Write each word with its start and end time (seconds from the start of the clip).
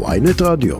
ויינט 0.00 0.42
רדיו. 0.42 0.76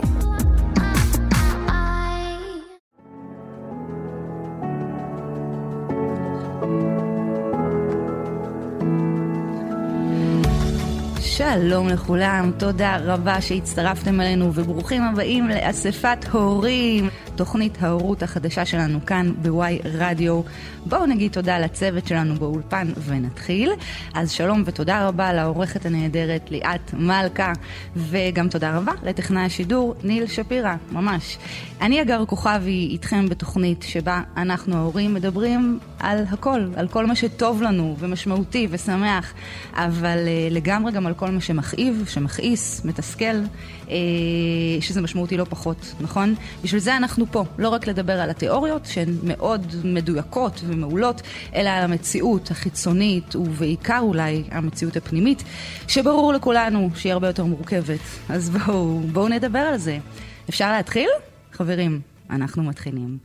שלום 11.19 11.87
לכולם, 11.87 12.51
תודה 12.59 12.97
רבה 13.03 13.41
שהצטרפתם 13.41 14.21
אלינו 14.21 14.53
וברוכים 14.53 15.01
הבאים 15.03 15.47
לאספת 15.47 16.25
הורים, 16.31 17.09
תוכנית 17.35 17.83
ההורות 17.83 18.23
החדשה 18.23 18.65
שלנו 18.65 19.05
כאן 19.05 19.31
בוואי 19.41 19.79
רדיו. 19.83 20.41
בואו 20.85 21.05
נגיד 21.05 21.31
תודה 21.31 21.59
לצוות 21.59 22.07
שלנו 22.07 22.35
באולפן 22.35 22.87
ונתחיל. 23.05 23.71
אז 24.13 24.31
שלום 24.31 24.63
ותודה 24.65 25.07
רבה 25.07 25.33
לעורכת 25.33 25.85
הנהדרת 25.85 26.51
ליאת 26.51 26.93
מלכה, 26.93 27.53
וגם 27.95 28.49
תודה 28.49 28.77
רבה 28.77 28.91
לטכנאי 29.03 29.43
השידור 29.43 29.95
ניל 30.03 30.27
שפירא, 30.27 30.75
ממש. 30.91 31.37
אני 31.81 32.01
אגר 32.01 32.25
כוכבי 32.25 32.87
איתכם 32.91 33.29
בתוכנית 33.29 33.85
שבה 33.87 34.21
אנחנו 34.37 34.75
ההורים 34.75 35.13
מדברים 35.13 35.79
על 35.99 36.23
הכל, 36.29 36.67
על 36.75 36.87
כל 36.87 37.05
מה 37.05 37.15
שטוב 37.15 37.61
לנו 37.61 37.95
ומשמעותי 37.99 38.67
ושמח, 38.69 39.33
אבל 39.73 40.17
uh, 40.17 40.53
לגמרי 40.53 40.91
גם 40.91 41.07
על 41.07 41.13
כל 41.13 41.29
מה 41.29 41.41
שמכאיב, 41.41 42.05
שמכעיס, 42.09 42.85
מתסכל, 42.85 43.41
uh, 43.85 43.89
שזה 44.81 45.01
משמעותי 45.01 45.37
לא 45.37 45.45
פחות, 45.49 45.93
נכון? 46.01 46.35
בשביל 46.63 46.81
זה 46.81 46.97
אנחנו 46.97 47.22
פה, 47.31 47.43
לא 47.57 47.69
רק 47.69 47.87
לדבר 47.87 48.13
על 48.13 48.29
התיאוריות 48.29 48.85
שהן 48.85 49.17
מאוד 49.23 49.75
מדויקות 49.83 50.61
ומעולות, 50.65 51.21
אלא 51.55 51.69
על 51.69 51.83
המציאות 51.83 52.51
החיצונית 52.51 53.35
ובעיקר 53.35 53.99
אולי 54.01 54.43
המציאות 54.51 54.97
הפנימית, 54.97 55.43
שברור 55.87 56.33
לכולנו 56.33 56.89
שהיא 56.95 57.13
הרבה 57.13 57.27
יותר 57.27 57.45
מורכבת. 57.45 57.99
אז 58.29 58.49
בואו, 58.49 58.99
בואו 58.99 59.27
נדבר 59.27 59.59
על 59.59 59.77
זה. 59.77 59.97
אפשר 60.49 60.71
להתחיל? 60.71 61.09
חברים, 61.53 62.01
אנחנו 62.35 62.63
מתחילים. 62.63 63.17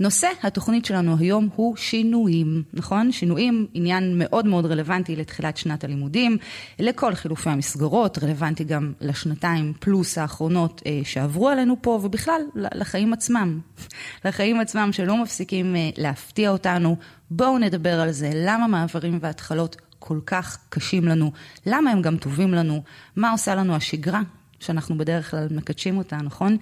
נושא 0.00 0.28
התוכנית 0.42 0.84
שלנו 0.84 1.16
היום 1.18 1.48
הוא 1.54 1.76
שינויים, 1.76 2.62
נכון? 2.72 3.12
שינויים, 3.12 3.66
עניין 3.74 4.18
מאוד 4.18 4.46
מאוד 4.46 4.66
רלוונטי 4.66 5.16
לתחילת 5.16 5.56
שנת 5.56 5.84
הלימודים, 5.84 6.38
לכל 6.78 7.14
חילופי 7.14 7.50
המסגרות, 7.50 8.18
רלוונטי 8.22 8.64
גם 8.64 8.92
לשנתיים 9.00 9.72
פלוס 9.80 10.18
האחרונות 10.18 10.82
אה, 10.86 11.00
שעברו 11.04 11.48
עלינו 11.48 11.76
פה, 11.80 12.00
ובכלל 12.02 12.40
לחיים 12.54 13.12
עצמם, 13.12 13.60
לחיים 14.24 14.60
עצמם 14.60 14.88
שלא 14.92 15.22
מפסיקים 15.22 15.76
אה, 15.76 15.90
להפתיע 15.96 16.50
אותנו. 16.50 16.96
בואו 17.30 17.58
נדבר 17.58 18.00
על 18.00 18.10
זה, 18.10 18.30
למה 18.34 18.66
מעברים 18.66 19.18
והתחלות 19.20 19.76
כל 19.98 20.20
כך 20.26 20.58
קשים 20.68 21.04
לנו, 21.04 21.32
למה 21.66 21.90
הם 21.90 22.02
גם 22.02 22.16
טובים 22.16 22.54
לנו, 22.54 22.82
מה 23.16 23.30
עושה 23.30 23.54
לנו 23.54 23.74
השגרה 23.74 24.22
שאנחנו 24.60 24.98
בדרך 24.98 25.30
כלל 25.30 25.46
מקדשים 25.50 25.98
אותה, 25.98 26.16
נכון? 26.16 26.56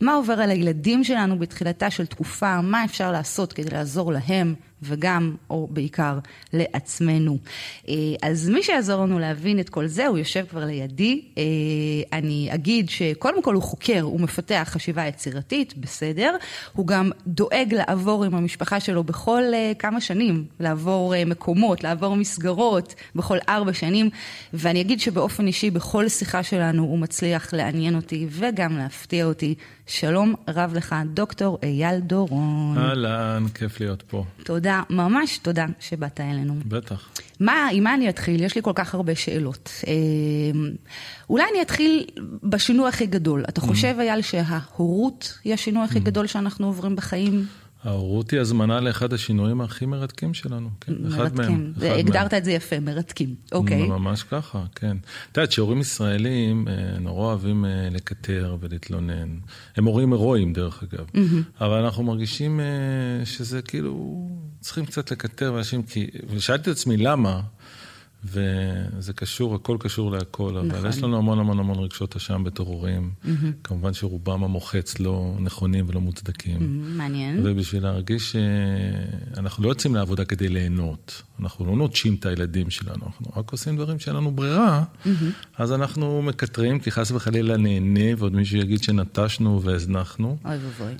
מה 0.00 0.14
עובר 0.14 0.32
על 0.32 0.50
הילדים 0.50 1.04
שלנו 1.04 1.38
בתחילתה 1.38 1.90
של 1.90 2.06
תקופה, 2.06 2.60
מה 2.60 2.84
אפשר 2.84 3.12
לעשות 3.12 3.52
כדי 3.52 3.70
לעזור 3.70 4.12
להם 4.12 4.54
וגם, 4.82 5.34
או 5.50 5.68
בעיקר, 5.70 6.18
לעצמנו. 6.52 7.38
אה, 7.88 7.94
אז 8.22 8.48
מי 8.48 8.62
שיעזור 8.62 9.04
לנו 9.04 9.18
להבין 9.18 9.60
את 9.60 9.68
כל 9.68 9.86
זה, 9.86 10.06
הוא 10.06 10.18
יושב 10.18 10.44
כבר 10.50 10.64
לידי. 10.64 11.22
אה, 11.38 11.42
אני 12.12 12.48
אגיד 12.54 12.90
שקודם 12.90 13.42
כל 13.42 13.54
הוא 13.54 13.62
חוקר, 13.62 14.00
הוא 14.00 14.20
מפתח 14.20 14.68
חשיבה 14.70 15.06
יצירתית, 15.06 15.76
בסדר. 15.76 16.36
הוא 16.72 16.86
גם 16.86 17.10
דואג 17.26 17.74
לעבור 17.74 18.24
עם 18.24 18.34
המשפחה 18.34 18.80
שלו 18.80 19.04
בכל 19.04 19.42
אה, 19.54 19.72
כמה 19.78 20.00
שנים, 20.00 20.44
לעבור 20.60 21.14
מקומות, 21.26 21.84
לעבור 21.84 22.16
מסגרות, 22.16 22.94
בכל 23.14 23.38
ארבע 23.48 23.72
שנים. 23.72 24.10
ואני 24.52 24.80
אגיד 24.80 25.00
שבאופן 25.00 25.46
אישי, 25.46 25.70
בכל 25.70 26.08
שיחה 26.08 26.42
שלנו 26.42 26.82
הוא 26.82 26.98
מצליח 26.98 27.54
לעניין 27.54 27.94
אותי 27.94 28.26
וגם 28.30 28.78
להפתיע 28.78 29.24
אותי. 29.24 29.54
שלום 29.86 30.34
רב 30.48 30.74
לך, 30.74 30.94
דוקטור 31.14 31.58
אייל 31.62 32.00
דורון. 32.00 32.78
אהלן, 32.78 33.44
כיף 33.54 33.80
להיות 33.80 34.02
פה. 34.02 34.24
תודה, 34.44 34.69
ממש 34.90 35.38
תודה 35.38 35.66
שבאת 35.80 36.20
אלינו. 36.20 36.54
בטח. 36.68 37.08
מה, 37.40 37.68
עם 37.72 37.84
מה 37.84 37.94
אני 37.94 38.08
אתחיל? 38.08 38.42
יש 38.42 38.54
לי 38.54 38.62
כל 38.62 38.72
כך 38.74 38.94
הרבה 38.94 39.14
שאלות. 39.14 39.70
אה, 39.86 39.92
אולי 41.30 41.44
אני 41.52 41.62
אתחיל 41.62 42.06
בשינוי 42.42 42.88
הכי 42.88 43.06
גדול. 43.06 43.44
אתה 43.48 43.60
חושב, 43.60 43.96
אייל, 44.00 44.22
שההורות 44.22 45.38
היא 45.44 45.54
השינוי 45.54 45.84
הכי 45.84 46.00
גדול 46.00 46.26
שאנחנו 46.26 46.66
עוברים 46.66 46.96
בחיים? 46.96 47.46
ההורות 47.84 48.30
היא 48.30 48.40
הזמנה 48.40 48.80
לאחד 48.80 49.12
השינויים 49.12 49.60
הכי 49.60 49.86
מרתקים 49.86 50.34
שלנו, 50.34 50.70
כן, 50.80 50.92
אחד 51.08 51.36
מהם. 51.36 51.72
מרתקים, 51.76 51.98
הגדרת 51.98 52.34
את 52.34 52.44
זה 52.44 52.52
יפה, 52.52 52.80
מרתקים, 52.80 53.34
אוקיי. 53.52 53.86
ממש 53.86 54.22
ככה, 54.22 54.64
כן. 54.74 54.96
את 55.32 55.36
יודעת 55.36 55.52
שהורים 55.52 55.80
ישראלים 55.80 56.68
אה, 56.68 56.98
נורא 56.98 57.26
אוהבים 57.26 57.64
אה, 57.64 57.88
לקטר 57.90 58.56
ולהתלונן. 58.60 59.38
הם 59.76 59.84
הורים 59.84 60.12
הירואיים 60.12 60.52
דרך 60.52 60.82
אגב, 60.82 61.06
אבל 61.60 61.84
אנחנו 61.84 62.02
מרגישים 62.02 62.60
אה, 62.60 63.26
שזה 63.26 63.62
כאילו, 63.62 64.26
צריכים 64.60 64.86
קצת 64.86 65.10
לקטר 65.10 65.52
ואנשים, 65.54 65.82
כי, 65.82 66.06
ושאלתי 66.28 66.70
את 66.70 66.76
עצמי 66.76 66.96
למה, 66.96 67.40
וזה 68.24 69.12
קשור, 69.12 69.54
הכל 69.54 69.76
קשור 69.80 70.10
להכל, 70.10 70.56
אבל 70.56 70.68
נכון. 70.68 70.86
יש 70.88 71.02
לנו 71.02 71.16
המון 71.16 71.38
המון 71.38 71.58
המון 71.58 71.78
רגשות 71.78 72.16
אשם 72.16 72.44
בתור 72.44 72.68
הורים. 72.68 73.10
Mm-hmm. 73.24 73.28
כמובן 73.64 73.94
שרובם 73.94 74.44
המוחץ 74.44 74.98
לא 74.98 75.34
נכונים 75.38 75.84
ולא 75.88 76.00
מוצדקים. 76.00 76.58
Mm-hmm, 76.58 76.98
מעניין. 76.98 77.40
ובשביל 77.44 77.82
להרגיש 77.82 78.36
שאנחנו 79.36 79.64
לא 79.64 79.68
יוצאים 79.68 79.94
לעבודה 79.94 80.24
כדי 80.24 80.48
ליהנות. 80.48 81.22
אנחנו 81.40 81.66
לא 81.66 81.76
נוטשים 81.76 82.14
את 82.14 82.26
הילדים 82.26 82.70
שלנו, 82.70 83.06
אנחנו 83.06 83.26
רק 83.36 83.52
עושים 83.52 83.76
דברים 83.76 83.98
שאין 83.98 84.16
לנו 84.16 84.30
ברירה, 84.30 84.84
mm-hmm. 84.84 85.08
אז 85.58 85.72
אנחנו 85.72 86.22
מקטרים, 86.22 86.80
כי 86.80 86.90
חס 86.90 87.10
וחלילה 87.10 87.56
נהנה, 87.56 88.14
ועוד 88.18 88.36
מישהו 88.36 88.58
יגיד 88.58 88.82
שנטשנו 88.82 89.62
והזנחנו. 89.62 90.36
אוי 90.44 90.56
ואבוי. 90.56 90.94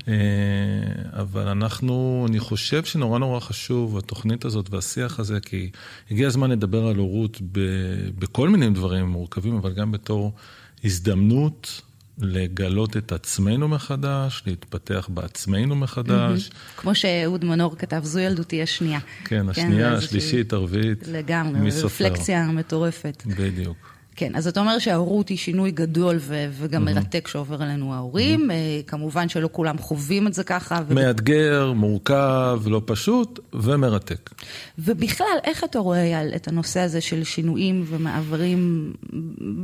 אבל 1.32 1.48
אנחנו, 1.48 2.26
אני 2.28 2.40
חושב 2.40 2.84
שנורא 2.84 3.18
נורא 3.18 3.40
חשוב, 3.40 3.98
התוכנית 3.98 4.44
הזאת 4.44 4.70
והשיח 4.70 5.20
הזה, 5.20 5.40
כי 5.40 5.70
הגיע 6.10 6.26
הזמן 6.26 6.50
לדבר 6.50 6.86
על 6.86 6.96
הורות 6.96 7.38
בכל 8.18 8.48
מיני 8.48 8.70
דברים 8.70 9.06
מורכבים, 9.06 9.54
אבל 9.56 9.72
גם 9.72 9.92
בתור 9.92 10.32
הזדמנות 10.84 11.82
לגלות 12.18 12.96
את 12.96 13.12
עצמנו 13.12 13.68
מחדש, 13.68 14.42
להתפתח 14.46 15.08
בעצמנו 15.14 15.76
מחדש. 15.76 16.50
כמו 16.76 16.94
שאהוד 16.94 17.44
מנור 17.44 17.76
כתב, 17.78 18.00
זו 18.04 18.18
ילדותי 18.18 18.62
השנייה. 18.62 19.00
כן, 19.24 19.48
השנייה, 19.48 19.92
השלישית, 19.92 20.52
הרביעית. 20.52 21.08
לגמרי, 21.08 21.70
רפלקציה 21.82 22.46
מטורפת. 22.46 23.22
בדיוק. 23.26 23.99
כן, 24.20 24.36
אז 24.36 24.46
אתה 24.46 24.60
אומר 24.60 24.78
שההורות 24.78 25.28
היא 25.28 25.38
שינוי 25.38 25.70
גדול 25.70 26.16
ו- 26.20 26.46
וגם 26.52 26.88
mm-hmm. 26.88 26.92
מרתק 26.92 27.28
שעובר 27.28 27.62
עלינו 27.62 27.94
ההורים. 27.94 28.50
Mm-hmm. 28.50 28.86
כמובן 28.86 29.28
שלא 29.28 29.48
כולם 29.52 29.78
חווים 29.78 30.26
את 30.26 30.34
זה 30.34 30.44
ככה. 30.44 30.80
ו... 30.88 30.94
מאתגר, 30.94 31.72
מורכב, 31.72 32.60
לא 32.66 32.82
פשוט 32.84 33.40
ומרתק. 33.52 34.30
ובכלל, 34.78 35.26
איך 35.44 35.64
אתה 35.64 35.78
רואה 35.78 36.36
את 36.36 36.48
הנושא 36.48 36.80
הזה 36.80 37.00
של 37.00 37.24
שינויים 37.24 37.84
ומעברים 37.88 38.92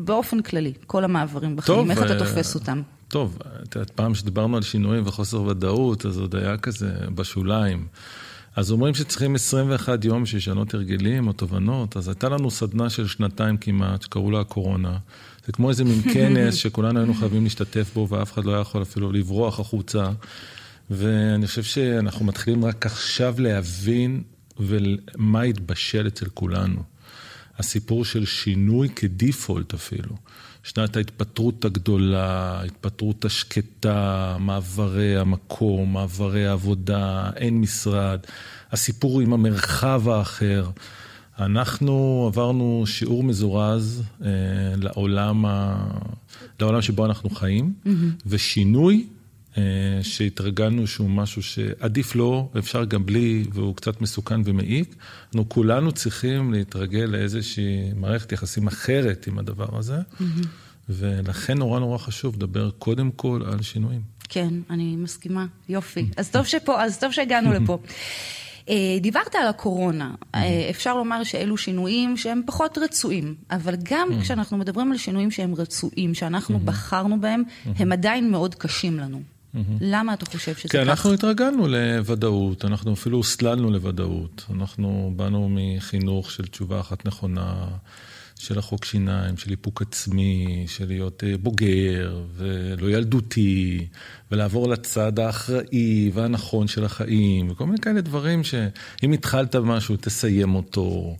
באופן 0.04 0.42
כללי, 0.42 0.72
כל 0.86 1.04
המעברים 1.04 1.56
בחיים, 1.56 1.78
טוב, 1.78 1.90
איך 1.90 2.02
אתה 2.02 2.12
אה, 2.12 2.18
תופס 2.18 2.54
אותם? 2.54 2.82
טוב, 3.08 3.38
את 3.62 3.74
יודעת, 3.74 3.90
פעם 3.90 4.14
שדיברנו 4.14 4.56
על 4.56 4.62
שינויים 4.62 5.06
וחוסר 5.06 5.42
ודאות, 5.42 6.06
אז 6.06 6.18
עוד 6.18 6.34
היה 6.34 6.56
כזה 6.56 6.90
בשוליים. 7.14 7.86
אז 8.56 8.70
אומרים 8.70 8.94
שצריכים 8.94 9.34
21 9.34 10.04
יום 10.04 10.26
שישנות 10.26 10.74
הרגלים 10.74 11.26
או 11.26 11.32
תובנות, 11.32 11.96
אז 11.96 12.08
הייתה 12.08 12.28
לנו 12.28 12.50
סדנה 12.50 12.90
של 12.90 13.06
שנתיים 13.06 13.56
כמעט, 13.56 14.02
שקראו 14.02 14.30
לה 14.30 14.40
הקורונה. 14.40 14.98
זה 15.46 15.52
כמו 15.52 15.70
איזה 15.70 15.84
מין 15.84 16.02
כנס 16.02 16.54
שכולנו 16.62 16.98
היינו 16.98 17.14
חייבים 17.14 17.44
להשתתף 17.44 17.90
בו, 17.94 18.08
ואף 18.08 18.32
אחד 18.32 18.44
לא 18.44 18.52
היה 18.52 18.60
יכול 18.60 18.82
אפילו 18.82 19.12
לברוח 19.12 19.60
החוצה. 19.60 20.10
ואני 20.90 21.46
חושב 21.46 21.62
שאנחנו 21.62 22.24
מתחילים 22.24 22.64
רק 22.64 22.86
עכשיו 22.86 23.34
להבין 23.38 24.22
ומה 24.58 25.42
התבשל 25.42 26.06
אצל 26.06 26.26
כולנו. 26.34 26.82
הסיפור 27.58 28.04
של 28.04 28.24
שינוי 28.24 28.88
כדיפולט 28.88 29.74
אפילו. 29.74 30.16
שנת 30.66 30.96
ההתפטרות 30.96 31.64
הגדולה, 31.64 32.58
ההתפטרות 32.60 33.24
השקטה, 33.24 34.36
מעברי 34.40 35.16
המקום, 35.16 35.92
מעברי 35.92 36.46
העבודה, 36.46 37.30
אין 37.36 37.60
משרד, 37.60 38.18
הסיפור 38.72 39.20
עם 39.20 39.32
המרחב 39.32 40.08
האחר. 40.08 40.70
אנחנו 41.38 42.24
עברנו 42.26 42.82
שיעור 42.86 43.22
מזורז 43.22 44.02
אה, 44.24 44.28
לעולם, 44.76 45.46
ה... 45.46 45.86
לעולם 46.60 46.82
שבו 46.82 47.06
אנחנו 47.06 47.30
חיים, 47.30 47.72
mm-hmm. 47.84 47.90
ושינוי 48.26 49.06
שהתרגלנו 50.02 50.86
שהוא 50.86 51.10
משהו 51.10 51.42
שעדיף 51.42 52.14
לא, 52.14 52.48
אפשר 52.58 52.84
גם 52.84 53.06
בלי, 53.06 53.44
והוא 53.52 53.76
קצת 53.76 54.00
מסוכן 54.00 54.40
ומעיק. 54.44 54.94
אנחנו 55.26 55.48
כולנו 55.48 55.92
צריכים 55.92 56.52
להתרגל 56.52 57.04
לאיזושהי 57.04 57.92
מערכת 57.94 58.32
יחסים 58.32 58.66
אחרת 58.66 59.26
עם 59.26 59.38
הדבר 59.38 59.78
הזה, 59.78 59.98
mm-hmm. 59.98 60.46
ולכן 60.88 61.58
נורא 61.58 61.80
נורא 61.80 61.98
חשוב 61.98 62.36
לדבר 62.36 62.70
קודם 62.70 63.10
כל 63.10 63.42
על 63.52 63.62
שינויים. 63.62 64.00
כן, 64.28 64.54
אני 64.70 64.96
מסכימה, 64.96 65.46
יופי. 65.68 66.08
אז 66.16 66.30
טוב 66.30 66.46
שפה, 66.46 66.82
אז 66.82 66.98
טוב 66.98 67.12
שהגענו 67.12 67.52
לפה. 67.52 67.78
אה, 68.68 68.98
דיברת 69.00 69.34
על 69.34 69.46
הקורונה, 69.48 70.14
mm-hmm. 70.20 70.38
אפשר 70.70 70.96
לומר 70.96 71.24
שאלו 71.24 71.56
שינויים 71.56 72.16
שהם 72.16 72.42
פחות 72.46 72.78
רצויים, 72.78 73.34
אבל 73.50 73.74
גם 73.82 74.08
mm-hmm. 74.10 74.22
כשאנחנו 74.22 74.56
מדברים 74.56 74.92
על 74.92 74.98
שינויים 74.98 75.30
שהם 75.30 75.54
רצויים, 75.54 76.14
שאנחנו 76.14 76.56
mm-hmm. 76.56 76.64
בחרנו 76.64 77.20
בהם, 77.20 77.42
mm-hmm. 77.42 77.68
הם 77.78 77.92
עדיין 77.92 78.30
מאוד 78.30 78.54
קשים 78.54 78.98
לנו. 78.98 79.35
Mm-hmm. 79.56 79.78
למה 79.80 80.14
אתה 80.14 80.26
חושב 80.26 80.54
שזה 80.54 80.68
ככה? 80.68 80.68
כי 80.68 80.90
אנחנו 80.90 81.12
התרגלנו 81.12 81.68
לוודאות, 81.68 82.64
אנחנו 82.64 82.92
אפילו 82.92 83.16
הוסללנו 83.16 83.70
לוודאות. 83.70 84.44
אנחנו 84.54 85.12
באנו 85.16 85.48
מחינוך 85.50 86.30
של 86.30 86.46
תשובה 86.46 86.80
אחת 86.80 87.06
נכונה. 87.06 87.66
של 88.38 88.58
החוק 88.58 88.84
שיניים, 88.84 89.36
של 89.36 89.50
איפוק 89.50 89.82
עצמי, 89.82 90.64
של 90.68 90.86
להיות 90.86 91.24
אה, 91.24 91.38
בוגר 91.38 92.24
ולא 92.36 92.90
ילדותי, 92.90 93.86
ולעבור 94.32 94.68
לצד 94.68 95.18
האחראי 95.18 96.10
והנכון 96.14 96.68
של 96.68 96.84
החיים, 96.84 97.50
וכל 97.50 97.66
מיני 97.66 97.78
כאלה 97.78 98.00
דברים 98.00 98.44
שאם 98.44 99.12
התחלת 99.12 99.54
במשהו, 99.54 99.96
תסיים 100.00 100.54
אותו. 100.54 101.16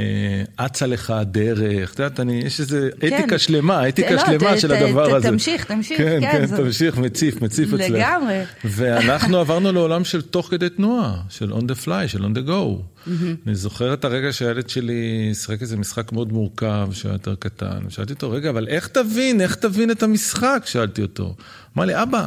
אה, 0.00 0.66
אצה 0.66 0.86
לך 0.86 1.10
הדרך, 1.10 1.92
את 1.94 1.98
יודעת, 1.98 2.20
אני, 2.20 2.42
יש 2.44 2.60
איזו 2.60 2.76
כן. 3.00 3.06
אתיקה 3.06 3.38
שלמה, 3.38 3.88
אתיקה 3.88 4.10
לא, 4.10 4.26
שלמה 4.26 4.56
ת, 4.56 4.60
של 4.60 4.68
ת, 4.68 4.70
הדבר 4.70 5.10
ת, 5.10 5.12
הזה. 5.12 5.28
תמשיך, 5.28 5.64
תמשיך, 5.64 5.98
כן, 5.98 6.20
כן, 6.20 6.32
כן 6.32 6.46
זה... 6.46 6.56
תמשיך, 6.56 6.98
מציף, 6.98 7.42
מציף 7.42 7.74
אצלך. 7.74 7.90
לגמרי. 7.90 8.42
ואנחנו 8.64 9.38
עברנו 9.40 9.72
לעולם 9.72 10.04
של 10.04 10.22
תוך 10.22 10.48
כדי 10.50 10.68
תנועה, 10.68 11.16
של 11.28 11.52
on 11.52 11.62
the 11.62 11.86
fly, 11.86 12.06
של 12.06 12.24
on 12.24 12.36
the 12.36 12.48
go. 12.48 12.50
Mm-hmm. 12.50 13.10
אני 13.46 13.54
זוכר 13.54 13.94
את 13.94 14.04
הרגע 14.04 14.32
שהילד 14.32 14.68
שלי 14.68 15.30
שיחק 15.34 15.62
איזה 15.62 15.76
משחק 15.76 16.12
מאוד 16.12 16.32
מורכב, 16.32 16.88
שהיה 16.92 17.12
יותר 17.12 17.34
קטן, 17.34 17.78
ושאלתי 17.86 18.12
אותו, 18.12 18.30
רגע, 18.30 18.50
אבל 18.50 18.68
איך 18.68 18.88
תבין, 18.88 19.40
איך 19.40 19.54
תבין 19.54 19.90
את 19.90 20.02
המשחק? 20.02 20.62
שאלתי 20.66 21.02
אותו. 21.02 21.34
אמר 21.76 21.84
לי, 21.84 22.02
אבא, 22.02 22.26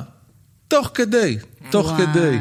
תוך 0.73 0.91
כדי, 0.93 1.37
תוך 1.71 1.87
וואי. 1.87 2.05
כדי. 2.07 2.37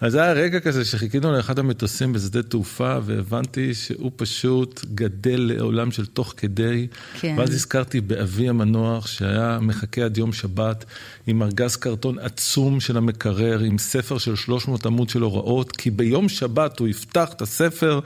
אז 0.00 0.14
היה 0.14 0.32
רגע 0.32 0.60
כזה 0.60 0.84
שחיכינו 0.84 1.32
לאחד 1.32 1.58
המטוסים 1.58 2.12
בשדה 2.12 2.42
תעופה, 2.42 2.96
והבנתי 3.04 3.74
שהוא 3.74 4.10
פשוט 4.16 4.84
גדל 4.94 5.40
לעולם 5.40 5.90
של 5.90 6.06
תוך 6.06 6.34
כדי. 6.36 6.86
כן. 7.20 7.34
ואז 7.38 7.50
הזכרתי 7.50 8.00
באבי 8.00 8.48
המנוח, 8.48 9.06
שהיה 9.06 9.58
מחכה 9.62 10.04
עד 10.04 10.18
יום 10.18 10.32
שבת, 10.32 10.84
עם 11.26 11.42
ארגז 11.42 11.76
קרטון 11.76 12.18
עצום 12.18 12.80
של 12.80 12.96
המקרר, 12.96 13.58
עם 13.58 13.78
ספר 13.78 14.18
של 14.18 14.36
300 14.36 14.86
עמוד 14.86 15.08
של 15.08 15.22
הוראות, 15.22 15.76
כי 15.76 15.90
ביום 15.90 16.28
שבת 16.28 16.78
הוא 16.78 16.88
יפתח 16.88 17.28
את 17.32 17.42
הספר, 17.42 18.00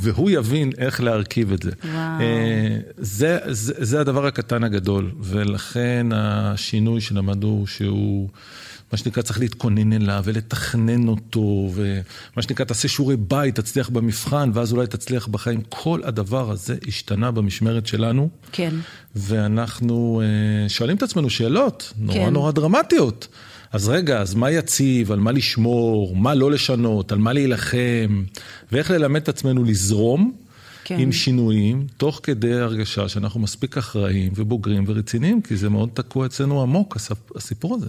והוא 0.00 0.30
יבין 0.30 0.70
איך 0.78 1.00
להרכיב 1.00 1.52
את 1.52 1.62
זה. 1.62 1.70
וואו. 1.84 2.20
אה, 2.20 2.78
זה, 2.96 3.38
זה, 3.46 3.74
זה 3.78 4.00
הדבר 4.00 4.26
הקטן 4.26 4.64
הגדול, 4.64 5.10
ולכן 5.20 6.06
השינוי 6.12 7.00
שלמדו 7.00 7.64
שהוא... 7.66 8.28
מה 8.92 8.98
שנקרא, 8.98 9.22
צריך 9.22 9.40
להתכונן 9.40 9.92
אליו 9.92 10.22
ולתכנן 10.24 11.08
אותו, 11.08 11.70
ומה 11.74 12.42
שנקרא, 12.42 12.64
תעשה 12.64 12.88
שיעורי 12.88 13.16
בית, 13.16 13.54
תצליח 13.54 13.88
במבחן, 13.88 14.50
ואז 14.54 14.72
אולי 14.72 14.86
תצליח 14.86 15.26
בחיים. 15.26 15.60
כל 15.68 16.00
הדבר 16.04 16.50
הזה 16.50 16.76
השתנה 16.88 17.30
במשמרת 17.30 17.86
שלנו. 17.86 18.28
כן. 18.52 18.74
ואנחנו 19.16 20.22
אה, 20.24 20.68
שואלים 20.68 20.96
את 20.96 21.02
עצמנו 21.02 21.30
שאלות 21.30 21.92
נורא 21.98 22.18
כן. 22.18 22.32
נורא 22.32 22.52
דרמטיות. 22.52 23.28
אז 23.72 23.88
רגע, 23.88 24.20
אז 24.20 24.34
מה 24.34 24.50
יציב, 24.50 25.12
על 25.12 25.18
מה 25.18 25.32
לשמור, 25.32 26.16
מה 26.16 26.34
לא 26.34 26.50
לשנות, 26.50 27.12
על 27.12 27.18
מה 27.18 27.32
להילחם, 27.32 28.24
ואיך 28.72 28.90
ללמד 28.90 29.22
את 29.22 29.28
עצמנו 29.28 29.64
לזרום. 29.64 30.32
כן. 30.88 30.98
עם 30.98 31.12
שינויים, 31.12 31.86
תוך 31.96 32.20
כדי 32.22 32.54
הרגשה 32.54 33.08
שאנחנו 33.08 33.40
מספיק 33.40 33.76
אחראים 33.76 34.32
ובוגרים 34.36 34.84
ורציניים, 34.86 35.42
כי 35.42 35.56
זה 35.56 35.68
מאוד 35.68 35.88
תקוע 35.94 36.26
אצלנו 36.26 36.62
עמוק, 36.62 36.96
הסיפור 37.36 37.74
הזה. 37.74 37.88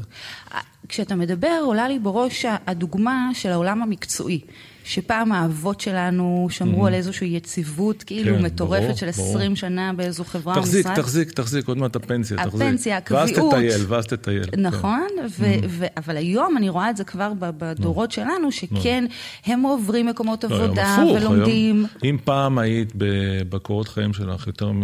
כשאתה 0.90 1.16
מדבר, 1.16 1.60
עולה 1.66 1.88
לי 1.88 2.00
בראש 2.00 2.46
הדוגמה 2.68 3.30
של 3.34 3.50
העולם 3.50 3.82
המקצועי. 3.82 4.40
שפעם 4.88 5.32
האבות 5.32 5.82
שלנו 5.82 6.48
שמרו 6.50 6.84
mm-hmm. 6.84 6.88
על 6.88 6.94
איזושהי 6.94 7.28
יציבות 7.28 8.04
כאילו 8.04 8.38
כן, 8.38 8.42
מטורפת 8.42 8.84
ברור, 8.84 8.96
של 8.96 9.10
20 9.10 9.38
ברור. 9.40 9.56
שנה 9.56 9.94
באיזו 9.94 10.24
חברה 10.24 10.56
או 10.56 10.62
משרד. 10.62 10.72
תחזיק, 10.72 10.88
תחזיק, 10.96 11.32
תחזיק, 11.32 11.68
עוד 11.68 11.78
מעט 11.78 11.96
הפנסיה, 11.96 12.38
תחזיק. 12.38 12.54
הפנסיה, 12.54 12.98
הקביעות. 12.98 13.54
ואז 13.54 13.54
תטייל, 13.54 13.86
ואז 13.88 14.06
תטייל. 14.06 14.44
כן. 14.44 14.62
נכון, 14.62 15.08
כן. 15.16 15.26
ו- 15.30 15.46
mm-hmm. 15.46 15.66
ו- 15.70 15.86
אבל 15.98 16.18
היום 16.18 16.58
אני 16.58 16.70
רואה 16.70 16.90
את 16.90 16.98
זה 16.98 17.04
כבר 17.04 17.34
בדורות 17.40 18.12
mm-hmm. 18.12 18.16
שלנו, 18.16 18.52
שכן, 18.52 19.06
mm-hmm. 19.08 19.52
הם 19.52 19.62
עוברים 19.62 20.06
מקומות 20.06 20.44
לא, 20.44 20.56
עבודה 20.56 20.98
לא, 21.06 21.12
ולומדים. 21.12 21.76
היום, 21.76 21.88
אם 22.04 22.18
פעם 22.24 22.58
היית 22.58 22.94
בקורות 23.50 23.88
חיים 23.88 24.14
שלך 24.14 24.48
יותר 24.48 24.72
מ... 24.72 24.84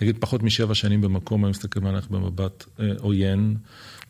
נגיד 0.00 0.16
פחות 0.20 0.42
משבע 0.42 0.74
שנים 0.74 1.00
במקום, 1.00 1.44
היו 1.44 1.50
מסתכלים 1.50 1.86
עליך 1.86 2.10
במבט 2.10 2.64
אה, 2.80 2.86
עוין. 2.98 3.56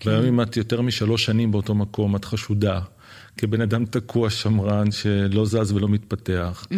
כן. 0.00 0.11
והיום 0.11 0.25
אם 0.25 0.41
את 0.41 0.56
יותר 0.56 0.81
משלוש 0.81 1.25
שנים 1.25 1.53
באותו 1.53 1.75
מקום, 1.75 2.17
את 2.17 2.25
חשודה. 2.25 2.81
כבן 3.37 3.61
אדם 3.61 3.85
תקוע 3.85 4.31
שמרן 4.31 4.91
שלא 4.91 5.47
זז 5.47 5.73
ולא 5.73 5.88
מתפתח. 5.88 6.67
Mm-hmm. 6.71 6.75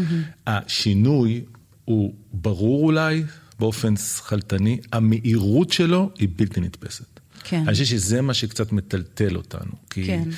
השינוי 0.47 1.45
הוא 1.85 2.15
ברור 2.33 2.85
אולי, 2.85 3.25
באופן 3.59 3.97
שכלתני, 3.97 4.81
המהירות 4.93 5.73
שלו 5.73 6.11
היא 6.19 6.29
בלתי 6.37 6.61
נתפסת. 6.61 7.21
כן. 7.45 7.57
אני 7.57 7.73
חושב 7.73 7.85
שזה 7.85 8.21
מה 8.21 8.35
שקצת 8.35 8.73
מטלטל 8.73 9.37
אותנו. 9.37 9.73
כי 9.91 10.07
כן. 10.07 10.29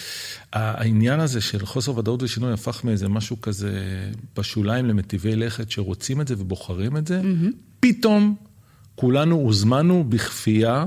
העניין 0.52 1.20
הזה 1.20 1.40
של 1.40 1.66
חוסר 1.66 1.98
ודאות 1.98 2.22
ושינוי 2.22 2.52
הפך 2.52 2.84
מאיזה 2.84 3.08
משהו 3.08 3.40
כזה 3.40 3.80
בשוליים 4.36 4.86
למטיבי 4.86 5.36
לכת 5.36 5.70
שרוצים 5.70 6.20
את 6.20 6.28
זה 6.28 6.34
ובוחרים 6.38 6.96
את 6.96 7.06
זה, 7.06 7.20
mm-hmm. 7.20 7.52
פתאום 7.80 8.34
כולנו 8.94 9.36
הוזמנו 9.36 10.04
בכפייה. 10.08 10.84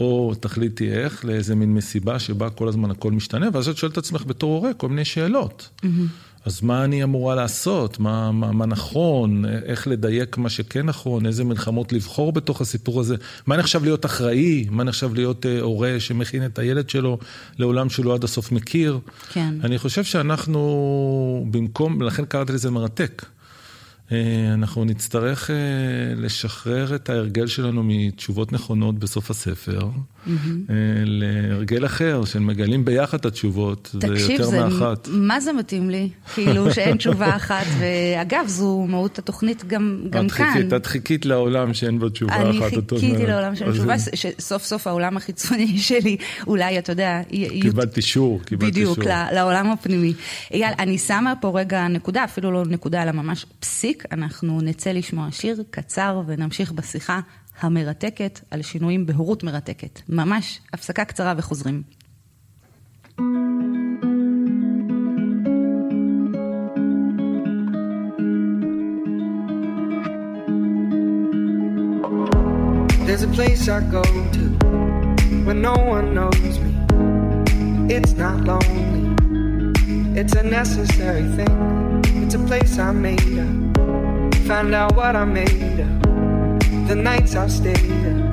או 0.00 0.34
תחליטי 0.40 0.92
איך, 0.92 1.24
לאיזה 1.24 1.54
מין 1.54 1.74
מסיבה 1.74 2.18
שבה 2.18 2.50
כל 2.50 2.68
הזמן 2.68 2.90
הכל 2.90 3.12
משתנה, 3.12 3.48
ואז 3.52 3.68
את 3.68 3.76
שואלת 3.76 3.92
את 3.92 3.98
עצמך 3.98 4.24
בתור 4.26 4.56
הורה 4.56 4.74
כל 4.74 4.88
מיני 4.88 5.04
שאלות. 5.04 5.68
Mm-hmm. 5.82 5.86
אז 6.44 6.62
מה 6.62 6.84
אני 6.84 7.02
אמורה 7.02 7.34
לעשות? 7.34 7.98
מה, 7.98 8.32
מה, 8.32 8.52
מה 8.52 8.66
נכון? 8.66 9.44
איך 9.64 9.88
לדייק 9.88 10.38
מה 10.38 10.48
שכן 10.48 10.86
נכון? 10.86 11.26
איזה 11.26 11.44
מלחמות 11.44 11.92
לבחור 11.92 12.32
בתוך 12.32 12.60
הסיפור 12.60 13.00
הזה? 13.00 13.16
מה 13.46 13.56
נחשב 13.56 13.84
להיות 13.84 14.06
אחראי? 14.06 14.66
מה 14.70 14.84
נחשב 14.84 15.14
להיות 15.14 15.46
אה, 15.46 15.60
הורה 15.60 15.96
שמכין 15.98 16.46
את 16.46 16.58
הילד 16.58 16.90
שלו 16.90 17.18
לעולם 17.58 17.90
שהוא 17.90 18.06
לא 18.06 18.14
עד 18.14 18.24
הסוף 18.24 18.52
מכיר? 18.52 18.98
כן. 19.32 19.54
אני 19.64 19.78
חושב 19.78 20.04
שאנחנו, 20.04 21.46
במקום, 21.50 22.02
לכן 22.02 22.24
קראתי 22.24 22.52
לזה 22.52 22.70
מרתק. 22.70 23.24
אה, 24.12 24.50
אנחנו 24.54 24.84
נצטרך 24.84 25.50
אה, 25.50 25.56
לשחרר 26.16 26.94
את 26.94 27.08
ההרגל 27.08 27.46
שלנו 27.46 27.82
מתשובות 27.84 28.52
נכונות 28.52 28.98
בסוף 28.98 29.30
הספר, 29.30 29.88
mm-hmm. 30.26 30.30
להרגל 31.04 31.86
אחר, 31.86 32.24
של 32.24 32.38
מגלים 32.38 32.84
ביחד 32.84 33.18
את 33.18 33.26
התשובות, 33.26 33.90
זה 34.00 34.32
יותר 34.32 34.50
מאחת. 34.50 34.98
תקשיב, 34.98 35.16
מה 35.16 35.40
זה 35.40 35.52
מתאים 35.52 35.90
לי? 35.90 36.08
כאילו 36.34 36.74
שאין 36.74 36.96
תשובה 36.96 37.36
אחת, 37.40 37.66
ואגב, 37.78 38.44
זו 38.46 38.86
מהות 38.88 39.18
התוכנית 39.18 39.64
גם, 39.66 40.00
גם 40.10 40.26
את 40.26 40.32
כאן. 40.32 40.52
חיכית, 40.52 40.72
את 40.72 40.86
חיכית 40.86 41.26
לעולם 41.26 41.74
שאין 41.74 41.98
בו 41.98 42.08
תשובה 42.08 42.36
אני 42.36 42.50
אחת. 42.58 42.72
אני 42.72 43.00
חיכיתי 43.00 43.26
לעולם 43.26 43.56
שאין 43.56 43.72
תשובה, 43.72 43.94
שסוף 43.98 44.64
סוף 44.64 44.86
העולם 44.86 45.16
החיצוני 45.16 45.78
שלי, 45.88 46.16
אולי, 46.46 46.78
אתה 46.78 46.92
יודע... 46.92 47.20
קיבלת 47.60 47.96
אישור, 47.96 48.40
קיבלת 48.44 48.76
אישור. 48.76 48.94
בדיוק, 48.94 49.08
לעולם 49.32 49.70
הפנימי. 49.70 50.12
אייל, 50.52 50.74
אני 50.78 50.98
שמה 50.98 51.34
פה 51.40 51.58
רגע 51.60 51.88
נקודה, 51.88 52.24
אפילו 52.24 52.50
לא 52.50 52.64
נקודה, 52.66 53.02
אלא 53.02 53.12
ממש 53.12 53.46
פסיק. 53.60 54.04
אנחנו 54.12 54.60
נצא 54.60 54.92
לשמוע 54.92 55.28
שיר 55.30 55.62
קצר 55.70 56.22
ונמשיך 56.26 56.72
בשיחה 56.72 57.20
המרתקת 57.60 58.40
על 58.50 58.62
שינויים 58.62 59.06
בהורות 59.06 59.42
מרתקת. 59.42 60.00
ממש 60.08 60.60
הפסקה 60.72 61.04
קצרה 61.04 61.34
וחוזרים. 61.36 61.82
There's 73.06 73.24
a 73.30 73.32
place 73.38 73.62
I 73.76 73.80
go 73.98 74.04
to 74.36 74.44
when 75.46 75.58
no 75.70 75.76
one 75.94 76.06
knows 76.16 76.56
me. 76.64 76.72
It's 77.96 78.12
not 78.24 78.36
lonely, 78.50 79.04
it's 80.20 80.34
a 80.42 80.44
necessary 80.60 81.26
thing. 81.36 81.54
It's 82.22 82.34
a 82.40 82.42
place 82.48 82.72
I 82.78 82.92
made 83.06 83.38
up. 83.46 83.70
find 84.50 84.74
out 84.74 84.96
what 84.96 85.14
I'm 85.14 85.32
made 85.32 85.78
of. 85.78 86.19
The 86.90 86.96
nights 86.96 87.36
I've 87.36 87.52
stayed 87.52 88.32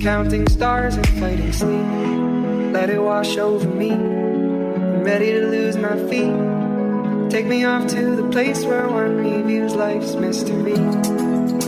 counting 0.00 0.48
stars 0.48 0.94
and 0.94 1.08
fighting 1.18 1.52
sleep. 1.52 2.72
Let 2.72 2.88
it 2.88 3.02
wash 3.02 3.36
over 3.36 3.68
me. 3.68 3.90
I'm 3.90 5.02
ready 5.02 5.32
to 5.32 5.48
lose 5.48 5.76
my 5.76 5.96
feet. 6.08 7.30
Take 7.32 7.46
me 7.46 7.64
off 7.64 7.88
to 7.88 8.14
the 8.14 8.28
place 8.30 8.64
where 8.64 8.86
one 8.86 9.16
reviews 9.16 9.74
life's 9.74 10.14
mystery. 10.14 10.76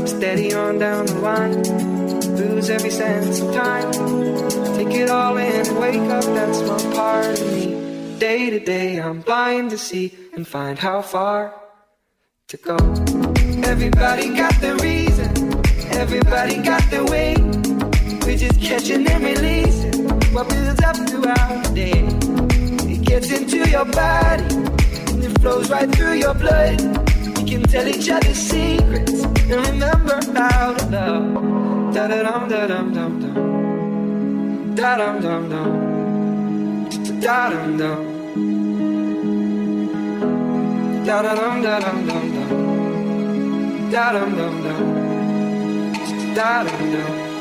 Steady 0.06 0.54
on 0.54 0.78
down 0.78 1.06
the 1.06 1.18
line, 1.18 1.60
lose 2.36 2.70
every 2.70 2.90
sense 2.90 3.40
of 3.40 3.52
time. 3.52 3.90
Take 4.76 4.94
it 4.94 5.10
all 5.10 5.36
in 5.38 5.74
wake 5.80 6.08
up, 6.08 6.22
that's 6.22 6.60
one 6.60 6.92
part 6.94 7.40
of 7.40 7.52
me. 7.52 8.18
Day 8.20 8.48
to 8.48 8.60
day, 8.60 9.00
I'm 9.00 9.22
blind 9.22 9.70
to 9.70 9.76
see 9.76 10.14
and 10.34 10.46
find 10.46 10.78
how 10.78 11.02
far 11.02 11.52
to 12.46 12.56
go. 12.58 12.76
Everybody 13.64 14.34
got 14.36 14.54
the 14.60 14.76
reason, 14.76 15.11
everybody 15.96 16.56
got 16.62 16.82
the 16.90 17.04
way. 17.04 17.34
We're 18.24 18.36
just 18.36 18.60
catching 18.60 19.06
and 19.06 19.24
releasing 19.24 20.08
what 20.32 20.48
builds 20.48 20.82
up 20.82 20.96
throughout 21.08 21.64
the 21.64 21.72
day. 21.74 22.06
It 22.92 23.02
gets 23.02 23.30
into 23.30 23.68
your 23.68 23.84
body, 23.84 24.44
and 25.12 25.24
it 25.24 25.32
It 25.32 25.40
flows 25.40 25.70
right 25.70 25.90
through 25.90 26.14
your 26.14 26.34
blood. 26.34 26.80
We 27.36 27.44
can 27.50 27.62
tell 27.64 27.86
each 27.88 28.08
other 28.10 28.34
secrets 28.34 29.22
and 29.22 29.66
remember 29.68 30.20
how 30.34 30.74
to 30.74 30.86
love. 30.86 31.94
Da 31.94 32.06
da 32.08 32.22
dum 32.22 32.48
da 32.48 32.66
dum 32.66 32.92
dum 32.94 33.20
dum. 33.22 34.74
Da 34.74 34.96
dum 34.96 35.20
dum 35.20 35.48
dum. 35.50 35.70
Da 37.20 37.50
dum 37.50 37.76
dum. 37.76 38.00
Da 41.06 41.22
da 41.22 41.34
dum 41.34 41.62
da 41.62 41.80
dum 41.80 42.06
dum 42.08 42.24
dum. 42.34 42.50
Da 43.90 44.12
dum 44.12 44.36
dum 44.36 44.62
dum 44.62 44.91
darling, 46.34 46.92
know. 46.92 47.31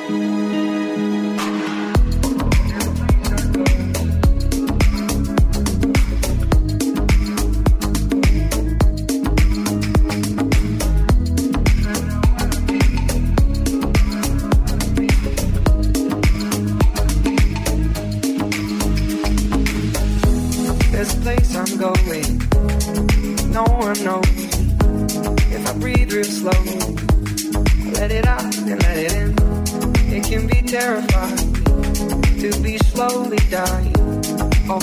Da 34.68 34.78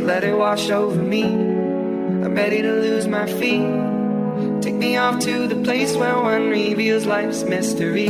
let 0.00 0.24
it 0.24 0.36
wash 0.36 0.70
over 0.70 1.00
me. 1.00 1.24
I'm 1.24 2.34
ready 2.34 2.62
to 2.62 2.72
lose 2.72 3.06
my 3.06 3.26
feet. 3.26 4.62
Take 4.62 4.74
me 4.74 4.96
off 4.96 5.20
to 5.20 5.46
the 5.46 5.62
place 5.62 5.96
where 5.96 6.16
one 6.16 6.48
reveals 6.50 7.06
life's 7.06 7.44
mystery. 7.44 8.08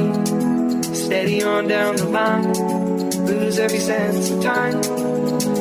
Steady 0.95 1.43
on 1.43 1.69
down 1.69 1.97
the 1.97 2.09
line, 2.09 2.53
lose 3.27 3.59
every 3.59 3.79
sense 3.79 4.31
of 4.31 4.43
time. 4.43 4.81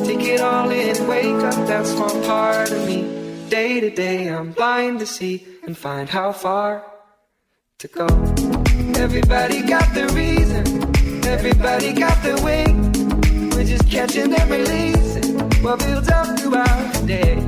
Take 0.04 0.24
it 0.26 0.40
all 0.40 0.70
in, 0.70 1.06
wake 1.06 1.42
up 1.44 1.66
that 1.66 1.86
small 1.86 2.22
part 2.24 2.70
of 2.70 2.86
me. 2.86 3.48
Day 3.48 3.80
to 3.80 3.90
day, 3.90 4.28
I'm 4.28 4.52
blind 4.52 5.00
to 5.00 5.06
see 5.06 5.46
and 5.64 5.76
find 5.76 6.08
how 6.08 6.32
far 6.32 6.84
to 7.78 7.88
go. 7.88 8.06
Everybody 8.96 9.62
got 9.62 9.92
the 9.94 10.08
reason, 10.14 10.71
everybody 11.32 11.92
got 11.94 12.22
the 12.22 12.34
way. 12.44 12.66
We're 13.56 13.64
just 13.64 13.90
catching 13.90 14.34
and 14.34 14.50
releasing 14.50 15.38
what 15.62 15.78
builds 15.78 16.10
up 16.10 16.38
throughout 16.38 16.92
the 16.94 17.06
day. 17.06 17.38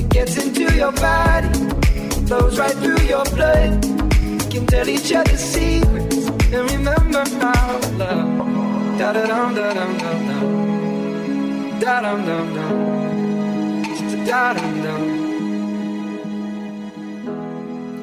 It 0.00 0.08
gets 0.10 0.36
into 0.36 0.74
your 0.74 0.92
body, 0.92 1.48
flows 2.26 2.58
right 2.58 2.74
through 2.82 3.02
your 3.06 3.24
blood. 3.36 3.84
We 3.84 4.46
can 4.50 4.66
tell 4.66 4.88
each 4.88 5.12
other 5.12 5.36
secrets 5.36 6.26
and 6.52 6.70
remember 6.70 7.22
our 7.42 7.80
love. 8.00 8.98
Da 8.98 9.12
da 9.12 9.26
dum 9.26 9.54
da 9.54 9.72
dum 9.72 9.98
dum 9.98 10.18
dum. 10.28 11.80
Da 11.80 12.00
dum 12.00 12.24
dum 12.26 12.54
dum. 12.54 12.74
Da 14.26 14.52
dum 14.54 14.82
dum. 14.82 15.02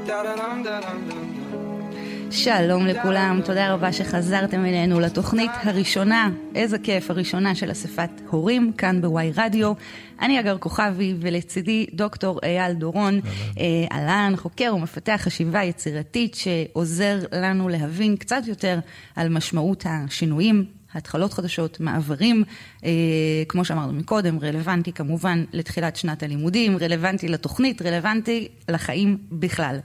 Da 0.08 0.24
da 0.24 0.36
dum 0.36 0.64
da 0.64 0.80
dum 0.80 1.10
dum. 1.10 1.23
שלום 2.36 2.88
לכולם, 2.88 3.42
תודה 3.46 3.74
רבה 3.74 3.94
שחזרתם 3.94 4.66
אלינו 4.66 5.00
לתוכנית 5.00 5.52
הראשונה, 5.64 6.30
איזה 6.56 6.78
כיף, 6.80 7.12
הראשונה 7.12 7.56
של 7.56 7.72
אספת 7.72 8.10
הורים, 8.30 8.72
כאן 8.78 9.02
בוואי 9.02 9.32
רדיו. 9.36 9.74
אני 10.22 10.40
אגר 10.40 10.58
כוכבי, 10.58 11.14
ולצידי 11.20 11.86
דוקטור 11.94 12.40
אייל 12.44 12.74
דורון, 12.74 13.20
אהלן, 13.92 14.32
אה, 14.32 14.38
חוקר 14.38 14.74
ומפתח 14.76 15.20
חשיבה 15.24 15.64
יצירתית, 15.64 16.36
שעוזר 16.36 17.20
לנו 17.32 17.70
להבין 17.70 18.16
קצת 18.16 18.42
יותר 18.48 18.80
על 19.16 19.30
משמעות 19.30 19.86
השינויים 19.90 20.66
התחלות 20.94 21.34
חדשות, 21.34 21.80
מעברים, 21.80 22.44
אה, 22.86 22.90
כמו 23.48 23.66
שאמרנו 23.66 23.94
מקודם, 23.94 24.40
רלוונטי 24.40 24.92
כמובן 24.92 25.44
לתחילת 25.54 25.96
שנת 25.96 26.24
הלימודים, 26.24 26.78
רלוונטי 26.78 27.28
לתוכנית, 27.28 27.82
רלוונטי 27.82 28.48
לחיים 28.70 29.18
בכלל. 29.32 29.80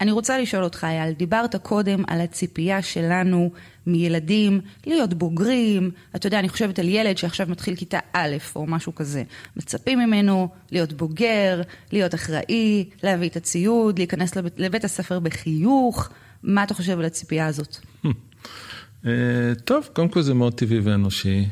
אני 0.00 0.12
רוצה 0.12 0.38
לשאול 0.38 0.64
אותך, 0.64 0.84
אייל, 0.84 1.12
דיברת 1.12 1.56
קודם 1.56 2.02
על 2.06 2.20
הציפייה 2.20 2.82
שלנו 2.82 3.50
מילדים 3.86 4.60
להיות 4.86 5.14
בוגרים. 5.14 5.90
אתה 6.16 6.26
יודע, 6.26 6.38
אני 6.38 6.48
חושבת 6.48 6.78
על 6.78 6.88
ילד 6.88 7.18
שעכשיו 7.18 7.46
מתחיל 7.50 7.76
כיתה 7.76 7.98
א' 8.12 8.36
או 8.56 8.66
משהו 8.66 8.94
כזה. 8.94 9.22
מצפים 9.56 9.98
ממנו 9.98 10.48
להיות 10.72 10.92
בוגר, 10.92 11.62
להיות 11.92 12.14
אחראי, 12.14 12.88
להביא 13.02 13.28
את 13.28 13.36
הציוד, 13.36 13.98
להיכנס 13.98 14.36
לבית, 14.36 14.54
לבית 14.56 14.84
הספר 14.84 15.20
בחיוך. 15.20 16.08
מה 16.42 16.64
אתה 16.64 16.74
חושב 16.74 16.98
על 16.98 17.04
הציפייה 17.04 17.46
הזאת? 17.46 17.76
אה, 19.06 19.52
טוב, 19.64 19.88
קודם 19.92 20.08
כל 20.08 20.22
זה 20.22 20.34
מאוד 20.34 20.54
טבעי 20.54 20.80
ואנושי. 20.80 21.46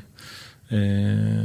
אה, 0.72 0.78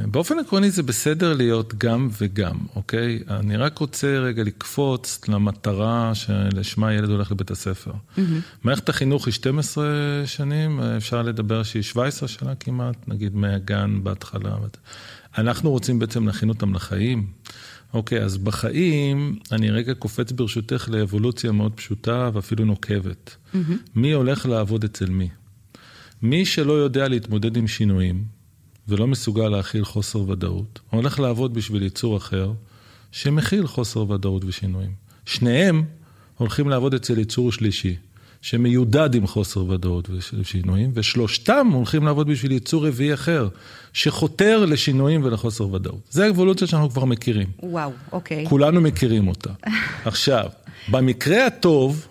באופן 0.07 0.39
עקרוני 0.39 0.71
זה 0.71 0.83
בסדר 0.83 1.33
להיות 1.33 1.73
גם 1.77 2.09
וגם, 2.21 2.57
אוקיי? 2.75 3.19
אני 3.29 3.57
רק 3.57 3.77
רוצה 3.77 4.07
רגע 4.07 4.43
לקפוץ 4.43 5.27
למטרה 5.27 6.11
שלשמה 6.15 6.93
ילד 6.93 7.09
הולך 7.09 7.31
לבית 7.31 7.51
הספר. 7.51 7.91
Mm-hmm. 7.91 8.21
מערכת 8.63 8.89
החינוך 8.89 9.25
היא 9.25 9.33
12 9.33 9.85
שנים, 10.25 10.79
אפשר 10.79 11.21
לדבר 11.21 11.63
שהיא 11.63 11.83
17 11.83 12.29
שנה 12.29 12.55
כמעט, 12.55 13.07
נגיד 13.07 13.35
מהגן 13.35 13.99
בהתחלה. 14.03 14.55
אנחנו 15.37 15.71
רוצים 15.71 15.99
בעצם 15.99 16.27
להכין 16.27 16.49
אותם 16.49 16.73
לחיים. 16.73 17.27
אוקיי, 17.93 18.23
אז 18.23 18.37
בחיים, 18.37 19.39
אני 19.51 19.71
רגע 19.71 19.93
קופץ 19.93 20.31
ברשותך 20.31 20.89
לאבולוציה 20.91 21.51
מאוד 21.51 21.73
פשוטה 21.75 22.29
ואפילו 22.33 22.65
נוקבת. 22.65 23.35
Mm-hmm. 23.35 23.57
מי 23.95 24.11
הולך 24.11 24.45
לעבוד 24.45 24.83
אצל 24.83 25.09
מי? 25.09 25.29
מי 26.21 26.45
שלא 26.45 26.73
יודע 26.73 27.07
להתמודד 27.07 27.57
עם 27.57 27.67
שינויים, 27.67 28.23
ולא 28.87 29.07
מסוגל 29.07 29.49
להכיל 29.49 29.85
חוסר 29.85 30.29
ודאות, 30.29 30.79
הולך 30.89 31.19
לעבוד 31.19 31.53
בשביל 31.53 31.83
יצור 31.83 32.17
אחר 32.17 32.51
שמכיל 33.11 33.67
חוסר 33.67 34.11
ודאות 34.11 34.43
ושינויים. 34.45 34.91
שניהם 35.25 35.83
הולכים 36.37 36.69
לעבוד 36.69 36.93
אצל 36.93 37.19
יצור 37.19 37.51
שלישי, 37.51 37.95
שמיודד 38.41 39.15
עם 39.15 39.27
חוסר 39.27 39.65
ודאות 39.65 40.09
ושינויים, 40.39 40.91
ושלושתם 40.93 41.67
הולכים 41.73 42.05
לעבוד 42.05 42.27
בשביל 42.27 42.51
יצור 42.51 42.87
רביעי 42.87 43.13
אחר, 43.13 43.47
שחותר 43.93 44.65
לשינויים 44.65 45.23
ולחוסר 45.23 45.73
ודאות. 45.73 46.07
זה 46.09 46.25
האבולוציה 46.25 46.67
שאנחנו 46.67 46.89
כבר 46.89 47.05
מכירים. 47.05 47.47
וואו, 47.63 47.91
אוקיי. 48.11 48.45
כולנו 48.49 48.81
מכירים 48.81 49.27
אותה. 49.27 49.49
עכשיו, 50.05 50.45
במקרה 50.87 51.45
הטוב, 51.45 52.07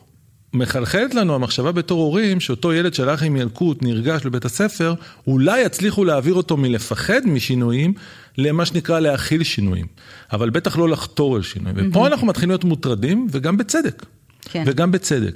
מחלחלת 0.53 1.15
לנו 1.15 1.35
המחשבה 1.35 1.73
בתור 1.73 2.01
הורים, 2.01 2.41
שאותו 2.41 2.73
ילד 2.73 2.95
שהלך 2.95 3.23
עם 3.23 3.37
ילקוט 3.37 3.83
נרגש 3.83 4.25
לבית 4.25 4.45
הספר, 4.45 4.95
אולי 5.27 5.61
יצליחו 5.61 6.05
להעביר 6.05 6.35
אותו 6.35 6.57
מלפחד 6.57 7.21
משינויים, 7.27 7.95
למה 8.39 8.67
שנקרא 8.67 9.01
להכיל 9.01 9.43
שינויים. 9.43 9.87
אבל 10.33 10.51
בטח 10.51 10.79
לא 10.79 10.89
לחתור 10.89 11.37
אל 11.37 11.43
שינויים. 11.43 11.77
ופה 11.91 12.07
אנחנו 12.07 12.27
מתחילים 12.27 12.51
להיות 12.51 12.65
מוטרדים, 12.65 13.27
וגם 13.31 13.57
בצדק. 13.57 14.07
כן. 14.43 14.65
וגם 14.67 14.93
בצדק. 14.93 15.35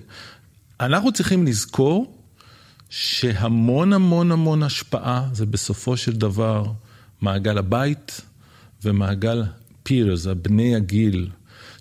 אנחנו 0.80 1.12
צריכים 1.12 1.46
לזכור 1.46 2.16
שהמון 2.90 3.92
המון 3.92 4.32
המון 4.32 4.62
השפעה 4.62 5.28
זה 5.32 5.46
בסופו 5.46 5.96
של 5.96 6.12
דבר 6.12 6.64
מעגל 7.20 7.58
הבית 7.58 8.20
ומעגל 8.84 9.44
פירס, 9.82 10.26
הבני 10.26 10.76
הגיל. 10.76 11.28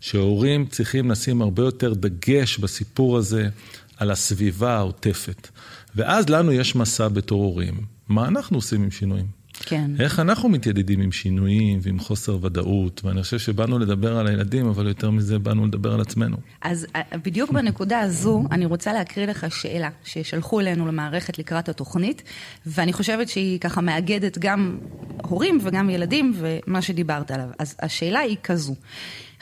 שהורים 0.02 0.66
צריכים 0.66 1.12
לשים 1.12 1.42
הרבה 1.42 1.64
יותר 1.64 1.94
דגש 1.94 2.58
בסיפור 2.58 3.18
הזה 3.18 3.50
על 3.98 4.12
הסביבה 4.12 4.78
העוטפת. 4.78 5.48
ואז 5.96 6.30
לנו 6.30 6.52
יש 6.52 6.75
מסע 6.75 7.08
בתור 7.08 7.44
הורים, 7.44 7.74
מה 8.10 8.28
אנחנו 8.28 8.58
עושים 8.58 8.84
עם 8.84 8.92
שינויים? 8.92 9.46
כן. 9.60 9.92
איך 10.00 10.20
אנחנו 10.20 10.50
מתיידדים 10.50 11.02
עם 11.02 11.12
שינויים 11.12 11.80
ועם 11.82 12.00
חוסר 12.00 12.38
ודאות, 12.42 13.02
ואני 13.04 13.24
חושב 13.24 13.40
שבאנו 13.40 13.80
לדבר 13.80 14.18
על 14.18 14.28
הילדים, 14.28 14.68
אבל 14.68 14.88
יותר 14.88 15.12
מזה 15.12 15.40
באנו 15.40 15.66
לדבר 15.68 15.94
על 15.94 16.02
עצמנו. 16.02 16.38
אז 16.62 16.88
אה, 16.96 17.02
בדיוק 17.18 17.52
בנקודה 17.52 18.00
הזו, 18.00 18.44
אני 18.52 18.66
רוצה 18.66 18.94
להקריא 18.94 19.25
לך 19.25 19.46
שאלה 19.50 19.90
ששלחו 20.04 20.60
אלינו 20.60 20.88
למערכת 20.88 21.40
לקראת 21.40 21.70
התוכנית, 21.70 22.24
ואני 22.66 22.94
חושבת 22.94 23.30
שהיא 23.30 23.60
ככה 23.60 23.82
מאגדת 23.82 24.38
גם 24.38 24.78
הורים 25.22 25.60
וגם 25.64 25.90
ילדים 25.90 26.34
ומה 26.36 26.82
שדיברת 26.82 27.32
עליו. 27.32 27.48
אז 27.60 27.75
השאלה 27.80 28.20
היא 28.20 28.38
כזו. 28.44 28.75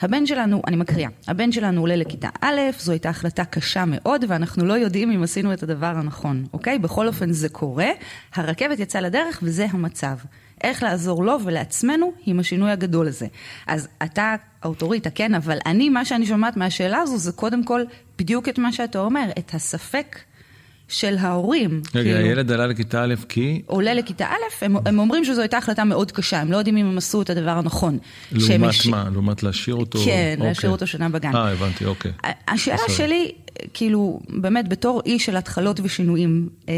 הבן 0.04 0.26
שלנו, 0.26 0.62
אני 0.66 0.76
מקריאה, 0.76 1.08
הבן 1.28 1.52
שלנו 1.52 1.80
עולה 1.80 1.96
לכיתה 1.96 2.28
א', 2.40 2.60
זו 2.78 2.92
הייתה 2.92 3.08
החלטה 3.08 3.44
קשה 3.44 3.84
מאוד, 3.86 4.24
ואנחנו 4.28 4.64
לא 4.64 4.72
יודעים 4.72 5.10
אם 5.10 5.22
עשינו 5.22 5.52
את 5.52 5.62
הדבר 5.62 5.86
הנכון, 5.86 6.44
אוקיי? 6.52 6.78
בכל 6.78 7.08
אופן 7.08 7.32
זה 7.32 7.48
קורה, 7.48 7.88
הרכבת 8.34 8.78
יצאה 8.78 9.00
לדרך 9.00 9.40
וזה 9.42 9.66
המצב. 9.70 10.16
איך 10.64 10.82
לעזור 10.82 11.24
לו 11.24 11.38
ולעצמנו 11.44 12.12
עם 12.26 12.40
השינוי 12.40 12.70
הגדול 12.70 13.08
הזה. 13.08 13.26
אז 13.66 13.88
אתה 14.02 14.34
אוטוריטה, 14.64 15.10
כן, 15.10 15.34
אבל 15.34 15.58
אני, 15.66 15.88
מה 15.88 16.04
שאני 16.04 16.26
שומעת 16.26 16.56
מהשאלה 16.56 16.98
הזו 16.98 17.18
זה 17.18 17.32
קודם 17.32 17.64
כל 17.64 17.82
בדיוק 18.18 18.48
את 18.48 18.58
מה 18.58 18.72
שאתה 18.72 18.98
אומר, 18.98 19.30
את 19.38 19.54
הספק 19.54 20.18
של 20.94 21.16
ההורים. 21.18 21.70
רגע, 21.94 22.04
כאילו. 22.04 22.18
הילד 22.28 22.52
עלה 22.52 22.66
לכיתה 22.66 23.04
א' 23.04 23.14
כי... 23.28 23.62
עולה 23.66 23.94
לכיתה 23.94 24.26
א', 24.26 24.64
הם, 24.64 24.76
הם 24.86 24.98
אומרים 24.98 25.24
שזו 25.24 25.40
הייתה 25.40 25.58
החלטה 25.58 25.84
מאוד 25.84 26.12
קשה, 26.12 26.40
הם 26.40 26.52
לא 26.52 26.56
יודעים 26.56 26.76
אם 26.76 26.86
הם 26.86 26.98
עשו 26.98 27.22
את 27.22 27.30
הדבר 27.30 27.50
הנכון. 27.50 27.98
לעומת 28.32 28.68
הש- 28.68 28.86
מה? 28.86 29.04
לעומת 29.12 29.42
להשאיר 29.42 29.76
אותו? 29.76 29.98
כן, 30.04 30.34
אוקיי. 30.36 30.48
להשאיר 30.48 30.72
אותו 30.72 30.86
שנה 30.86 31.08
בגן. 31.08 31.34
אה, 31.36 31.52
הבנתי, 31.52 31.84
אוקיי. 31.84 32.12
השאלה 32.48 32.76
בסדר. 32.76 32.96
שלי, 32.96 33.30
כאילו, 33.74 34.20
באמת, 34.28 34.68
בתור 34.68 35.02
איש 35.06 35.26
של 35.26 35.36
התחלות 35.36 35.80
ושינויים, 35.82 36.48
אה, 36.68 36.74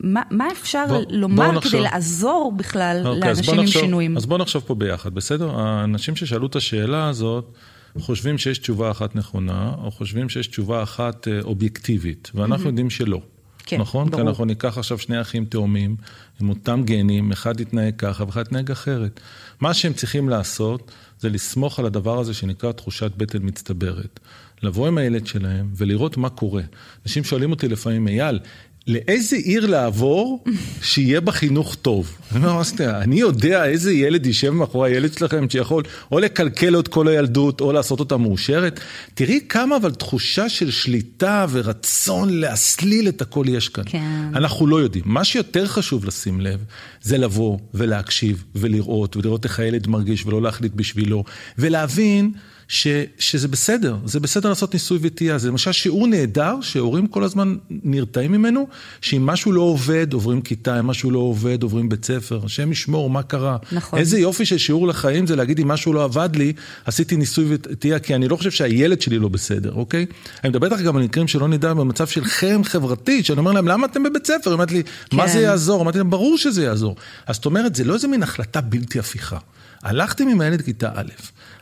מה, 0.00 0.22
מה 0.30 0.48
אפשר 0.52 0.84
בוא- 0.88 1.02
לומר 1.10 1.50
בוא. 1.52 1.60
כדי 1.60 1.80
לעזור 1.80 2.52
בכלל 2.56 3.02
אוקיי, 3.06 3.20
לאנשים 3.28 3.54
עם 3.54 3.60
נחשוב- 3.64 3.82
שינויים? 3.82 4.16
אז 4.16 4.26
בואו 4.26 4.38
נחשוב 4.38 4.62
פה 4.66 4.74
ביחד, 4.74 5.14
בסדר? 5.14 5.50
האנשים 5.60 6.16
ששאלו 6.16 6.46
את 6.46 6.56
השאלה 6.56 7.08
הזאת, 7.08 7.52
חושבים 7.98 8.38
שיש 8.38 8.58
תשובה 8.58 8.90
אחת 8.90 9.16
נכונה, 9.16 9.72
או 9.84 9.90
חושבים 9.90 10.28
שיש 10.28 10.46
תשובה 10.46 10.82
אחת 10.82 11.28
אה, 11.28 11.40
אובייקטיבית, 11.42 12.30
ואנחנו 12.34 12.66
יודעים 12.66 12.90
שלא. 12.90 13.20
כן, 13.66 13.80
נכון? 13.80 14.10
ברור. 14.10 14.22
כי 14.22 14.28
אנחנו 14.28 14.44
ניקח 14.44 14.78
עכשיו 14.78 14.98
שני 14.98 15.20
אחים 15.20 15.44
תאומים, 15.44 15.96
עם 16.40 16.48
אותם 16.48 16.82
גנים, 16.84 17.32
אחד 17.32 17.60
יתנהג 17.60 17.96
ככה 17.98 18.24
ואחד 18.24 18.40
יתנהג 18.40 18.70
אחרת. 18.70 19.20
מה 19.60 19.74
שהם 19.74 19.92
צריכים 19.92 20.28
לעשות, 20.28 20.92
זה 21.20 21.28
לסמוך 21.28 21.78
על 21.78 21.86
הדבר 21.86 22.18
הזה 22.18 22.34
שנקרא 22.34 22.72
תחושת 22.72 23.12
בטן 23.16 23.38
מצטברת. 23.42 24.20
לבוא 24.62 24.88
עם 24.88 24.98
הילד 24.98 25.26
שלהם 25.26 25.70
ולראות 25.76 26.16
מה 26.16 26.30
קורה. 26.30 26.62
אנשים 27.06 27.24
שואלים 27.24 27.50
אותי 27.50 27.68
לפעמים, 27.68 28.08
אייל, 28.08 28.40
לאיזה 28.86 29.36
עיר 29.36 29.66
לעבור 29.66 30.44
שיהיה 30.82 31.20
בה 31.20 31.32
חינוך 31.32 31.74
טוב? 31.74 32.16
אני 33.02 33.20
יודע 33.20 33.64
איזה 33.64 33.92
ילד 33.92 34.26
יישב 34.26 34.50
מאחורי 34.50 34.90
הילד 34.90 35.12
שלכם 35.12 35.50
שיכול 35.50 35.82
או 36.12 36.18
לקלקל 36.18 36.78
את 36.78 36.88
כל 36.88 37.08
הילדות 37.08 37.60
או 37.60 37.72
לעשות 37.72 38.00
אותה 38.00 38.16
מאושרת. 38.16 38.80
תראי 39.14 39.40
כמה 39.48 39.76
אבל 39.76 39.94
תחושה 39.94 40.48
של 40.48 40.70
שליטה 40.70 41.46
ורצון 41.50 42.28
להסליל 42.28 43.08
את 43.08 43.22
הכל 43.22 43.44
יש 43.48 43.68
כאן. 43.68 43.84
כן. 43.86 44.30
אנחנו 44.34 44.66
לא 44.66 44.80
יודעים. 44.80 45.04
מה 45.06 45.24
שיותר 45.24 45.66
חשוב 45.66 46.04
לשים 46.04 46.40
לב, 46.40 46.64
זה 47.02 47.18
לבוא 47.18 47.58
ולהקשיב 47.74 48.44
ולראות, 48.54 49.16
ולראות 49.16 49.44
איך 49.44 49.58
הילד 49.58 49.86
מרגיש 49.86 50.26
ולא 50.26 50.42
להחליט 50.42 50.72
בשבילו, 50.74 51.24
ולהבין 51.58 52.32
ש, 52.68 52.86
שזה 53.18 53.48
בסדר, 53.48 53.96
זה 54.04 54.20
בסדר 54.20 54.48
לעשות 54.48 54.72
ניסוי 54.74 54.98
וטעייה. 55.02 55.38
זה 55.38 55.48
למשל 55.48 55.72
שיעור 55.72 56.06
נהדר 56.06 56.54
שהורים 56.60 57.06
כל 57.06 57.24
הזמן 57.24 57.56
נרתעים 57.70 58.32
ממנו, 58.32 58.68
שאם 59.00 59.26
משהו 59.26 59.52
לא 59.52 59.60
עובד, 59.60 60.12
עוברים 60.12 60.42
כיתה, 60.42 60.78
אם 60.80 60.86
משהו 60.86 61.10
לא 61.10 61.18
עובד, 61.18 61.62
עוברים 61.62 61.88
בית 61.88 62.04
ספר. 62.04 62.40
השם 62.44 62.72
ישמור, 62.72 63.10
מה 63.10 63.22
קרה? 63.22 63.56
נכון. 63.72 63.98
איזה 63.98 64.18
יופי 64.18 64.44
של 64.44 64.58
שיעור 64.58 64.88
לחיים 64.88 65.26
זה 65.26 65.36
להגיד, 65.36 65.58
אם 65.60 65.68
משהו 65.68 65.92
לא 65.92 66.04
עבד 66.04 66.36
לי, 66.36 66.52
עשיתי 66.84 67.16
ניסוי 67.16 67.46
וטעייה, 67.48 67.98
כי 67.98 68.14
אני 68.14 68.28
לא 68.28 68.36
חושב 68.36 68.50
שהילד 68.50 69.00
שלי 69.00 69.18
לא 69.18 69.28
בסדר, 69.28 69.72
אוקיי? 69.72 70.06
אני 70.44 70.50
מדבר 70.50 70.66
איתך 70.66 70.80
גם 70.80 70.96
על 70.96 71.02
מקרים 71.02 71.28
שלא 71.28 71.48
נדע 71.48 71.74
במצב 71.74 72.06
של 72.06 72.24
חרם 72.24 72.64
חברתי, 72.64 73.22
שאני 73.22 73.38
אומר 73.38 73.52
להם, 73.52 73.68
למה 73.68 73.86
אתם 73.86 74.02
בבית 74.02 74.26
ספר? 74.26 74.50
היא 74.50 74.52
אומרת 74.52 74.72
לי, 74.72 74.82
מה 75.12 75.26
כן. 75.26 75.32
זה 75.32 75.40
יעזור? 75.40 75.82
אמרתי 75.82 75.98
להם, 75.98 76.10
ברור 76.10 76.38
שזה 76.38 76.64
יעזור. 76.64 76.96
אז 77.26 77.36
זאת 77.36 77.46
אומרת, 77.46 77.74
זה 77.74 77.84
לא 77.84 77.94
איזה 77.94 78.08
מין 78.08 78.22
החלטה 78.22 78.60
בלתי 78.60 78.98
הפיכה. 78.98 79.38
הלכתם 79.82 80.28
עם 80.28 80.40
הילד 80.40 80.62
כיתה 80.62 80.90
א', 80.94 81.10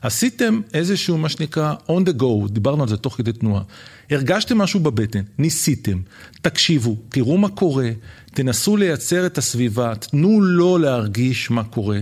עשיתם 0.03 0.61
איזשהו, 0.75 1.19
מה 1.19 1.29
שנקרא, 1.29 1.75
on 1.89 2.09
the 2.09 2.21
go, 2.21 2.49
דיברנו 2.49 2.83
על 2.83 2.89
זה 2.89 2.97
תוך 2.97 3.17
כדי 3.17 3.33
תנועה. 3.33 3.63
הרגשתם 4.11 4.59
משהו 4.59 4.81
בבטן, 4.81 5.23
ניסיתם, 5.39 6.01
תקשיבו, 6.43 6.97
תראו 7.09 7.39
מה 7.39 7.49
קורה, 7.49 7.91
תנסו 8.35 8.77
לייצר 8.77 9.27
את 9.27 9.39
הסביבה, 9.39 9.95
תנו 9.95 10.41
לו 10.41 10.79
להרגיש 10.79 11.51
מה 11.51 11.65
קורה, 11.65 12.01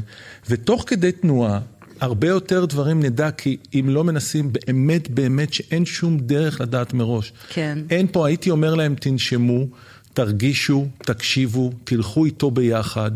ותוך 0.49 0.85
כדי 0.87 1.13
תנועה, 1.13 1.61
הרבה 2.01 2.29
יותר 2.29 2.65
דברים 2.65 3.03
נדע, 3.03 3.31
כי 3.31 3.57
אם 3.75 3.87
לא 3.89 4.05
מנסים, 4.05 4.53
באמת 4.53 5.11
באמת 5.11 5.53
שאין 5.53 5.85
שום 5.85 6.19
דרך 6.19 6.61
לדעת 6.61 6.95
מראש. 6.95 7.33
כן. 7.49 7.79
אין 7.91 8.07
פה, 8.13 8.27
הייתי 8.27 8.51
אומר 8.51 8.75
להם, 8.75 8.95
תנשמו, 8.95 9.67
תרגישו, 10.15 10.87
תקשיבו, 10.99 11.73
תלכו 11.85 12.25
איתו 12.25 12.51
ביחד. 12.51 13.11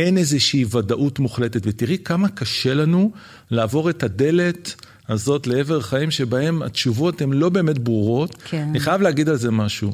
אין 0.00 0.18
איזושהי 0.18 0.64
ודאות 0.70 1.18
מוחלטת, 1.18 1.60
ותראי 1.64 1.98
כמה 2.04 2.28
קשה 2.28 2.74
לנו 2.74 3.12
לעבור 3.50 3.90
את 3.90 4.02
הדלת 4.02 4.74
הזאת 5.08 5.46
לעבר 5.46 5.80
חיים 5.80 6.10
שבהם 6.10 6.62
התשובות 6.62 7.22
הן 7.22 7.32
לא 7.32 7.48
באמת 7.48 7.78
ברורות. 7.78 8.36
כן. 8.44 8.66
אני 8.70 8.80
חייב 8.80 9.00
להגיד 9.00 9.28
על 9.28 9.36
זה 9.36 9.50
משהו. 9.50 9.92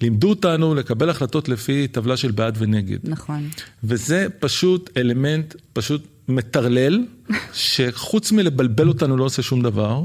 לימדו 0.00 0.28
אותנו 0.28 0.74
לקבל 0.74 1.10
החלטות 1.10 1.48
לפי 1.48 1.88
טבלה 1.88 2.16
של 2.16 2.30
בעד 2.30 2.56
ונגד. 2.58 2.98
נכון. 3.04 3.48
וזה 3.84 4.26
פשוט 4.40 4.90
אלמנט 4.96 5.54
פשוט 5.72 6.06
מטרלל, 6.28 7.04
שחוץ 7.52 8.32
מלבלבל 8.32 8.88
אותנו 8.88 9.16
לא 9.16 9.24
עושה 9.24 9.42
שום 9.42 9.62
דבר, 9.62 10.02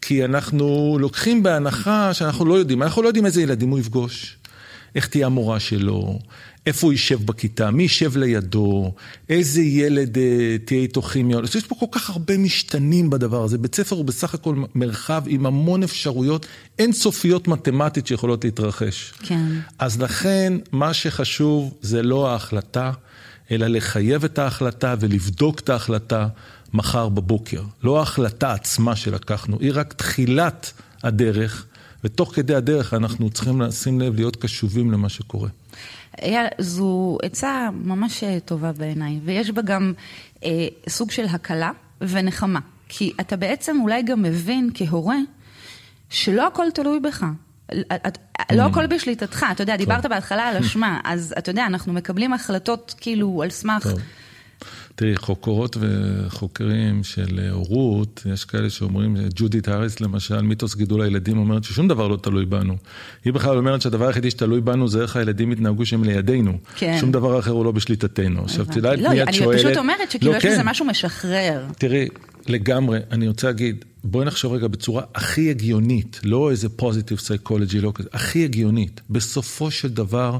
כי 0.00 0.24
אנחנו 0.24 0.96
לוקחים 1.00 1.42
בהנחה 1.42 2.14
שאנחנו 2.14 2.44
לא 2.44 2.54
יודעים, 2.54 2.82
אנחנו 2.82 3.02
לא 3.02 3.08
יודעים 3.08 3.26
איזה 3.26 3.42
ילדים 3.42 3.70
הוא 3.70 3.78
יפגוש, 3.78 4.36
איך 4.94 5.06
תהיה 5.06 5.26
המורה 5.26 5.60
שלו, 5.60 6.18
איפה 6.66 6.86
הוא 6.86 6.92
יישב 6.92 7.26
בכיתה, 7.26 7.70
מי 7.70 7.82
יישב 7.82 8.16
לידו, 8.16 8.92
איזה 9.28 9.62
ילד 9.62 10.18
אה, 10.18 10.56
תהיה 10.64 10.80
איתו 10.80 11.02
כימיה, 11.02 11.38
יש 11.54 11.66
פה 11.66 11.74
כל 11.80 11.86
כך 11.90 12.10
הרבה 12.10 12.38
משתנים 12.38 13.10
בדבר 13.10 13.44
הזה, 13.44 13.58
בית 13.58 13.74
ספר 13.74 13.96
הוא 13.96 14.04
בסך 14.04 14.34
הכל 14.34 14.54
מרחב 14.74 15.22
עם 15.26 15.46
המון 15.46 15.82
אפשרויות 15.82 16.46
אינסופיות 16.78 17.48
מתמטית 17.48 18.06
שיכולות 18.06 18.44
להתרחש. 18.44 19.12
כן. 19.22 19.46
אז 19.78 20.00
לכן, 20.00 20.52
מה 20.72 20.94
שחשוב 20.94 21.74
זה 21.82 22.02
לא 22.02 22.30
ההחלטה, 22.30 22.92
אלא 23.50 23.66
לחייב 23.66 24.24
את 24.24 24.38
ההחלטה 24.38 24.94
ולבדוק 25.00 25.60
את 25.60 25.68
ההחלטה 25.68 26.28
מחר 26.72 27.08
בבוקר. 27.08 27.62
לא 27.82 27.98
ההחלטה 27.98 28.52
עצמה 28.52 28.96
שלקחנו, 28.96 29.58
היא 29.60 29.70
רק 29.74 29.92
תחילת 29.92 30.72
הדרך, 31.02 31.66
ותוך 32.04 32.34
כדי 32.34 32.54
הדרך 32.54 32.94
אנחנו 32.94 33.30
צריכים 33.30 33.60
לשים 33.60 34.00
לב 34.00 34.14
להיות 34.14 34.36
קשובים 34.36 34.90
למה 34.90 35.08
שקורה. 35.08 35.48
אייל, 36.22 36.46
זו 36.58 37.18
עצה 37.22 37.68
ממש 37.72 38.24
אה, 38.24 38.38
טובה 38.44 38.72
בעיניי, 38.72 39.20
ויש 39.24 39.50
בה 39.50 39.62
גם 39.62 39.92
אה, 40.44 40.66
סוג 40.88 41.10
של 41.10 41.24
הקלה 41.24 41.70
ונחמה. 42.00 42.60
כי 42.88 43.12
אתה 43.20 43.36
בעצם 43.36 43.78
אולי 43.82 44.02
גם 44.02 44.22
מבין 44.22 44.70
כהורה, 44.74 45.16
שלא 46.10 46.46
הכל 46.46 46.66
תלוי 46.74 47.00
בך. 47.00 47.26
לא 48.52 48.62
הכל 48.62 48.86
בשליטתך, 48.86 49.46
אתה 49.52 49.62
יודע, 49.62 49.76
דיברת 49.76 50.06
בהתחלה 50.06 50.48
על 50.48 50.56
אשמה, 50.56 51.00
אז 51.04 51.34
אתה 51.38 51.50
יודע, 51.50 51.66
אנחנו 51.66 51.92
מקבלים 51.92 52.32
החלטות 52.32 52.94
כאילו 53.00 53.42
על 53.42 53.50
סמך... 53.50 53.86
תראי, 54.98 55.16
חוקרות 55.16 55.76
וחוקרים 55.80 57.04
של 57.04 57.48
הורות, 57.52 58.22
יש 58.32 58.44
כאלה 58.44 58.70
שאומרים, 58.70 59.16
ג'ודית 59.34 59.68
האריס 59.68 60.00
למשל, 60.00 60.42
מיתוס 60.42 60.74
גידול 60.74 61.02
הילדים, 61.02 61.38
אומרת 61.38 61.64
ששום 61.64 61.88
דבר 61.88 62.08
לא 62.08 62.16
תלוי 62.16 62.44
בנו. 62.44 62.76
היא 63.24 63.32
בכלל 63.32 63.58
אומרת 63.58 63.82
שהדבר 63.82 64.06
היחידי 64.06 64.30
שתלוי 64.30 64.60
בנו 64.60 64.88
זה 64.88 65.02
איך 65.02 65.16
הילדים 65.16 65.52
יתנהגו 65.52 65.86
שהם 65.86 66.04
לידינו. 66.04 66.58
כן. 66.76 66.96
שום 67.00 67.12
דבר 67.12 67.38
אחר 67.38 67.50
הוא 67.50 67.64
לא 67.64 67.72
בשליטתנו. 67.72 68.44
עכשיו. 68.44 68.64
תדעי, 68.64 68.96
לא, 68.96 69.10
מי 69.10 69.22
את 69.22 69.28
אני 69.28 69.36
שואלת? 69.36 69.60
פשוט 69.60 69.76
אומרת 69.76 70.10
שכאילו 70.10 70.32
לא, 70.32 70.36
יש 70.36 70.46
בזה 70.46 70.56
כן. 70.56 70.68
משהו 70.68 70.86
משחרר. 70.86 71.64
תראי, 71.78 72.08
לגמרי, 72.46 72.98
אני 73.10 73.28
רוצה 73.28 73.46
להגיד, 73.46 73.84
בואי 74.04 74.26
נחשוב 74.26 74.52
רגע 74.52 74.68
בצורה 74.68 75.02
הכי 75.14 75.50
הגיונית, 75.50 76.20
לא 76.24 76.50
איזה 76.50 76.68
פוזיטיב 76.68 77.18
סייקולוגי, 77.18 77.80
לא 77.80 77.92
כזה, 77.94 78.08
הכי 78.12 78.44
הגיונית. 78.44 79.00
בסופו 79.10 79.70
של 79.70 79.88
דבר, 79.88 80.38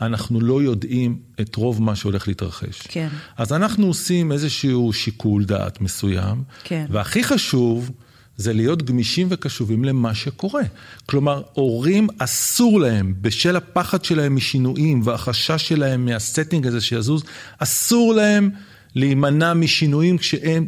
אנחנו 0.00 0.40
לא 0.40 0.62
יודעים 0.62 1.18
את 1.40 1.56
רוב 1.56 1.82
מה 1.82 1.96
שהולך 1.96 2.28
להתרחש. 2.28 2.82
כן. 2.88 3.08
אז 3.36 3.52
אנחנו 3.52 3.94
עושים 3.98 4.32
איזשהו 4.32 4.92
שיקול 4.92 5.44
דעת 5.44 5.80
מסוים, 5.80 6.42
כן. 6.64 6.86
והכי 6.90 7.24
חשוב, 7.24 7.90
זה 8.36 8.52
להיות 8.52 8.82
גמישים 8.82 9.26
וקשובים 9.30 9.84
למה 9.84 10.14
שקורה. 10.14 10.62
כלומר, 11.06 11.42
הורים 11.52 12.08
אסור 12.18 12.80
להם, 12.80 13.14
בשל 13.20 13.56
הפחד 13.56 14.04
שלהם 14.04 14.36
משינויים 14.36 15.00
והחשש 15.04 15.68
שלהם 15.68 16.04
מהסטינג 16.04 16.66
הזה 16.66 16.80
שיזוז, 16.80 17.24
אסור 17.58 18.14
להם 18.14 18.50
להימנע 18.94 19.54
משינויים 19.54 20.18
כשהם 20.18 20.66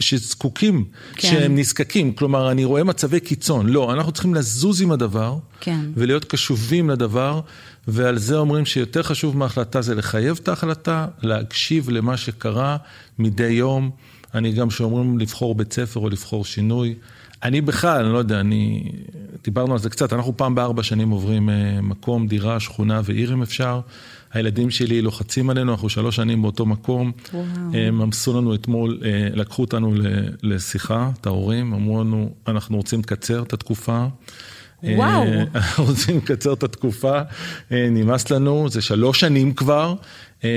שזקוקים, 0.00 0.84
כן. 0.84 1.18
כשהם 1.18 1.58
נזקקים. 1.58 2.12
כלומר, 2.12 2.50
אני 2.50 2.64
רואה 2.64 2.84
מצבי 2.84 3.20
קיצון. 3.20 3.66
לא, 3.68 3.92
אנחנו 3.92 4.12
צריכים 4.12 4.34
לזוז 4.34 4.82
עם 4.82 4.92
הדבר, 4.92 5.38
כן. 5.60 5.80
ולהיות 5.94 6.24
קשובים 6.24 6.90
לדבר, 6.90 7.40
ועל 7.88 8.18
זה 8.18 8.36
אומרים 8.36 8.66
שיותר 8.66 9.02
חשוב 9.02 9.36
מההחלטה 9.36 9.82
זה 9.82 9.94
לחייב 9.94 10.38
את 10.42 10.48
ההחלטה, 10.48 11.06
להקשיב 11.22 11.90
למה 11.90 12.16
שקרה 12.16 12.76
מדי 13.18 13.48
יום. 13.48 13.90
אני 14.34 14.52
גם 14.52 14.70
שאומרים 14.70 15.18
לבחור 15.18 15.54
בית 15.54 15.72
ספר 15.72 16.00
או 16.00 16.08
לבחור 16.08 16.44
שינוי. 16.44 16.94
אני 17.42 17.60
בכלל, 17.60 18.04
אני 18.04 18.12
לא 18.12 18.18
יודע, 18.18 18.40
אני... 18.40 18.92
דיברנו 19.44 19.72
על 19.72 19.78
זה 19.78 19.90
קצת, 19.90 20.12
אנחנו 20.12 20.36
פעם 20.36 20.54
בארבע 20.54 20.82
שנים 20.82 21.10
עוברים 21.10 21.50
אה, 21.50 21.80
מקום, 21.82 22.26
דירה, 22.26 22.60
שכונה 22.60 23.00
ועיר 23.04 23.32
אם 23.32 23.42
אפשר. 23.42 23.80
הילדים 24.32 24.70
שלי 24.70 25.02
לוחצים 25.02 25.50
עלינו, 25.50 25.72
אנחנו 25.72 25.88
שלוש 25.88 26.16
שנים 26.16 26.42
באותו 26.42 26.66
מקום. 26.66 27.12
וואו. 27.34 27.44
הם 27.74 28.08
עשו 28.08 28.40
לנו 28.40 28.54
אתמול, 28.54 29.00
אה, 29.04 29.28
לקחו 29.32 29.62
אותנו 29.62 29.94
לשיחה, 30.42 31.10
את 31.20 31.26
ההורים, 31.26 31.72
אמרו 31.72 32.00
לנו, 32.00 32.30
אנחנו 32.48 32.76
רוצים 32.76 33.00
לקצר 33.00 33.42
את 33.42 33.52
התקופה. 33.52 34.06
וואו. 34.82 35.22
אה, 35.22 35.44
אנחנו 35.54 35.84
רוצים 35.84 36.16
לקצר 36.16 36.52
את 36.52 36.62
התקופה, 36.62 37.20
אה, 37.72 37.88
נמאס 37.90 38.30
לנו, 38.30 38.68
זה 38.68 38.82
שלוש 38.82 39.20
שנים 39.20 39.54
כבר. 39.54 39.94
אה, 40.44 40.50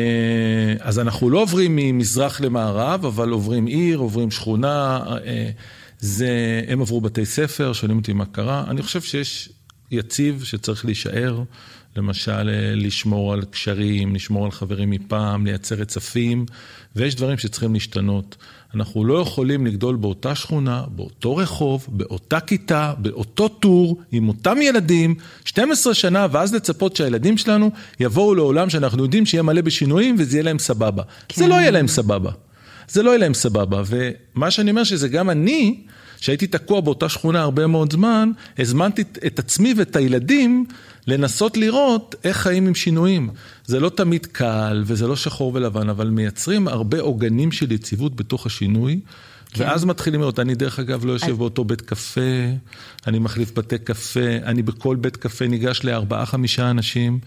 אז 0.80 1.00
אנחנו 1.00 1.30
לא 1.30 1.42
עוברים 1.42 1.76
ממזרח 1.76 2.42
למערב, 2.42 3.06
אבל 3.06 3.30
עוברים 3.30 3.66
עיר, 3.66 3.98
עוברים 3.98 4.32
שכונה. 4.32 5.00
זה, 6.00 6.62
הם 6.68 6.82
עברו 6.82 7.02
בתי 7.02 7.26
ספר, 7.26 7.74
שואלים 7.74 7.98
אותי 7.98 8.14
מה 8.14 8.26
קרה. 8.26 8.64
אני 8.68 8.82
חושב 8.82 9.02
שיש 9.02 9.50
יציב 9.92 10.44
שצריך 10.44 10.86
להישאר. 10.86 11.44
למשל, 11.96 12.50
לשמור 12.76 13.34
על 13.34 13.42
קשרים, 13.46 14.16
לשמור 14.16 14.46
על 14.46 14.52
חברים 14.52 14.90
מפעם, 14.90 15.46
לייצר 15.46 15.76
רצפים, 15.76 16.46
ויש 16.96 17.16
דברים 17.16 17.38
שצריכים 17.38 17.74
להשתנות. 17.74 18.38
אנחנו 18.76 19.06
לא 19.06 19.20
יכולים 19.20 19.66
לגדול 19.66 19.96
באותה 19.96 20.36
שכונה, 20.36 20.84
באותו 20.96 21.36
רחוב, 21.36 21.88
באותה 21.90 22.40
כיתה, 22.40 22.94
באותו 22.98 23.48
טור, 23.48 23.98
עם 24.12 24.28
אותם 24.28 24.62
ילדים, 24.62 25.16
12 25.46 25.94
שנה, 25.94 26.28
ואז 26.32 26.54
לצפות 26.54 26.96
שהילדים 26.96 27.38
שלנו 27.38 27.72
יבואו 28.00 28.36
לעולם 28.36 28.70
שאנחנו 28.70 29.04
יודעים 29.04 29.26
שיהיה 29.26 29.44
מלא 29.44 29.62
בשינויים 29.62 30.16
וזה 30.20 30.38
יהיה 30.38 30.44
להם 30.44 30.60
סבבה. 30.60 31.04
כן. 31.28 31.42
זה 31.42 31.48
לא 31.48 31.56
יהיה 31.56 31.72
להם 31.72 31.88
סבבה. 31.88 32.32
זה 32.90 33.04
לא 33.04 33.10
יהיה 33.10 33.20
להם 33.20 33.34
סבבה. 33.34 33.82
ומה 33.86 34.52
שאני 34.52 34.72
אומר 34.72 34.84
שזה 34.84 35.08
גם 35.08 35.30
אני, 35.30 35.82
שהייתי 36.20 36.48
תקוע 36.48 36.82
באותה 36.82 37.10
שכונה 37.10 37.42
הרבה 37.42 37.68
מאוד 37.68 37.94
זמן, 37.94 38.32
הזמנתי 38.60 39.04
את 39.28 39.40
עצמי 39.40 39.74
ואת 39.78 39.96
הילדים 39.96 40.66
לנסות 41.08 41.58
לראות 41.58 42.16
איך 42.24 42.38
חיים 42.38 42.68
עם 42.68 42.76
שינויים. 42.76 43.30
זה 43.66 43.80
לא 43.80 43.90
תמיד 43.90 44.26
קל 44.26 44.84
וזה 44.86 45.08
לא 45.08 45.16
שחור 45.16 45.52
ולבן, 45.56 45.90
אבל 45.90 46.10
מייצרים 46.10 46.68
הרבה 46.68 47.00
עוגנים 47.00 47.52
של 47.52 47.72
יציבות 47.72 48.16
בתוך 48.16 48.46
השינוי. 48.46 49.00
כן. 49.52 49.64
ואז 49.64 49.86
מתחילים 49.86 50.22
לראות, 50.22 50.40
אני 50.40 50.56
דרך 50.56 50.80
אגב 50.80 51.06
לא 51.06 51.12
יושב 51.12 51.32
באותו 51.32 51.64
בית 51.64 51.82
קפה, 51.82 52.22
אני 53.08 53.20
מחליף 53.20 53.52
בתי 53.58 53.78
קפה, 53.78 54.36
אני 54.44 54.62
בכל 54.62 54.96
בית 54.96 55.18
קפה 55.18 55.48
ניגש 55.48 55.84
לארבעה 55.84 56.26
חמישה 56.26 56.70
אנשים, 56.70 57.20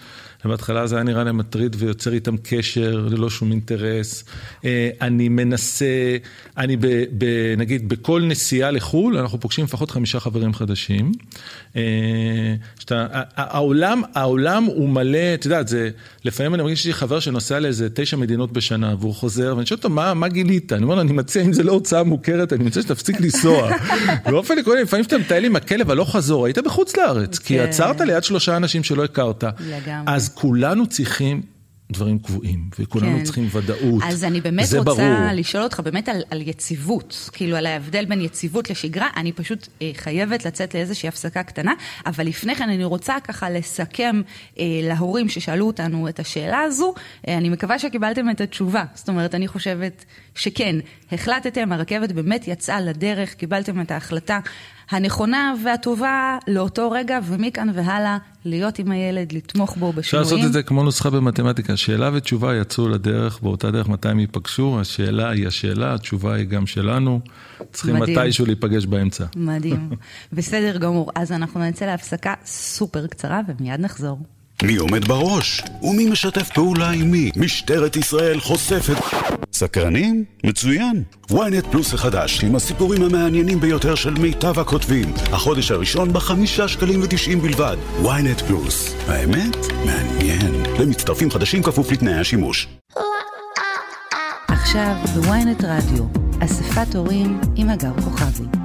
ובהתחלה 0.45 0.87
זה 0.87 0.97
היה 0.97 1.05
נראה 1.05 1.25
להם 1.25 1.37
מטריד 1.37 1.77
ויוצר 1.79 2.13
איתם 2.13 2.37
קשר 2.43 3.07
ללא 3.11 3.31
שום 3.31 3.53
אינטרס. 3.53 4.25
אה, 4.65 4.91
אני 5.01 5.29
מנסה, 5.29 6.17
אני 6.57 6.77
ב, 6.77 6.87
ב, 7.19 7.25
נגיד 7.57 7.89
בכל 7.89 8.23
נסיעה 8.27 8.71
לחו"ל, 8.71 9.19
אנחנו 9.19 9.41
פוגשים 9.41 9.65
לפחות 9.65 9.91
חמישה 9.91 10.21
חברים 10.21 10.55
חדשים. 10.55 11.13
אה, 11.77 11.83
שאתה, 12.79 13.07
העולם, 13.37 14.03
העולם 14.15 14.65
הוא 14.65 14.89
מלא, 14.89 15.35
את 15.35 15.45
יודעת, 15.45 15.69
זה, 15.69 15.91
לפעמים 16.25 16.55
אני 16.55 16.63
מרגיש 16.63 16.79
שיש 16.79 16.87
לי 16.87 16.93
חבר 16.93 17.21
שנוסע 17.21 17.59
לאיזה 17.59 17.89
תשע 17.95 18.17
מדינות 18.17 18.53
בשנה, 18.53 18.95
והוא 19.01 19.15
חוזר, 19.15 19.55
ואני 19.57 19.67
שואל 19.67 19.79
אותו, 19.79 19.91
מה, 19.91 20.15
מה 20.15 20.29
גילית? 20.29 20.73
אני 20.73 20.83
אומר 20.83 20.95
לו, 20.95 21.01
אני 21.01 21.13
מציע, 21.13 21.43
אם 21.43 21.53
זה 21.53 21.63
לא 21.63 21.73
הוצאה 21.73 22.03
מוכרת, 22.03 22.53
אני 22.53 22.65
מציע 22.65 22.83
שתפסיק 22.83 23.21
לנסוע. 23.21 23.71
באופן 24.31 24.59
עקרוני, 24.59 24.83
לפעמים 24.83 25.05
שאתה 25.05 25.19
מטייל 25.19 25.45
עם 25.45 25.57
הכלב 25.57 25.91
הלוך 25.91 26.17
חזור, 26.17 26.47
היית 26.47 26.59
בחוץ 26.59 26.97
לארץ, 26.97 27.39
כי 27.39 27.59
כן. 27.59 27.65
עצרת 27.65 28.01
ליד 28.01 28.25
שלושה 28.25 28.57
אנשים 28.57 28.85
שלא 28.85 29.05
הכרת. 29.05 29.45
לגמרי. 29.45 30.15
אז 30.15 30.32
כולנו 30.35 30.87
צריכים 30.87 31.43
דברים 31.93 32.19
קבועים, 32.19 32.69
וכולנו 32.79 33.19
כן. 33.19 33.25
צריכים 33.25 33.49
ודאות, 33.53 34.03
אז 34.07 34.25
אני 34.25 34.41
באמת 34.41 34.65
רוצה 34.65 34.83
ברור. 34.83 35.19
לשאול 35.35 35.65
אותך 35.65 35.81
באמת 35.81 36.09
על, 36.09 36.23
על 36.31 36.49
יציבות, 36.49 37.31
כאילו 37.33 37.57
על 37.57 37.67
ההבדל 37.67 38.05
בין 38.05 38.21
יציבות 38.21 38.71
לשגרה, 38.71 39.09
אני 39.17 39.33
פשוט 39.33 39.69
אה, 39.83 39.91
חייבת 39.95 40.45
לצאת 40.45 40.75
לאיזושהי 40.75 41.09
הפסקה 41.09 41.43
קטנה, 41.43 41.73
אבל 42.07 42.27
לפני 42.27 42.55
כן 42.55 42.71
אני 42.71 42.85
רוצה 42.85 43.17
ככה 43.25 43.51
לסכם 43.51 44.21
אה, 44.59 44.65
להורים 44.83 45.29
ששאלו 45.29 45.67
אותנו 45.67 46.09
את 46.09 46.21
השאלה 46.21 46.61
הזו, 46.61 46.95
אה, 47.29 47.39
אני 47.39 47.49
מקווה 47.49 47.79
שקיבלתם 47.79 48.31
את 48.31 48.41
התשובה, 48.41 48.85
זאת 48.95 49.09
אומרת, 49.09 49.35
אני 49.35 49.49
חושבת 49.49 50.05
שכן, 50.35 50.77
החלטתם, 51.13 51.73
הרכבת 51.73 52.13
באמת 52.13 52.49
יצאה 52.49 52.81
לדרך, 52.81 53.35
קיבלתם 53.35 53.81
את 53.81 53.91
ההחלטה. 53.91 54.41
הנכונה 54.93 55.55
והטובה 55.65 56.39
לאותו 56.49 56.91
רגע, 56.91 57.19
ומכאן 57.25 57.69
והלאה 57.75 58.19
להיות 58.45 58.79
עם 58.79 58.91
הילד, 58.91 59.33
לתמוך 59.33 59.77
בו 59.77 59.93
בשינויים. 59.93 59.99
אפשר 59.99 60.19
לעשות 60.19 60.47
את 60.47 60.53
זה 60.53 60.63
כמו 60.63 60.85
נוסחה 60.85 61.11
במתמטיקה, 61.11 61.77
שאלה 61.77 62.11
ותשובה 62.15 62.57
יצאו 62.57 62.89
לדרך, 62.89 63.43
באותה 63.43 63.71
דרך 63.71 63.89
מתי 63.89 64.09
הם 64.09 64.19
ייפגשו, 64.19 64.81
השאלה 64.81 65.31
היא 65.31 65.47
השאלה, 65.47 65.95
התשובה 65.95 66.35
היא 66.35 66.45
גם 66.45 66.67
שלנו, 66.67 67.21
צריכים 67.73 67.97
מדהים. 67.97 68.19
מתישהו 68.19 68.47
להיפגש 68.47 68.87
באמצע. 68.87 69.25
מדהים, 69.37 69.91
בסדר 70.33 70.79
גמור, 70.79 71.11
אז 71.15 71.33
אנחנו 71.33 71.61
נצא 71.61 71.85
להפסקה 71.85 72.35
סופר 72.45 73.07
קצרה 73.07 73.41
ומיד 73.49 73.81
נחזור. 73.81 74.19
מי 74.63 74.77
עומד 74.77 75.05
בראש? 75.05 75.63
ומי 75.83 76.07
משתף 76.07 76.49
פעולה 76.55 76.91
עם 76.91 77.11
מי? 77.11 77.31
משטרת 77.37 77.97
ישראל 77.97 78.41
חושפת... 78.41 78.95
סקרנים? 79.53 80.25
מצוין. 80.45 81.03
ynet 81.31 81.71
פלוס 81.71 81.95
החדש, 81.95 82.45
עם 82.45 82.57
הסיפורים 82.57 83.03
המעניינים 83.03 83.61
ביותר 83.61 83.95
של 83.95 84.15
מיטב 84.15 84.59
הכותבים. 84.59 85.15
החודש 85.33 85.71
הראשון 85.71 86.13
בחמישה 86.13 86.69
שקלים 86.69 87.01
ותשעים 87.03 87.41
בלבד. 87.41 87.77
ynet 88.03 88.45
פלוס. 88.47 88.95
האמת? 89.09 89.57
מעניין. 89.87 90.63
למצטרפים 90.81 91.31
חדשים 91.31 91.63
כפוף 91.63 91.93
לתנאי 91.93 92.15
השימוש. 92.15 92.69
עכשיו 94.49 94.95
בוויינט 95.15 95.65
רדיו, 95.65 96.05
אספת 96.45 96.95
הורים 96.95 97.41
עם 97.57 97.69
הגר 97.69 97.93
כוכבי. 98.05 98.62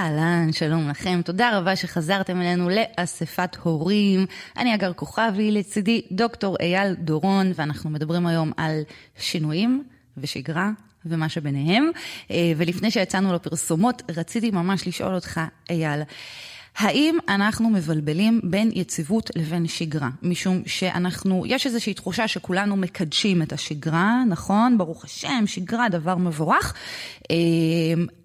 אהלן, 0.00 0.52
שלום 0.52 0.88
לכם. 0.88 1.20
תודה 1.24 1.58
רבה 1.58 1.76
שחזרתם 1.76 2.40
אלינו 2.40 2.68
לאספת 2.68 3.56
הורים. 3.62 4.26
אני 4.56 4.74
אגר 4.74 4.92
כוכבי, 4.92 5.50
לצידי 5.50 6.02
דוקטור 6.12 6.56
אייל 6.60 6.94
דורון, 6.94 7.52
ואנחנו 7.54 7.90
מדברים 7.90 8.26
היום 8.26 8.52
על 8.56 8.80
שינויים 9.18 9.84
ושגרה 10.16 10.70
ומה 11.06 11.28
שביניהם. 11.28 11.90
אה, 12.30 12.52
ולפני 12.56 12.90
שיצאנו 12.90 13.34
לפרסומות, 13.34 14.02
רציתי 14.16 14.50
ממש 14.50 14.88
לשאול 14.88 15.14
אותך, 15.14 15.40
אייל, 15.70 16.02
האם 16.80 17.18
אנחנו 17.28 17.70
מבלבלים 17.70 18.40
בין 18.44 18.70
יציבות 18.74 19.30
לבין 19.36 19.66
שגרה? 19.66 20.10
משום 20.22 20.62
שאנחנו, 20.66 21.44
יש 21.46 21.66
איזושהי 21.66 21.94
תחושה 21.94 22.28
שכולנו 22.28 22.76
מקדשים 22.76 23.42
את 23.42 23.52
השגרה, 23.52 24.22
נכון? 24.28 24.78
ברוך 24.78 25.04
השם, 25.04 25.44
שגרה, 25.46 25.88
דבר 25.88 26.16
מבורך. 26.16 26.74
אה, 27.30 27.36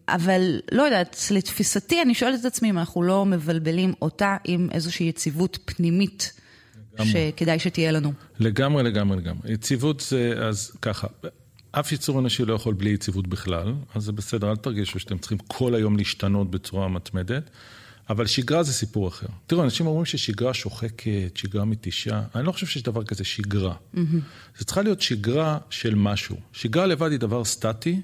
אבל 0.10 0.60
לא 0.72 0.84
יודעת, 0.84 1.18
לתפיסתי 1.32 2.02
אני 2.02 2.14
שואלת 2.14 2.40
את 2.40 2.46
עצמי 2.46 2.70
אם 2.70 2.78
אנחנו 2.78 3.04
לא 3.04 3.26
מבלבלים 3.26 3.94
אותה 4.02 4.38
עם 4.44 4.68
איזושהי 4.72 5.08
יציבות 5.08 5.60
פנימית 5.66 6.34
לגמרי. 6.94 7.12
שכדאי 7.12 7.60
שתהיה 7.60 7.92
לנו. 7.92 8.14
לגמרי, 8.40 8.84
לגמרי, 8.84 9.18
לגמרי. 9.18 9.54
יציבות 9.54 10.00
זה, 10.00 10.34
אז 10.48 10.72
ככה, 10.82 11.08
אף 11.72 11.92
יצור 11.92 12.20
אנושי 12.20 12.46
לא 12.46 12.54
יכול 12.54 12.74
בלי 12.74 12.90
יציבות 12.90 13.28
בכלל, 13.28 13.74
אז 13.96 14.04
זה 14.04 14.12
בסדר, 14.12 14.52
אל 14.52 14.56
תרגישו 14.56 15.00
שאתם 15.00 15.18
צריכים 15.18 15.38
כל 15.48 15.76
היום 15.76 15.98
להשתנות 15.98 16.52
בצורה 16.52 16.88
מתמדת. 16.88 17.50
אבל 18.10 18.26
שגרה 18.26 18.64
זה 18.64 18.74
סיפור 18.74 19.08
אחר. 19.08 19.28
תראו, 19.48 19.64
אנשים 19.64 19.88
אומרים 19.88 20.06
ששגרה 20.06 20.54
שוחקת, 20.54 21.32
שגרה 21.36 21.66
מתישה. 21.66 22.22
אני 22.36 22.46
לא 22.46 22.52
חושב 22.52 22.68
שיש 22.68 22.84
דבר 22.84 23.04
כזה 23.04 23.24
שגרה. 23.24 23.76
Mm-hmm. 23.96 24.00
זה 24.58 24.66
צריכה 24.66 24.82
להיות 24.82 25.02
שגרה 25.02 25.58
של 25.70 25.96
משהו. 25.96 26.38
שגרה 26.54 26.86
לבד 26.86 27.12
היא 27.12 27.20
דבר 27.20 27.44
סטטי 27.46 28.02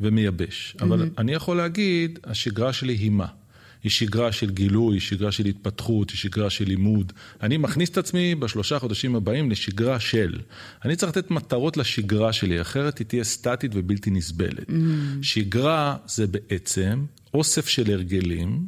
ומייבש. 0.00 0.76
Mm-hmm. 0.76 0.84
אבל 0.84 1.10
אני 1.18 1.32
יכול 1.32 1.56
להגיד, 1.56 2.18
השגרה 2.24 2.72
שלי 2.72 2.92
היא 2.92 3.10
מה? 3.10 3.26
היא 3.82 3.90
שגרה 3.90 4.32
של 4.32 4.50
גילוי, 4.50 4.94
היא 4.94 5.00
שגרה 5.00 5.32
של 5.32 5.46
התפתחות, 5.46 6.10
היא 6.10 6.18
שגרה 6.18 6.50
של 6.50 6.64
לימוד. 6.64 7.12
אני 7.42 7.56
מכניס 7.56 7.88
את 7.88 7.98
עצמי 7.98 8.34
בשלושה 8.34 8.78
חודשים 8.78 9.16
הבאים 9.16 9.50
לשגרה 9.50 10.00
של. 10.00 10.40
אני 10.84 10.96
צריך 10.96 11.16
לתת 11.16 11.30
מטרות 11.30 11.76
לשגרה 11.76 12.32
שלי, 12.32 12.60
אחרת 12.60 12.98
היא 12.98 13.06
תהיה 13.06 13.24
סטטית 13.24 13.70
ובלתי 13.74 14.10
נסבלת. 14.10 14.68
Mm-hmm. 14.68 15.22
שגרה 15.22 15.96
זה 16.06 16.26
בעצם 16.26 17.04
אוסף 17.34 17.68
של 17.68 17.90
הרגלים. 17.92 18.66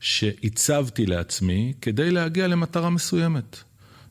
שהצבתי 0.00 1.06
לעצמי 1.06 1.72
כדי 1.80 2.10
להגיע 2.10 2.46
למטרה 2.46 2.90
מסוימת. 2.90 3.56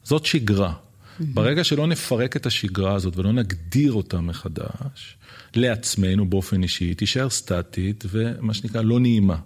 זאת 0.03 0.25
שגרה. 0.25 0.73
Mm-hmm. 0.73 1.23
ברגע 1.33 1.63
שלא 1.63 1.87
נפרק 1.87 2.35
את 2.35 2.45
השגרה 2.45 2.95
הזאת 2.95 3.17
ולא 3.17 3.33
נגדיר 3.33 3.93
אותה 3.93 4.21
מחדש, 4.21 5.17
לעצמנו 5.55 6.29
באופן 6.29 6.63
אישי, 6.63 6.85
היא 6.85 6.95
תישאר 6.95 7.29
סטטית 7.29 8.03
ומה 8.09 8.53
שנקרא 8.53 8.81
לא 8.81 8.99
נעימה. 8.99 9.37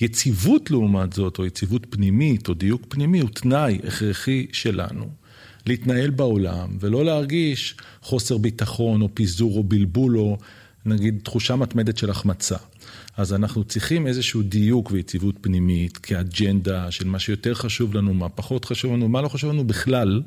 יציבות 0.00 0.70
לעומת 0.70 1.12
זאת, 1.12 1.38
או 1.38 1.46
יציבות 1.46 1.86
פנימית, 1.90 2.48
או 2.48 2.54
דיוק 2.54 2.82
פנימי, 2.88 3.20
הוא 3.20 3.30
תנאי 3.30 3.78
הכרחי 3.86 4.46
שלנו. 4.52 5.08
להתנהל 5.66 6.10
בעולם 6.10 6.68
ולא 6.80 7.04
להרגיש 7.04 7.76
חוסר 8.02 8.38
ביטחון 8.38 9.02
או 9.02 9.08
פיזור 9.14 9.56
או 9.56 9.64
בלבול 9.64 10.18
או 10.18 10.38
נגיד 10.86 11.20
תחושה 11.22 11.56
מתמדת 11.56 11.98
של 11.98 12.10
החמצה. 12.10 12.56
אז 13.16 13.34
אנחנו 13.34 13.64
צריכים 13.64 14.06
איזשהו 14.06 14.42
דיוק 14.42 14.90
ויציבות 14.90 15.34
פנימית 15.40 15.98
כאג'נדה 15.98 16.90
של 16.90 17.06
מה 17.06 17.18
שיותר 17.18 17.54
חשוב 17.54 17.94
לנו, 17.94 18.14
מה 18.14 18.28
פחות 18.28 18.64
חשוב 18.64 18.92
לנו, 18.92 19.08
מה 19.08 19.22
לא 19.22 19.28
חשוב 19.28 19.52
לנו 19.52 19.64
בכלל. 19.64 20.22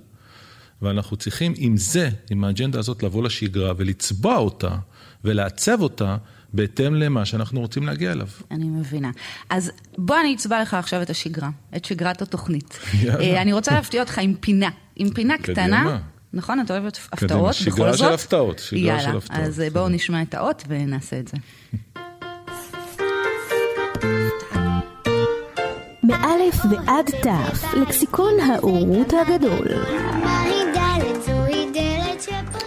ואנחנו 0.82 1.17
צריכים 1.17 1.54
עם 1.58 1.78
זה, 1.78 2.10
עם 2.30 2.43
האג'נדה 2.43 2.80
הזאת, 2.80 3.04
לבוא 3.04 3.23
לשגרה 3.23 3.73
ולצבוע 3.78 4.38
אותה 4.38 4.75
ולעצב 5.23 5.82
אותה 5.82 6.17
בהתאם 6.54 6.95
למה 6.95 7.25
שאנחנו 7.25 7.60
רוצים 7.60 7.86
להגיע 7.86 8.12
אליו. 8.12 8.28
אני 8.52 8.65
מבינה. 8.65 9.12
אז 9.49 9.71
בוא 9.97 10.19
אני 10.19 10.36
אצבע 10.36 10.62
לך 10.62 10.73
עכשיו 10.73 11.02
את 11.02 11.10
השגרה, 11.10 11.49
את 11.75 11.86
שגרת 11.86 12.21
התוכנית. 12.21 12.80
יאללה. 12.93 13.19
אה, 13.19 13.41
אני 13.41 13.54
רוצה 13.54 13.71
להפתיע 13.71 14.02
אותך 14.02 14.17
עם 14.17 14.34
פינה, 14.39 14.69
עם 14.95 15.10
פינה 15.10 15.38
קטנה. 15.38 15.99
נכון? 16.34 16.60
את 16.60 16.71
אוהבת 16.71 16.99
הפתעות 17.12 17.56
בכל 17.65 17.67
זאת? 17.67 17.75
שגרה 17.75 17.97
של 17.97 18.13
הפתעות, 18.13 18.60
שגרה 18.60 18.99
של 18.99 19.17
הפתעות. 19.17 19.30
יאללה, 19.32 19.47
אז 19.47 19.63
בואו 19.73 19.89
נשמע 19.89 20.21
את 20.21 20.34
האות 20.34 20.63
ונעשה 20.67 21.19
את 21.19 21.28
זה. 21.28 21.38
מאלף 26.03 26.55
ועד 26.71 27.05
תף, 27.05 27.73
לקסיקון 27.73 28.39
האורות 28.39 29.13
הגדול. 29.13 29.67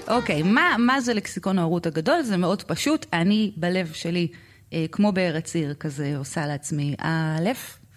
אוקיי, 0.09 0.41
okay, 0.41 0.45
מה, 0.45 0.77
מה 0.79 1.01
זה 1.01 1.15
לקסיקון 1.15 1.59
ההורות 1.59 1.87
הגדול? 1.87 2.23
זה 2.23 2.37
מאוד 2.37 2.63
פשוט. 2.63 3.07
אני 3.13 3.53
בלב 3.57 3.93
שלי 3.93 4.29
אה, 4.73 4.87
כמו 4.93 5.13
בארץ 5.13 5.55
עיר 5.55 5.75
כזה, 5.75 6.17
עושה 6.17 6.47
לעצמי 6.47 6.95
א', 6.99 7.51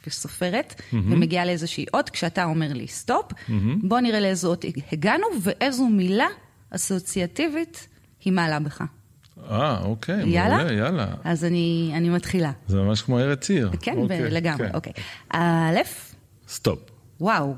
וסופרת, 0.08 0.74
mm-hmm. 0.78 0.95
ומגיעה 0.95 1.45
לאיזושהי 1.45 1.86
אות, 1.93 2.10
כשאתה 2.10 2.43
אומר 2.43 2.74
לי 2.74 2.88
סטופ, 2.88 3.32
mm-hmm. 3.32 3.52
בוא 3.84 4.00
נראה 4.00 4.19
לאיזו 4.19 4.50
אות 4.50 4.65
הגענו, 4.91 5.26
ואיזו 5.41 5.88
מילה 5.88 6.28
אסוציאטיבית 6.69 7.88
היא 8.26 8.34
מעלה 8.34 8.60
בך. 8.60 8.84
אה, 9.51 9.79
אוקיי, 9.84 10.29
יאללה? 10.29 10.58
מעולה, 10.58 10.73
יאללה. 10.73 11.05
אז 11.23 11.45
אני, 11.45 11.91
אני 11.95 12.10
מתחילה. 12.10 12.51
זה 12.67 12.81
ממש 12.81 13.01
כמו 13.01 13.19
ארץ 13.19 13.49
עיר. 13.49 13.71
כן, 13.81 13.97
אוקיי, 13.97 14.21
לגמרי, 14.29 14.67
כן. 14.67 14.75
אוקיי. 14.75 14.93
א', 15.34 15.75
stop. 16.48 16.80
וואו. 17.21 17.55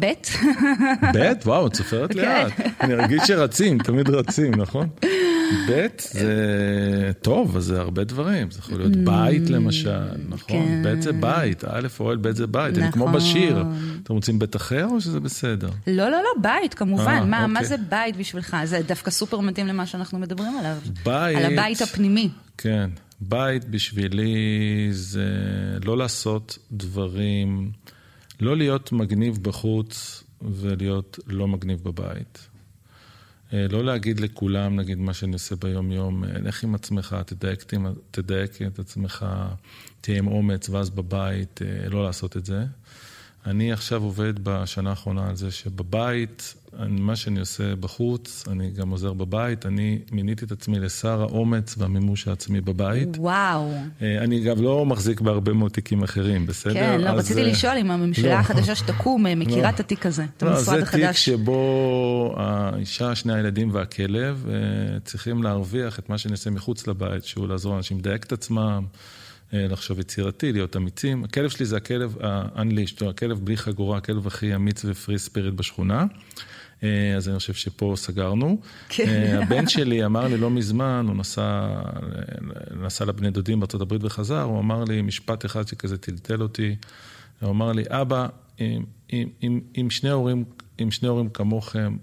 ב', 0.00 0.04
ב', 1.14 1.32
וואו, 1.44 1.66
את 1.66 1.74
סופרת 1.74 2.12
כן. 2.12 2.18
לאט. 2.18 2.52
אני 2.80 2.94
רגיל 2.94 3.24
שרצים, 3.24 3.78
תמיד 3.78 4.10
רצים, 4.10 4.54
נכון? 4.54 4.88
ב' 5.68 5.86
זה 5.98 7.10
טוב, 7.22 7.56
אז 7.56 7.64
זה 7.64 7.80
הרבה 7.80 8.04
דברים. 8.04 8.50
זה 8.50 8.58
יכול 8.58 8.78
להיות 8.78 8.96
בית 8.96 9.50
למשל, 9.50 10.00
נכון? 10.28 10.66
כן. 10.66 10.82
ב' 10.84 11.00
זה 11.00 11.12
בית, 11.12 11.64
א' 11.64 11.88
אוהל, 12.00 12.16
ב' 12.16 12.30
זה 12.30 12.46
בית. 12.46 12.78
אני 12.78 12.92
כמו 12.92 13.08
נכון. 13.08 13.20
בשיר. 13.20 13.64
אתם 14.02 14.14
רוצים 14.14 14.38
בית 14.38 14.56
אחר 14.56 14.86
או 14.90 15.00
שזה 15.00 15.20
בסדר? 15.20 15.70
לא, 15.86 16.08
לא, 16.10 16.10
לא, 16.10 16.42
בית, 16.42 16.74
כמובן. 16.74 17.08
אה, 17.08 17.24
מה, 17.24 17.46
מה 17.46 17.60
אוקיי. 17.60 17.68
זה 17.68 17.76
בית 17.88 18.16
בשבילך? 18.16 18.56
זה 18.64 18.80
דווקא 18.86 19.10
סופר 19.10 19.40
מתאים 19.40 19.66
למה 19.66 19.86
שאנחנו 19.86 20.18
מדברים 20.18 20.58
עליו. 20.58 20.76
בית... 21.04 21.36
על 21.36 21.52
הבית 21.52 21.82
הפנימי. 21.82 22.28
כן, 22.58 22.90
בית 23.20 23.64
בשבילי 23.64 24.88
זה 24.90 25.28
לא 25.84 25.98
לעשות 25.98 26.58
דברים, 26.72 27.70
לא 28.40 28.56
להיות 28.56 28.92
מגניב 28.92 29.38
בחוץ 29.42 30.24
ולהיות 30.42 31.18
לא 31.26 31.48
מגניב 31.48 31.80
בבית. 31.82 32.47
אה, 33.52 33.66
לא 33.70 33.84
להגיד 33.84 34.20
לכולם, 34.20 34.76
נגיד, 34.76 34.98
מה 34.98 35.14
שאני 35.14 35.32
עושה 35.32 35.56
ביום-יום, 35.56 36.24
אה, 36.24 36.30
לך 36.38 36.64
עם 36.64 36.74
עצמך, 36.74 37.16
תדייק, 37.26 37.64
תדייק 38.10 38.62
את 38.62 38.78
עצמך, 38.78 39.26
תהיה 40.00 40.18
עם 40.18 40.26
אומץ, 40.26 40.68
ואז 40.68 40.90
בבית 40.90 41.60
אה, 41.62 41.88
לא 41.88 42.04
לעשות 42.04 42.36
את 42.36 42.44
זה. 42.44 42.64
אני 43.46 43.72
עכשיו 43.72 44.02
עובד 44.02 44.34
בשנה 44.42 44.90
האחרונה 44.90 45.28
על 45.28 45.36
זה 45.36 45.50
שבבית, 45.50 46.54
מה 46.88 47.16
שאני 47.16 47.40
עושה 47.40 47.76
בחוץ, 47.76 48.44
אני 48.50 48.70
גם 48.70 48.90
עוזר 48.90 49.12
בבית. 49.12 49.66
אני 49.66 49.98
מיניתי 50.12 50.44
את 50.44 50.52
עצמי 50.52 50.78
לשר 50.78 51.22
האומץ 51.22 51.74
והמימוש 51.78 52.28
העצמי 52.28 52.60
בבית. 52.60 53.08
וואו. 53.18 53.72
אה, 54.02 54.18
אני 54.18 54.40
גם 54.40 54.62
לא 54.62 54.86
מחזיק 54.86 55.20
בהרבה 55.20 55.52
מאוד 55.52 55.70
תיקים 55.70 56.02
אחרים, 56.02 56.46
בסדר? 56.46 56.74
כן, 56.74 57.00
לא, 57.00 57.08
אז, 57.08 57.18
רציתי 57.18 57.40
אה, 57.40 57.46
לשאול 57.46 57.76
אם 57.76 57.90
הממשלה 57.90 58.34
לא. 58.34 58.38
החדשה 58.38 58.74
שתקום 58.74 59.26
אה, 59.26 59.34
מכירה 59.34 59.62
לא. 59.62 59.68
את 59.68 59.80
התיק 59.80 60.06
הזה, 60.06 60.24
את 60.36 60.42
לא, 60.42 60.48
המשרד 60.48 60.78
זה 60.78 60.84
תיק 60.84 60.94
החדש. 60.94 61.24
שבו 61.24 62.34
האישה, 62.36 63.14
שני 63.14 63.34
הילדים 63.34 63.74
והכלב 63.74 64.46
צריכים 65.04 65.42
להרוויח 65.42 65.98
את 65.98 66.08
מה 66.08 66.18
שאני 66.18 66.32
עושה 66.32 66.50
מחוץ 66.50 66.86
לבית, 66.86 67.24
שהוא 67.24 67.48
לעזור 67.48 67.74
לאנשים 67.74 67.98
לדייק 67.98 68.24
את 68.24 68.32
עצמם, 68.32 68.84
לחשוב 69.52 70.00
יצירתי, 70.00 70.52
להיות 70.52 70.76
אמיצים. 70.76 71.24
הכלב 71.24 71.50
שלי 71.50 71.66
זה 71.66 71.76
הכלב 71.76 72.16
ה-unleashed, 72.22 73.06
הכלב 73.06 73.40
בלי 73.44 73.56
חגורה, 73.56 73.98
הכלב 73.98 74.26
הכי 74.26 74.54
אמיץ 74.54 74.82
ופרי 74.84 75.18
ספיריט 75.18 75.54
בשכונה. 75.54 76.04
אה, 76.82 77.14
אז 77.16 77.28
אני 77.28 77.38
חושב 77.38 77.54
שפה 77.54 77.94
סגרנו. 77.96 78.60
כן. 78.88 79.08
אה, 79.08 79.42
הבן 79.42 79.68
שלי 79.68 80.04
אמר 80.04 80.28
לי 80.28 80.36
לא 80.36 80.50
מזמן, 80.50 81.04
הוא 81.08 81.16
נסע, 81.16 81.68
נסע 82.82 83.04
לבני 83.04 83.30
דודים 83.30 83.60
בארצות 83.60 83.80
הברית 83.80 84.04
וחזר, 84.04 84.42
הוא 84.42 84.58
אמר 84.60 84.84
לי 84.84 85.02
משפט 85.02 85.44
אחד 85.44 85.68
שכזה 85.68 85.98
טלטל 85.98 86.42
אותי. 86.42 86.76
הוא 87.40 87.50
אמר 87.50 87.72
לי, 87.72 87.82
אבא, 87.88 88.26
אם, 88.60 88.84
אם, 89.12 89.28
אם, 89.42 89.60
אם, 89.80 89.90
שני 89.90 90.10
הורים, 90.10 90.44
אם 90.82 90.90
שני 90.90 91.08
הורים 91.08 91.28
כמוכם, 91.28 91.96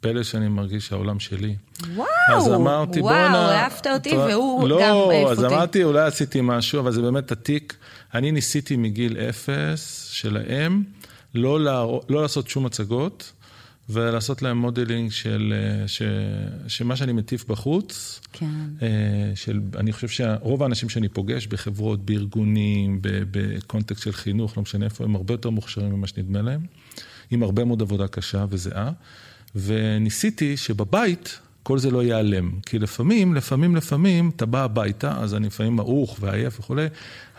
פלא 0.00 0.22
שאני 0.22 0.48
מרגיש 0.48 0.86
שהעולם 0.86 1.20
שלי. 1.20 1.56
וואו, 1.94 2.06
אז 2.36 2.48
אמרתי, 2.48 3.00
וואו, 3.00 3.14
בואנה... 3.14 3.50
העפת 3.50 3.86
אותי 3.86 4.10
אתה- 4.10 4.18
והוא 4.18 4.68
לא, 4.68 4.80
גם 4.82 4.96
העיף 5.10 5.28
אז 5.28 5.44
אותי. 5.44 5.54
אמרתי, 5.54 5.84
אולי 5.84 6.00
עשיתי 6.06 6.38
משהו, 6.42 6.80
אבל 6.80 6.92
זה 6.92 7.02
באמת 7.02 7.32
התיק. 7.32 7.76
אני 8.14 8.32
ניסיתי 8.32 8.76
מגיל 8.76 9.16
אפס 9.16 10.08
שלהם 10.12 10.82
לא, 11.34 11.60
להרא... 11.60 11.98
לא 12.08 12.22
לעשות 12.22 12.48
שום 12.48 12.66
הצגות, 12.66 13.32
ולעשות 13.88 14.42
להם 14.42 14.58
modeling 14.58 15.10
של 15.10 15.54
ש... 15.86 16.02
שמה 16.68 16.96
שאני 16.96 17.12
מטיף 17.12 17.44
בחוץ, 17.44 18.20
כן. 18.32 18.46
אה, 18.82 18.88
של, 19.34 19.60
אני 19.76 19.92
חושב 19.92 20.08
שרוב 20.08 20.62
האנשים 20.62 20.88
שאני 20.88 21.08
פוגש 21.08 21.46
בחברות, 21.46 22.04
בארגונים, 22.04 22.98
ב 23.02 23.15
context 23.15 24.02
של 24.02 24.12
חינוך, 24.12 24.56
לא 24.56 24.62
משנה 24.62 24.84
איפה, 24.84 25.04
הם 25.04 25.14
הרבה 25.16 25.34
יותר 25.34 25.50
מוכשרים 25.50 25.92
ממה 25.92 26.06
שנדמה 26.06 26.42
להם, 26.42 26.60
עם 27.30 27.42
הרבה 27.42 27.64
מאוד 27.64 27.82
עבודה 27.82 28.08
קשה 28.08 28.44
וזיעה, 28.48 28.90
וניסיתי 29.54 30.56
שבבית 30.56 31.38
כל 31.62 31.78
זה 31.78 31.90
לא 31.90 32.02
ייעלם, 32.02 32.50
כי 32.66 32.78
לפעמים, 32.78 33.34
לפעמים, 33.34 33.76
לפעמים, 33.76 34.30
אתה 34.36 34.46
בא 34.46 34.64
הביתה, 34.64 35.14
אז 35.18 35.34
אני 35.34 35.46
לפעמים 35.46 35.76
מעוך 35.76 36.16
ועייף 36.20 36.60
וכולי, 36.60 36.86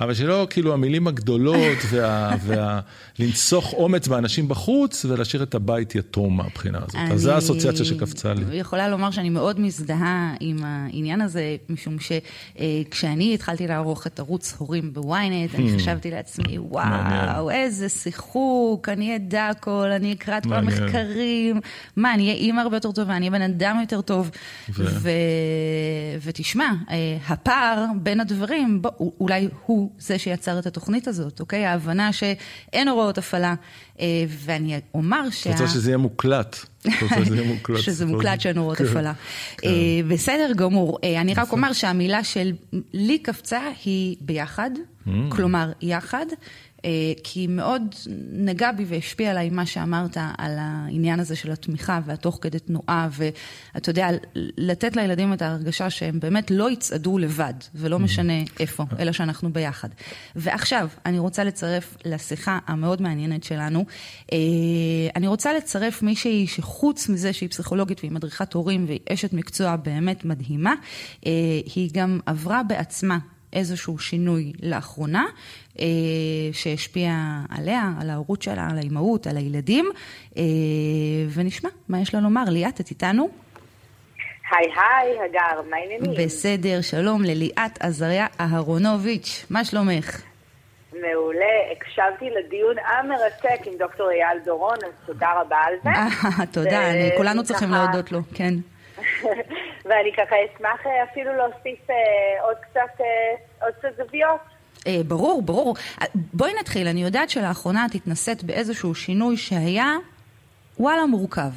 אבל 0.01 0.13
שלא 0.13 0.47
כאילו 0.49 0.73
המילים 0.73 1.07
הגדולות 1.07 1.77
וה... 1.91 2.35
וה... 2.45 2.79
לנסוך 3.19 3.73
אומץ 3.73 4.07
באנשים 4.07 4.47
בחוץ 4.47 5.05
ולהשאיר 5.05 5.43
את 5.43 5.55
הבית 5.55 5.95
יתום 5.95 6.37
מהבחינה 6.37 6.77
הזאת. 6.77 6.95
אז 7.11 7.21
זו 7.21 7.31
האסוציאציה 7.31 7.85
שקפצה 7.85 8.33
לי. 8.33 8.43
אני 8.43 8.55
יכולה 8.55 8.89
לומר 8.89 9.11
שאני 9.11 9.29
מאוד 9.29 9.59
מזדהה 9.59 10.33
עם 10.39 10.57
העניין 10.63 11.21
הזה, 11.21 11.55
משום 11.69 11.95
שכשאני 11.99 13.33
התחלתי 13.33 13.67
לערוך 13.67 14.07
את 14.07 14.19
ערוץ 14.19 14.55
הורים 14.57 14.93
בוויינט, 14.93 15.55
אני 15.55 15.77
חשבתי 15.77 16.11
לעצמי, 16.11 16.57
וואו, 16.59 17.49
Hmm. 17.49 17.51
איזה 17.51 17.89
שיחוק, 17.89 18.89
אני 18.89 19.15
אדע 19.15 19.47
הכל, 19.47 19.91
אני 19.95 20.13
אקרא 20.13 20.37
את 20.37 20.43
כל. 20.43 20.53
המחקרים, 20.53 21.59
מה, 21.95 22.13
אני 22.13 22.23
אהיה 22.23 22.35
אימא 22.35 22.61
הרבה 22.61 22.77
יותר 22.77 22.91
טובה, 22.91 23.15
אני 23.17 23.29
אהיה 23.29 23.39
בן 23.39 23.41
אדם 23.41 23.77
יותר 23.81 24.01
טוב. 24.01 24.31
ו- 24.69 24.83
ו... 24.99 25.09
ותשמע, 26.23 26.71
אה, 26.89 27.17
הפער 27.27 27.85
בין 28.01 28.19
הדברים, 28.19 28.81
בוא, 28.81 28.91
אולי 29.19 29.47
הוא 29.65 29.90
זה 29.99 30.19
שיצר 30.19 30.59
את 30.59 30.65
התוכנית 30.65 31.07
הזאת, 31.07 31.39
אוקיי? 31.39 31.65
ההבנה 31.65 32.13
שאין 32.13 32.87
הוראות 32.87 33.17
הפעלה, 33.17 33.55
אה, 33.99 34.05
ואני 34.27 34.79
אומר 34.93 35.29
שה... 35.29 35.49
את 35.49 35.61
רוצה 35.61 35.73
שזה 35.73 35.89
יהיה 35.89 35.97
מוקלט. 37.53 37.81
שזה 37.81 38.05
מוקלט. 38.05 38.41
שאין 38.41 38.57
הוראות 38.57 38.77
כן, 38.77 38.85
הפעלה. 38.85 39.13
כן. 39.57 39.67
אה, 39.67 39.73
בסדר 40.07 40.51
גמור. 40.55 40.99
אה, 41.03 41.21
אני 41.21 41.33
רק 41.33 41.51
אומר 41.51 41.73
שהמילה 41.73 42.23
של 42.23 42.51
לי 42.93 43.17
קפצה 43.19 43.61
היא 43.85 44.15
ביחד, 44.21 44.71
Mm. 45.01 45.09
כלומר 45.29 45.71
יחד, 45.81 46.25
כי 47.23 47.47
מאוד 47.47 47.81
נגע 48.31 48.71
בי 48.71 48.85
והשפיע 48.87 49.31
עליי 49.31 49.49
מה 49.49 49.65
שאמרת 49.65 50.17
על 50.37 50.51
העניין 50.57 51.19
הזה 51.19 51.35
של 51.35 51.51
התמיכה 51.51 51.99
והתוך 52.05 52.39
כדי 52.41 52.59
תנועה, 52.59 53.09
ואתה 53.11 53.89
יודע, 53.89 54.09
לתת 54.57 54.95
לילדים 54.95 55.33
את 55.33 55.41
ההרגשה 55.41 55.89
שהם 55.89 56.19
באמת 56.19 56.51
לא 56.51 56.71
יצעדו 56.71 57.17
לבד, 57.17 57.53
ולא 57.75 57.99
משנה 57.99 58.33
איפה, 58.59 58.85
אלא 58.99 59.11
שאנחנו 59.11 59.53
ביחד. 59.53 59.89
ועכשיו, 60.35 60.87
אני 61.05 61.19
רוצה 61.19 61.43
לצרף 61.43 61.97
לשיחה 62.05 62.59
המאוד 62.67 63.01
מעניינת 63.01 63.43
שלנו, 63.43 63.85
אה, 64.33 64.37
אני 65.15 65.27
רוצה 65.27 65.53
לצרף 65.53 66.03
מישהי 66.03 66.47
שחוץ 66.47 67.09
מזה 67.09 67.33
שהיא 67.33 67.49
פסיכולוגית 67.49 67.99
והיא 67.99 68.11
מדריכת 68.11 68.53
הורים 68.53 68.85
והיא 68.85 68.99
אשת 69.13 69.33
מקצוע 69.33 69.75
באמת 69.75 70.25
מדהימה, 70.25 70.73
אה, 71.25 71.31
היא 71.75 71.89
גם 71.93 72.19
עברה 72.25 72.63
בעצמה 72.63 73.17
איזשהו 73.53 73.99
שינוי 73.99 74.53
לאחרונה, 74.63 75.25
אה, 75.79 75.85
שהשפיע 76.53 77.11
עליה, 77.49 77.89
על 78.01 78.09
ההורות 78.09 78.41
שלה, 78.41 78.67
על 78.71 78.77
האימהות, 78.77 79.27
על 79.27 79.37
הילדים, 79.37 79.89
אה, 80.37 80.41
ונשמע 81.33 81.69
מה 81.89 82.01
יש 82.01 82.13
לה 82.15 82.21
לומר. 82.21 82.43
ליאת, 82.47 82.81
את 82.81 82.89
איתנו? 82.89 83.29
היי 84.57 84.67
היי, 84.71 85.17
הגר, 85.29 85.69
מה 85.69 85.77
העניינים? 85.77 86.25
בסדר, 86.25 86.81
שלום 86.81 87.23
לליאת 87.23 87.77
עזריה 87.79 88.27
אהרונוביץ', 88.39 89.45
מה 89.49 89.65
שלומך? 89.65 90.21
מעולה, 90.93 91.45
הקשבתי 91.71 92.25
לדיון 92.25 92.75
המרתק 92.79 93.67
עם 93.67 93.73
דוקטור 93.79 94.09
אייל 94.09 94.39
דורון, 94.45 94.77
אז 94.85 94.91
תודה 95.05 95.27
רבה 95.41 95.57
על 95.57 95.73
זה. 95.83 95.89
אה, 95.89 96.45
תודה, 96.51 96.91
אני- 96.91 97.09
כולנו 97.17 97.43
צריכים 97.43 97.71
להודות 97.71 98.11
לו, 98.11 98.19
כן. 98.33 98.53
ואני 99.85 100.13
ככה 100.13 100.35
אשמח 100.45 100.87
אה, 100.87 101.03
אפילו 101.03 101.37
להוסיף 101.37 101.89
אה, 101.89 101.95
עוד 102.41 102.57
קצת, 102.57 103.01
אה, 103.01 103.65
עוד 103.65 103.73
קצת 103.73 103.97
זוויות. 103.97 104.39
אה, 104.87 104.97
ברור, 105.07 105.41
ברור. 105.41 105.75
בואי 106.15 106.51
נתחיל, 106.59 106.87
אני 106.87 107.03
יודעת 107.03 107.29
שלאחרונה 107.29 107.85
את 107.89 107.95
התנסית 107.95 108.43
באיזשהו 108.43 108.95
שינוי 108.95 109.37
שהיה, 109.37 109.97
וואלה, 110.79 111.05
מורכב. 111.05 111.51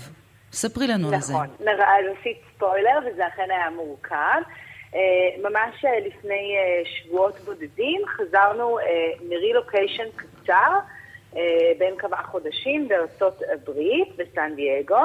ספרי 0.53 0.87
לנו 0.87 1.13
על 1.15 1.21
זה. 1.21 1.33
נכון, 1.33 1.47
אז 1.61 2.17
עשית 2.21 2.39
ספוילר, 2.57 2.99
וזה 3.07 3.27
אכן 3.27 3.51
היה 3.51 3.71
מורכב. 3.71 4.41
אה, 4.95 5.01
ממש 5.43 5.85
אה, 5.85 6.01
לפני 6.07 6.57
אה, 6.57 6.83
שבועות 6.85 7.35
בודדים 7.45 8.01
חזרנו 8.07 8.79
אה, 8.79 8.85
מרילוקיישן 9.29 10.05
קצר, 10.17 10.79
אה, 11.37 11.41
בין 11.79 11.97
כמה 11.99 12.17
חודשים 12.17 12.89
בארצות 12.89 13.43
הברית, 13.53 14.09
בסן 14.17 14.53
דייגו. 14.57 15.05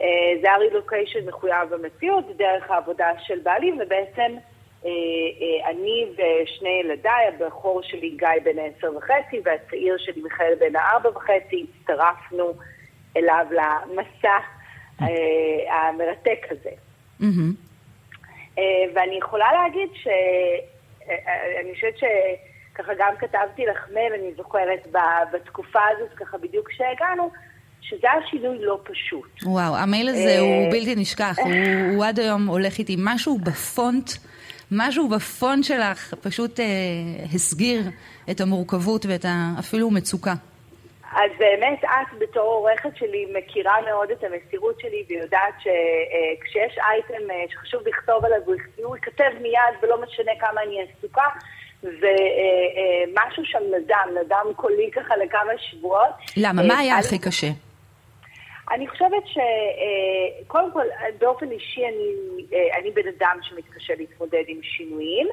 אה, 0.00 0.40
זה 0.40 0.48
היה 0.48 0.56
רילוקיישן 0.56 1.28
מחויב 1.28 1.68
במציאות, 1.70 2.36
דרך 2.36 2.70
העבודה 2.70 3.08
של 3.18 3.38
בעלי, 3.42 3.72
ובעצם 3.72 4.36
אה, 4.84 4.90
אה, 4.90 5.70
אני 5.70 6.06
ושני 6.12 6.80
ילדיי, 6.84 7.26
הבכור 7.28 7.82
שלי 7.82 8.10
גיא 8.10 8.28
בן 8.44 8.58
עשר 8.58 8.96
וחצי, 8.96 9.40
והצעיר 9.44 9.96
שלי 9.98 10.22
מיכאל 10.22 10.54
בן 10.60 10.76
הארבע 10.76 11.10
וחצי, 11.10 11.66
הצטרפנו 11.80 12.52
אליו 13.16 13.46
למסע 13.50 14.38
המרתק 15.70 16.46
הזה. 16.50 16.70
ואני 18.94 19.18
יכולה 19.18 19.52
להגיד 19.52 19.88
ש... 19.94 20.08
אני 21.60 21.74
חושבת 21.74 21.94
שככה 21.98 22.92
גם 22.98 23.14
כתבתי 23.18 23.66
לך 23.66 23.88
מייל, 23.94 24.12
אני 24.12 24.34
זוכרת, 24.36 24.86
בתקופה 25.32 25.80
הזאת, 25.96 26.14
ככה 26.14 26.38
בדיוק 26.38 26.68
כשהגענו, 26.68 27.30
שזה 27.80 28.06
היה 28.12 28.26
שינוי 28.30 28.58
לא 28.60 28.78
פשוט. 28.84 29.42
וואו, 29.42 29.76
המייל 29.76 30.08
הזה 30.08 30.38
הוא 30.38 30.70
בלתי 30.70 30.94
נשכח, 30.96 31.36
הוא, 31.38 31.52
הוא 31.94 32.04
עד 32.04 32.20
היום 32.20 32.46
הולך 32.46 32.78
איתי. 32.78 32.96
משהו 32.98 33.38
בפונט, 33.38 34.10
משהו 34.72 35.08
בפונט 35.08 35.64
שלך 35.64 36.14
פשוט 36.14 36.60
אה, 36.60 36.66
הסגיר 37.34 37.80
את 38.30 38.40
המורכבות 38.40 39.06
ואת 39.06 39.24
ה, 39.24 39.52
אפילו 39.58 39.90
מצוקה. 39.90 40.34
אז 41.12 41.30
באמת 41.38 41.84
את 41.84 42.18
בתור 42.18 42.42
עורכת 42.42 42.96
שלי 42.96 43.26
מכירה 43.38 43.74
מאוד 43.90 44.10
את 44.10 44.24
המסירות 44.24 44.80
שלי 44.80 45.04
ויודעת 45.08 45.54
שכשיש 45.58 46.78
אייטם 46.78 47.24
שחשוב 47.50 47.82
לכתוב 47.88 48.24
עליו, 48.24 48.38
הוא 48.84 48.96
ייכתב 48.96 49.30
מיד 49.42 49.74
ולא 49.82 50.02
משנה 50.02 50.32
כמה 50.40 50.62
אני 50.62 50.76
עסוקה. 50.82 51.22
ומשהו 51.82 53.44
שם 53.44 53.58
נדם, 53.58 54.18
נדם 54.20 54.54
קולי 54.56 54.90
ככה 54.94 55.16
לכמה 55.16 55.52
שבועות. 55.58 56.10
למה? 56.36 56.62
מה 56.62 56.78
היה 56.78 56.98
הכי 56.98 57.18
קשה? 57.18 57.46
אני 58.70 58.88
חושבת 58.88 59.22
שקודם 59.26 60.72
כל, 60.72 60.86
באופן 61.18 61.50
אישי 61.50 61.86
אני, 61.86 62.12
אני 62.80 62.90
בן 62.90 63.08
אדם 63.08 63.38
שמתקשה 63.42 63.94
להתמודד 63.94 64.44
עם 64.46 64.62
שינויים. 64.62 65.28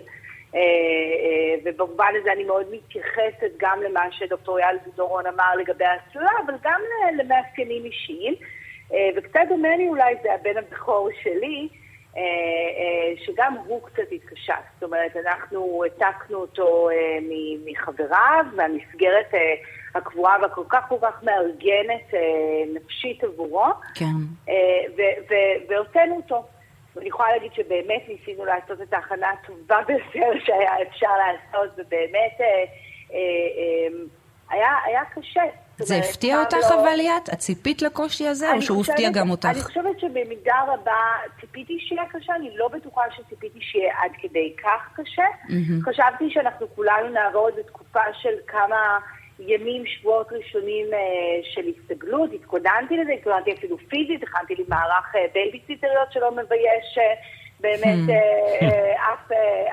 ובמובן 1.64 2.14
הזה 2.22 2.32
אני 2.32 2.44
מאוד 2.44 2.66
מתייחסת 2.72 3.52
גם 3.58 3.82
למה 3.84 4.12
שדוקטור 4.12 4.60
יאל 4.60 4.78
דורון 4.96 5.28
אמר 5.28 5.56
לגבי 5.56 5.86
ההסללה, 5.86 6.32
אבל 6.46 6.54
גם 6.64 6.82
למאפיינים 7.18 7.86
אישיים. 7.86 8.36
וקצת 9.16 9.40
דומה 9.50 9.78
לי 9.78 9.88
אולי 9.88 10.16
זה 10.24 10.34
הבן 10.34 10.58
הבכור 10.58 11.10
שלי, 11.24 11.68
שגם 13.26 13.56
הוא 13.66 13.82
קצת 13.86 14.12
התקשה. 14.12 14.56
זאת 14.74 14.84
אומרת, 14.84 15.18
אנחנו 15.18 15.84
העתקנו 15.84 16.38
אותו 16.38 16.90
מחבריו, 17.66 18.46
מהמסגרת 18.56 19.34
הקבועה 19.96 20.38
והכל 20.42 20.64
כך 20.70 20.84
כל 20.90 20.98
כך 21.02 21.24
מארגנת 21.24 22.14
נפשית 22.74 23.24
עבורו. 23.24 23.66
כן. 23.96 24.16
והוצאנו 25.70 26.16
אותו. 26.16 26.46
ואני 26.96 27.08
יכולה 27.10 27.30
להגיד 27.30 27.54
שבאמת 27.54 28.04
ניסינו 28.08 28.46
לעשות 28.46 28.82
את 28.82 28.94
ההכנה 28.94 29.28
הטובה 29.30 29.78
ביותר 29.88 30.40
שהיה 30.46 30.82
אפשר 30.82 31.08
לעשות, 31.08 31.70
ובאמת 31.74 32.36
אה, 32.40 32.46
אה, 32.46 33.18
אה, 33.18 33.98
היה, 34.50 34.70
היה 34.86 35.02
קשה. 35.16 35.42
זה 35.78 35.96
הפתיע 35.96 36.40
אותך 36.40 36.58
לא... 36.70 36.82
אבל 36.82 36.94
ליאת? 36.96 37.30
את 37.34 37.40
ציפית 37.40 37.82
לקושי 37.82 38.28
הזה, 38.28 38.54
או 38.54 38.62
שהוא 38.62 38.82
הפתיע 38.82 39.10
גם 39.10 39.30
אותך? 39.30 39.46
אני 39.46 39.62
חושבת 39.62 40.00
שבמידה 40.00 40.62
רבה 40.68 41.02
ציפיתי 41.42 41.78
שיהיה 41.80 42.04
קשה, 42.10 42.36
אני 42.36 42.58
לא 42.58 42.68
בטוחה 42.68 43.02
שציפיתי 43.12 43.60
שיהיה 43.62 43.94
עד 44.04 44.12
כדי 44.22 44.54
כך 44.64 44.90
קשה. 44.96 45.24
Mm-hmm. 45.24 45.90
חשבתי 45.90 46.30
שאנחנו 46.30 46.68
כולנו 46.76 47.10
נעבור 47.10 47.50
את 47.50 47.68
תקופה 47.68 48.14
של 48.22 48.34
כמה... 48.48 49.00
ימים, 49.40 49.86
שבועות 49.86 50.28
ראשונים 50.32 50.94
אה, 50.94 51.00
של 51.44 51.62
הסתגלות, 51.68 52.34
התכוננתי 52.34 52.98
לזה, 52.98 53.12
התכוננתי 53.12 53.54
אפילו 53.54 53.78
פיזית, 53.78 54.24
הכנתי 54.24 54.56
לי 54.56 54.64
מערך 54.68 55.16
אה, 55.16 55.26
בייביסיטריות 55.34 56.12
שלא 56.12 56.32
מבייש 56.32 56.98
אה, 56.98 57.14
באמת 57.60 58.10
hmm. 58.10 58.66
אף, 59.14 59.32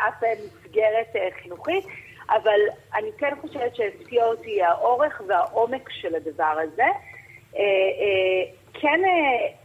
אף 0.09 0.22
מסגרת 0.22 1.16
חינוכית, 1.42 1.85
אבל 2.31 2.61
אני 2.94 3.09
כן 3.18 3.31
חושבת 3.40 3.77
שהפתיע 3.77 4.25
אותי 4.25 4.62
האורך 4.62 5.22
והעומק 5.29 5.90
של 5.90 6.14
הדבר 6.14 6.55
הזה. 6.62 6.87
כן, 8.75 9.01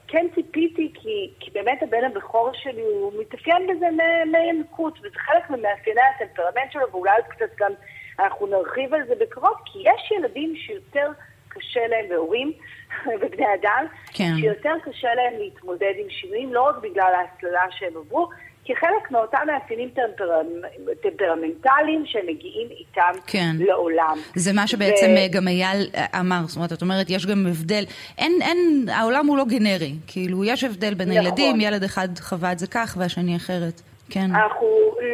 כן 0.08 0.28
ציפיתי, 0.36 0.92
כי, 0.94 1.32
כי 1.40 1.52
באמת 1.52 1.84
הבן 1.84 2.04
הבכור 2.04 2.50
שלי 2.54 2.82
הוא 2.82 3.14
מתאפיין 3.20 3.68
בזה 3.68 3.86
מינקות, 4.32 5.00
וזה 5.00 5.20
חלק 5.20 5.50
ממאפייני 5.50 6.02
הטמפרמנט 6.16 6.72
שלו, 6.72 6.92
ואולי 6.92 7.12
עוד 7.12 7.26
קצת 7.26 7.56
גם... 7.60 7.72
אנחנו 8.20 8.48
נרחיב 8.48 8.94
על 8.94 9.02
זה 9.08 9.14
בקרוב, 9.20 9.54
כי 9.66 9.80
יש 9.80 10.12
ילדים 10.12 10.56
שיותר 10.56 11.12
קשה 11.48 11.88
להם, 11.88 12.06
והורים 12.10 12.54
ובני 13.08 13.46
אדם, 13.62 13.86
כן. 14.14 14.34
שיותר 14.40 14.74
קשה 14.86 15.08
להם 15.16 15.40
להתמודד 15.40 15.94
עם 15.98 16.10
שינויים, 16.10 16.54
לא 16.54 16.62
רק 16.62 16.76
בגלל 16.82 17.14
ההסללה 17.16 17.66
שהם 17.72 17.94
עברו, 17.98 18.30
כחלק 18.68 19.12
מאותם 19.12 19.38
מאפיינים 19.48 19.90
טמפר... 19.90 20.30
טמפרמנטליים 21.02 22.04
שמגיעים 22.06 22.68
איתם 22.72 23.20
כן. 23.28 23.56
לעולם. 23.60 24.18
זה 24.36 24.54
מה 24.54 24.68
שבעצם 24.68 25.08
ו... 25.18 25.32
גם 25.32 25.48
אייל 25.48 25.88
אמר, 26.20 26.40
זאת 26.48 26.56
אומרת, 26.58 26.74
את 26.74 26.82
אומרת, 26.82 27.10
יש 27.10 27.26
גם 27.26 27.46
הבדל, 27.50 27.84
אין, 28.18 28.40
אין, 28.42 28.86
העולם 28.94 29.28
הוא 29.28 29.38
לא 29.38 29.46
גנרי, 29.46 29.94
כאילו, 30.08 30.44
יש 30.44 30.64
הבדל 30.64 30.94
בין 30.94 31.10
נכון. 31.10 31.22
הילדים, 31.22 31.62
ילד 31.62 31.84
אחד 31.84 32.08
חווה 32.20 32.52
את 32.52 32.60
זה 32.60 32.68
כך 32.68 32.98
והשני 33.00 33.36
אחרת, 33.36 33.82
כן. 34.10 34.26
אנחנו 34.36 34.68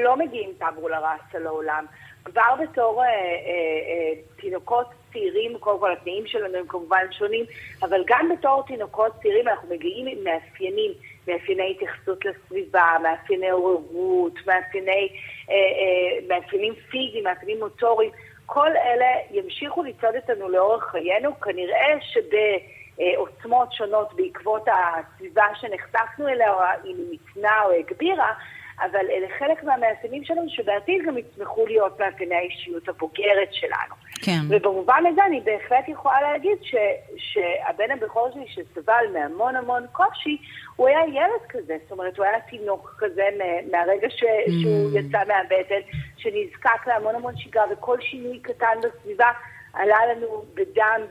לא 0.04 0.18
מגיעים 0.18 0.50
טאבולה 0.60 1.00
ראסה 1.00 1.40
לעולם. 1.40 1.86
כבר 2.26 2.56
בתור 2.62 3.04
אה, 3.04 3.08
אה, 3.08 3.14
אה, 3.14 4.22
תינוקות 4.36 4.88
צעירים, 5.14 5.58
קודם 5.60 5.80
כל 5.80 5.92
התנאים 5.92 6.28
שלנו 6.28 6.58
הם 6.58 6.68
כמובן 6.68 7.06
שונים, 7.12 7.46
אבל 7.84 8.04
גם 8.08 8.30
בתור 8.38 8.64
תינוקות 8.68 9.12
צעירים 9.22 9.48
אנחנו 9.48 9.70
מגיעים 9.70 10.08
עם 10.08 10.24
מאפיינים, 10.24 10.92
מאפייני 11.28 11.72
התייחסות 11.72 12.26
לסביבה, 12.26 12.96
מאפייני 13.04 13.50
עוררות, 13.50 14.34
מאפייני, 14.48 15.10
אה, 15.50 15.56
אה, 15.56 16.28
מאפיינים 16.28 16.74
פיזיים, 16.90 17.24
מאפיינים 17.24 17.60
מוטוריים, 17.60 18.12
כל 18.46 18.70
אלה 18.70 19.08
ימשיכו 19.32 19.84
לצעוד 19.84 20.16
איתנו 20.16 20.50
לאורך 20.50 20.84
חיינו, 20.84 21.40
כנראה 21.40 21.98
שבעוצמות 22.02 23.74
שונות 23.74 24.14
בעקבות 24.14 24.66
הסביבה 24.68 25.46
שנחשפנו 25.56 26.28
אליה, 26.28 26.54
או 26.54 26.60
אם 26.86 26.96
היא 26.98 27.06
ניתנה 27.10 27.64
או 27.66 27.72
הגבירה, 27.72 28.34
אבל 28.80 29.06
אלה 29.10 29.28
חלק 29.40 29.64
מהמאפיינים 29.64 30.24
שלנו 30.24 30.50
שבעתיד 30.50 31.06
גם 31.08 31.18
יצמחו 31.18 31.66
להיות 31.66 32.00
מאפייני 32.00 32.36
האישיות 32.36 32.90
הבוגרת 32.90 33.50
שלנו. 33.52 33.96
כן. 34.22 34.40
ובמובן 34.50 35.04
הזה 35.12 35.26
אני 35.26 35.42
בהחלט 35.42 35.88
יכולה 35.88 36.22
להגיד 36.22 36.58
ש, 36.62 36.76
שהבן 37.18 37.92
הבכור 37.92 38.30
שלי 38.34 38.46
שסבל 38.48 39.06
מהמון 39.14 39.56
המון 39.56 39.86
קושי, 39.92 40.38
הוא 40.76 40.88
היה 40.88 41.00
ילד 41.08 41.50
כזה, 41.50 41.78
זאת 41.84 41.92
אומרת, 41.92 42.18
הוא 42.18 42.26
היה 42.26 42.40
תינוק 42.50 42.96
כזה 43.00 43.30
מהרגע 43.72 44.10
ש, 44.10 44.24
mm. 44.24 44.52
שהוא 44.62 45.00
יצא 45.00 45.20
מהבטן, 45.28 45.82
שנזקק 46.18 46.88
להמון 46.88 47.16
המון 47.16 47.34
שגרה, 47.38 47.66
וכל 47.72 48.02
שינוי 48.02 48.40
קטן 48.40 48.78
בסביבה 48.84 49.32
עלה 49.74 49.98
לנו 50.06 50.44
בדם 50.54 51.02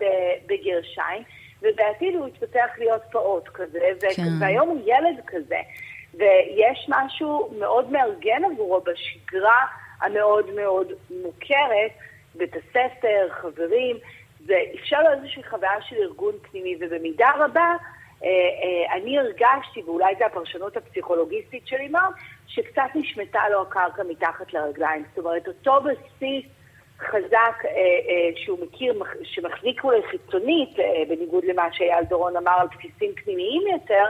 בגרשיים. 0.46 1.22
ובעתיד 1.62 2.14
הוא 2.14 2.27
התפתח 2.27 2.68
להיות 2.79 3.03
פעוט 3.11 3.48
כזה, 3.48 3.79
כן. 4.16 4.22
והיום 4.40 4.68
הוא 4.68 4.81
ילד 4.87 5.20
כזה. 5.27 5.59
ויש 6.14 6.87
משהו 6.88 7.51
מאוד 7.59 7.90
מארגן 7.90 8.44
עבורו 8.44 8.81
בשגרה 8.81 9.66
המאוד 10.01 10.51
מאוד 10.55 10.92
מוכרת, 11.22 11.90
בית 12.35 12.57
הספר, 12.57 13.29
חברים, 13.31 13.96
זה 14.46 14.55
אפשר 14.75 15.03
לו 15.03 15.11
איזושהי 15.11 15.42
חוויה 15.42 15.83
של 15.83 15.96
ארגון 15.96 16.35
פנימי, 16.51 16.77
ובמידה 16.81 17.31
רבה 17.38 17.75
אה, 18.25 18.29
אה, 18.29 18.96
אני 18.96 19.18
הרגשתי, 19.18 19.83
ואולי 19.83 20.14
זו 20.18 20.25
הפרשנות 20.25 20.77
הפסיכולוגיסטית 20.77 21.66
של 21.66 21.77
אימר, 21.77 22.09
שקצת 22.46 22.83
נשמטה 22.94 23.48
לו 23.51 23.62
הקרקע 23.62 24.03
מתחת 24.09 24.53
לרגליים. 24.53 25.05
זאת 25.09 25.25
אומרת, 25.25 25.48
אותו 25.48 25.81
בסיס 25.81 26.44
חזק 26.98 27.64
אה, 27.64 28.31
שהוא 28.37 28.59
מכיר, 28.66 29.03
שמחזיק 29.22 29.85
אולי 29.85 30.03
חיצונית, 30.11 30.77
בניגוד 31.09 31.44
למה 31.44 31.68
שאייל 31.72 32.05
דורון 32.05 32.37
אמר 32.37 32.53
על 32.61 32.66
בסיסים 32.66 33.12
פנימיים 33.25 33.62
יותר, 33.72 34.05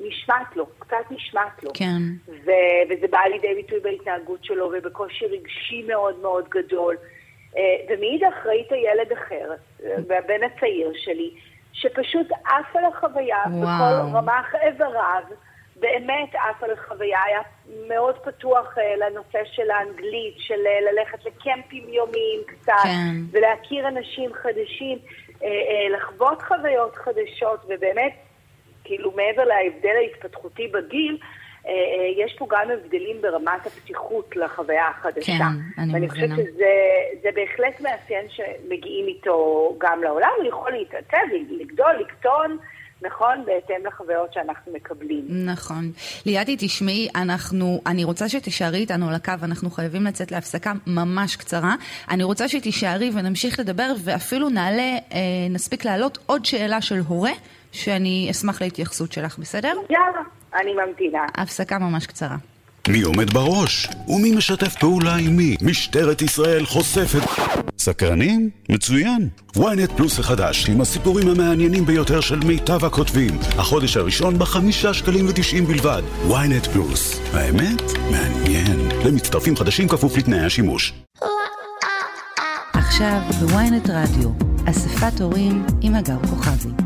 נשמט 0.00 0.56
לו, 0.56 0.66
קצת 0.78 1.10
נשמט 1.10 1.62
לו. 1.62 1.70
כן. 1.74 2.02
ו- 2.28 2.82
וזה 2.90 3.06
בא 3.10 3.18
לידי 3.30 3.54
ביטוי 3.54 3.80
בהתנהגות 3.80 4.44
שלו 4.44 4.70
ובקושי 4.72 5.26
רגשי 5.26 5.82
מאוד 5.88 6.18
מאוד 6.22 6.48
גדול. 6.48 6.96
אה, 7.56 7.62
ומאידך 7.88 8.46
ראית 8.46 8.70
ילד 8.70 9.12
אחר, 9.12 9.50
והבן 10.06 10.40
הצעיר 10.44 10.92
שלי, 10.94 11.30
שפשוט 11.72 12.26
עף 12.44 12.76
על 12.76 12.84
החוויה 12.84 13.38
וואו. 13.50 13.62
בכל 13.62 14.16
רמ"ח 14.16 14.54
איבריו, 14.54 15.22
באמת 15.76 16.34
עף 16.34 16.62
על 16.62 16.70
החוויה, 16.70 17.18
היה 17.26 17.40
מאוד 17.88 18.18
פתוח 18.18 18.78
uh, 18.78 18.80
לנושא 18.98 19.38
של 19.52 19.70
האנגלית, 19.70 20.34
של 20.38 20.60
ללכת 20.90 21.24
לקמפים 21.24 21.84
יומיים 21.88 22.40
קצת, 22.46 22.72
כן. 22.82 23.14
ולהכיר 23.32 23.88
אנשים 23.88 24.30
חדשים, 24.34 24.98
לחוות 25.90 26.42
חוויות 26.42 26.96
חדשות, 26.96 27.60
ובאמת 27.68 28.12
כאילו 28.84 29.10
מעבר 29.10 29.44
להבדל 29.44 29.96
ההתפתחותי 29.96 30.68
בגיל, 30.68 31.18
אה, 31.66 31.70
אה, 31.70 32.24
יש 32.24 32.34
פה 32.38 32.46
גם 32.50 32.70
הבדלים 32.70 33.22
ברמת 33.22 33.66
הפתיחות 33.66 34.36
לחוויה 34.36 34.88
החדשה. 34.88 35.32
כן, 35.38 35.44
אני 35.78 35.86
מבינה. 35.86 35.94
ואני 35.94 36.08
חושבת 36.08 36.28
שזה 36.28 37.30
בהחלט 37.34 37.80
מאפיין 37.80 38.26
שמגיעים 38.28 39.06
איתו 39.06 39.76
גם 39.78 40.02
לעולם, 40.02 40.30
הוא 40.38 40.48
יכול 40.48 40.72
להתעצב, 40.72 41.18
לגדול, 41.50 41.92
לקטון. 42.00 42.58
נכון? 43.04 43.44
בהתאם 43.46 43.86
לחוויות 43.86 44.32
שאנחנו 44.32 44.72
מקבלים. 44.72 45.24
נכון. 45.30 45.92
ליאדי, 46.26 46.56
תשמעי, 46.58 47.08
אנחנו, 47.14 47.82
אני 47.86 48.04
רוצה 48.04 48.28
שתישארי 48.28 48.78
איתנו 48.78 49.08
על 49.08 49.14
הקו, 49.14 49.32
אנחנו 49.42 49.70
חייבים 49.70 50.04
לצאת 50.04 50.32
להפסקה 50.32 50.72
ממש 50.86 51.36
קצרה. 51.36 51.74
אני 52.10 52.24
רוצה 52.24 52.48
שתישארי 52.48 53.10
ונמשיך 53.14 53.60
לדבר, 53.60 53.92
ואפילו 54.04 54.48
נעלה, 54.48 54.82
אה, 55.12 55.18
נספיק 55.50 55.84
להעלות 55.84 56.18
עוד 56.26 56.44
שאלה 56.44 56.80
של 56.80 56.98
הורה 57.08 57.32
שאני 57.72 58.28
אשמח 58.30 58.62
להתייחסות 58.62 59.12
שלך, 59.12 59.38
בסדר? 59.38 59.74
יאללה. 59.90 60.22
אני 60.60 60.72
ממתינה. 60.72 61.26
הפסקה 61.36 61.78
ממש 61.78 62.06
קצרה. 62.06 62.36
מי 62.88 63.02
עומד 63.02 63.32
בראש? 63.32 63.88
ומי 64.08 64.30
משתף 64.30 64.74
פעולה 64.80 65.14
עם 65.16 65.36
מי? 65.36 65.56
משטרת 65.62 66.22
ישראל 66.22 66.66
חושפת... 66.66 67.20
סקרנים? 67.78 68.50
מצוין. 68.68 69.28
ynet 69.56 69.96
פלוס 69.96 70.18
החדש, 70.18 70.68
עם 70.68 70.80
הסיפורים 70.80 71.28
המעניינים 71.28 71.86
ביותר 71.86 72.20
של 72.20 72.38
מיטב 72.38 72.84
הכותבים. 72.84 73.38
החודש 73.58 73.96
הראשון 73.96 74.38
בחמישה 74.38 74.94
שקלים 74.94 75.28
ותשעים 75.28 75.64
בלבד. 75.64 76.02
ynet 76.28 76.68
פלוס. 76.72 77.20
האמת? 77.32 77.82
מעניין. 78.10 78.88
למצטרפים 79.06 79.56
חדשים 79.56 79.88
כפוף 79.88 80.16
לתנאי 80.16 80.40
השימוש. 80.40 80.92
עכשיו 82.72 83.20
בוויינט 83.40 83.90
רדיו, 83.90 84.30
אספת 84.70 85.20
הורים 85.20 85.66
עם 85.80 85.94
הגר 85.94 86.18
כוכבי. 86.30 86.81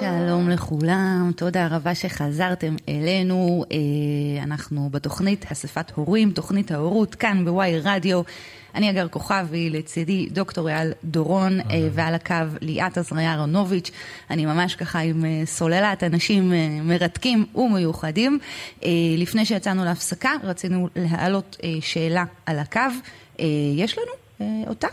שלום 0.00 0.48
לכולם, 0.50 1.30
תודה 1.36 1.68
רבה 1.70 1.94
שחזרתם 1.94 2.76
אלינו. 2.88 3.64
אה, 3.72 4.42
אנחנו 4.42 4.88
בתוכנית 4.90 5.52
אספת 5.52 5.90
הורים, 5.94 6.30
תוכנית 6.30 6.70
ההורות, 6.70 7.14
כאן 7.14 7.44
בוואי 7.44 7.80
רדיו. 7.80 8.22
אני 8.74 8.90
אגר 8.90 9.08
כוכבי, 9.08 9.70
לצידי 9.70 10.28
דוקטור 10.30 10.68
אייל 10.68 10.92
דורון, 11.04 11.60
אה, 11.60 11.88
ועל 11.92 12.14
הקו 12.14 12.34
ליאת 12.60 12.98
עזריה 12.98 13.32
אהרונוביץ'. 13.32 13.90
אני 14.30 14.46
ממש 14.46 14.74
ככה 14.74 14.98
עם 14.98 15.24
אה, 15.24 15.42
סוללת 15.46 16.02
אנשים 16.02 16.52
מרתקים 16.82 17.46
ומיוחדים. 17.54 18.38
לפני 19.18 19.46
שיצאנו 19.46 19.84
להפסקה, 19.84 20.30
רצינו 20.42 20.88
להעלות 20.96 21.56
שאלה 21.80 22.24
על 22.46 22.58
הקו. 22.58 22.80
יש 23.76 23.98
לנו 23.98 24.12
אותה? 24.66 24.88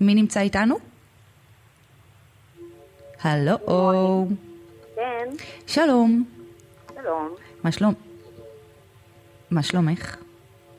מי 0.00 0.14
נמצא 0.14 0.40
איתנו? 0.40 0.89
הלו. 3.22 4.26
כן. 4.94 5.28
שלום. 5.66 6.24
שלום. 6.94 7.34
מה 7.64 7.72
שלום? 7.72 7.94
מה 9.50 9.62
שלומך? 9.62 10.16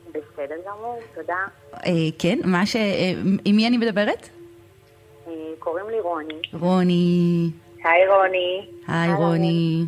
בסדר 0.10 0.56
גמור, 0.68 1.00
תודה. 1.16 1.36
אה, 1.74 1.92
כן, 2.20 2.40
מה 2.46 2.66
ש... 2.66 2.76
אה, 2.76 3.14
עם 3.46 3.56
מי 3.56 3.68
אני 3.68 3.78
מדברת? 3.78 4.30
אה, 5.28 5.34
קוראים 5.60 5.90
לי 5.90 6.00
רוני. 6.00 6.42
רוני. 6.54 7.50
היי 7.84 8.08
רוני. 8.08 8.68
היי 8.88 9.14
רוני. 9.14 9.86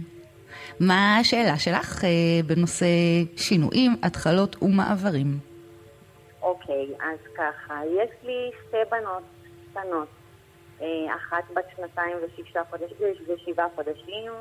מה 0.80 1.18
השאלה 1.18 1.58
שלך 1.58 2.04
אה, 2.04 2.10
בנושא 2.47 2.86
שינויים, 3.38 3.95
התחלות 4.04 4.64
ומעברים? 4.64 5.38
אוקיי, 6.41 6.86
אז 6.99 7.20
ככה, 7.38 7.82
יש 7.86 8.10
לי 8.24 8.51
שתי 8.68 8.78
בנות 8.91 9.24
קטנות. 9.72 10.08
אה, 10.84 11.16
אחת 11.16 11.44
בת 11.56 11.66
שנתיים 11.76 12.18
ושישה 12.24 12.62
חודשים, 12.70 13.08
ושבעה 13.28 13.68
חודשים, 13.76 14.32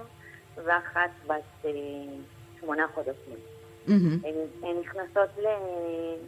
ואחת 0.64 1.11
בת 1.26 1.64
אה, 1.64 1.70
שמונה 2.61 2.86
חודשים. 2.95 3.36
Mm-hmm. 3.88 4.26
הן 4.62 4.76
נכנסות 4.80 5.28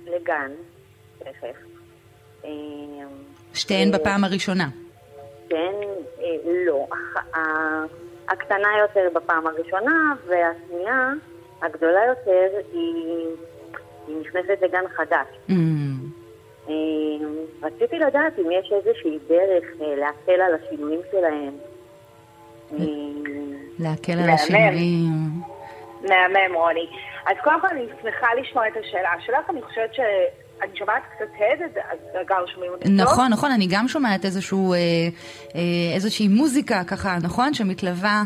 לגן, 0.07 0.51
תכף. 1.19 1.57
אה, 2.45 2.51
שתיהן 3.55 3.93
בפעם 3.93 4.25
הראשונה. 4.25 4.69
כן, 5.49 5.75
לא. 6.67 6.87
הקטנה 8.29 8.69
יותר 8.81 9.09
בפעם 9.15 9.47
הראשונה, 9.47 10.15
והשנייה, 10.27 11.11
הגדולה 11.62 12.01
יותר, 12.09 12.49
היא, 12.73 13.27
היא 14.07 14.17
נכנסת 14.21 14.62
לגן 14.62 14.85
חדש. 14.97 15.27
Mm-hmm. 15.49 15.93
אמ, 16.69 17.37
רציתי 17.62 17.99
לדעת 17.99 18.39
אם 18.39 18.51
יש 18.51 18.73
איזושהי 18.73 19.19
דרך 19.29 19.65
אה, 19.81 19.97
להקל 19.97 20.41
על 20.41 20.55
השינויים 20.55 21.01
שלהם. 21.11 21.53
אמ, 22.73 23.23
להקל 23.79 24.12
על 24.12 24.31
השינויים. 24.31 25.11
מהמם, 26.03 26.55
רוני. 26.55 26.87
אז 27.27 27.37
קודם 27.45 27.61
כל 27.61 27.67
אני 27.67 27.87
שמחה 28.03 28.27
לשמוע 28.41 28.69
את 28.69 28.73
השאלה 28.77 29.11
שלך, 29.21 29.51
אני 29.51 29.62
חושבת 29.62 29.95
ש... 29.95 30.01
אני 30.62 30.77
שומעת 30.77 31.03
קצת 31.17 31.27
הד, 31.39 31.79
אז 31.91 32.27
גר 32.27 32.47
שומעים 32.55 32.73
אותי 32.73 32.85
טוב? 32.85 32.95
נכון, 32.95 33.33
נכון, 33.33 33.51
אני 33.51 33.67
גם 33.71 33.89
שומעת 33.89 34.25
איזשהו, 34.25 34.73
אה, 34.73 34.79
אה, 35.55 35.95
איזושהי 35.95 36.29
מוזיקה 36.29 36.85
ככה, 36.85 37.17
נכון? 37.23 37.55
שמתלווה. 37.55 38.23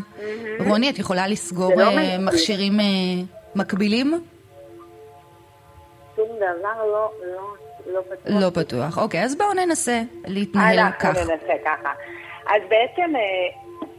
רוני, 0.67 0.89
את 0.89 0.99
יכולה 0.99 1.27
לסגור 1.27 1.73
לא 1.75 1.85
מכשירים 2.19 2.73
מקבילים? 3.55 4.13
שום 6.15 6.27
דבר 6.35 6.85
לא, 6.85 7.11
לא 7.35 7.68
לא 7.93 8.01
פתוח. 8.01 8.33
לא 8.41 8.49
פתוח. 8.63 8.97
אוקיי, 8.97 9.23
אז 9.23 9.37
בואו 9.37 9.53
ננסה 9.53 10.01
להתנהל 10.25 10.91
כך. 10.99 11.05
אנחנו 11.05 11.21
ננסה 11.21 11.53
ככה. 11.65 11.91
אז 12.47 12.61
בעצם, 12.69 13.15
אה, 13.15 13.21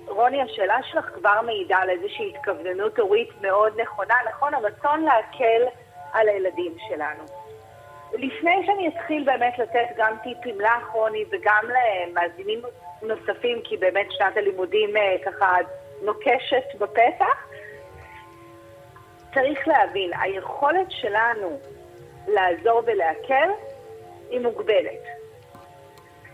רוני, 0.07 0.43
השאלה 0.43 0.79
שלך 0.83 1.05
כבר 1.15 1.41
מעידה 1.47 1.77
על 1.77 1.91
איזושהי 1.91 2.33
התכווננות 2.35 2.99
הורית 2.99 3.29
מאוד 3.43 3.81
נכונה, 3.81 4.15
נכון? 4.29 4.55
הרצון 4.55 5.03
להקל 5.03 5.63
על 6.13 6.29
הילדים 6.29 6.75
שלנו. 6.89 7.25
לפני 8.13 8.63
שאני 8.67 8.89
אתחיל 8.89 9.25
באמת 9.25 9.59
לתת 9.59 9.97
גם 9.97 10.17
טיפים 10.23 10.61
לך, 10.61 10.89
רוני, 10.93 11.25
וגם 11.31 11.65
למאזינים 11.69 12.61
נוספים, 13.03 13.61
כי 13.65 13.77
באמת 13.77 14.07
שנת 14.11 14.37
הלימודים 14.37 14.97
אה, 14.97 15.17
ככה 15.25 15.57
נוקשת 16.03 16.65
בפתח, 16.79 17.47
צריך 19.35 19.69
להבין, 19.69 20.11
היכולת 20.21 20.87
שלנו 20.91 21.59
לעזור 22.29 22.83
ולהקל 22.87 23.51
היא 24.31 24.41
מוגבלת. 24.41 25.05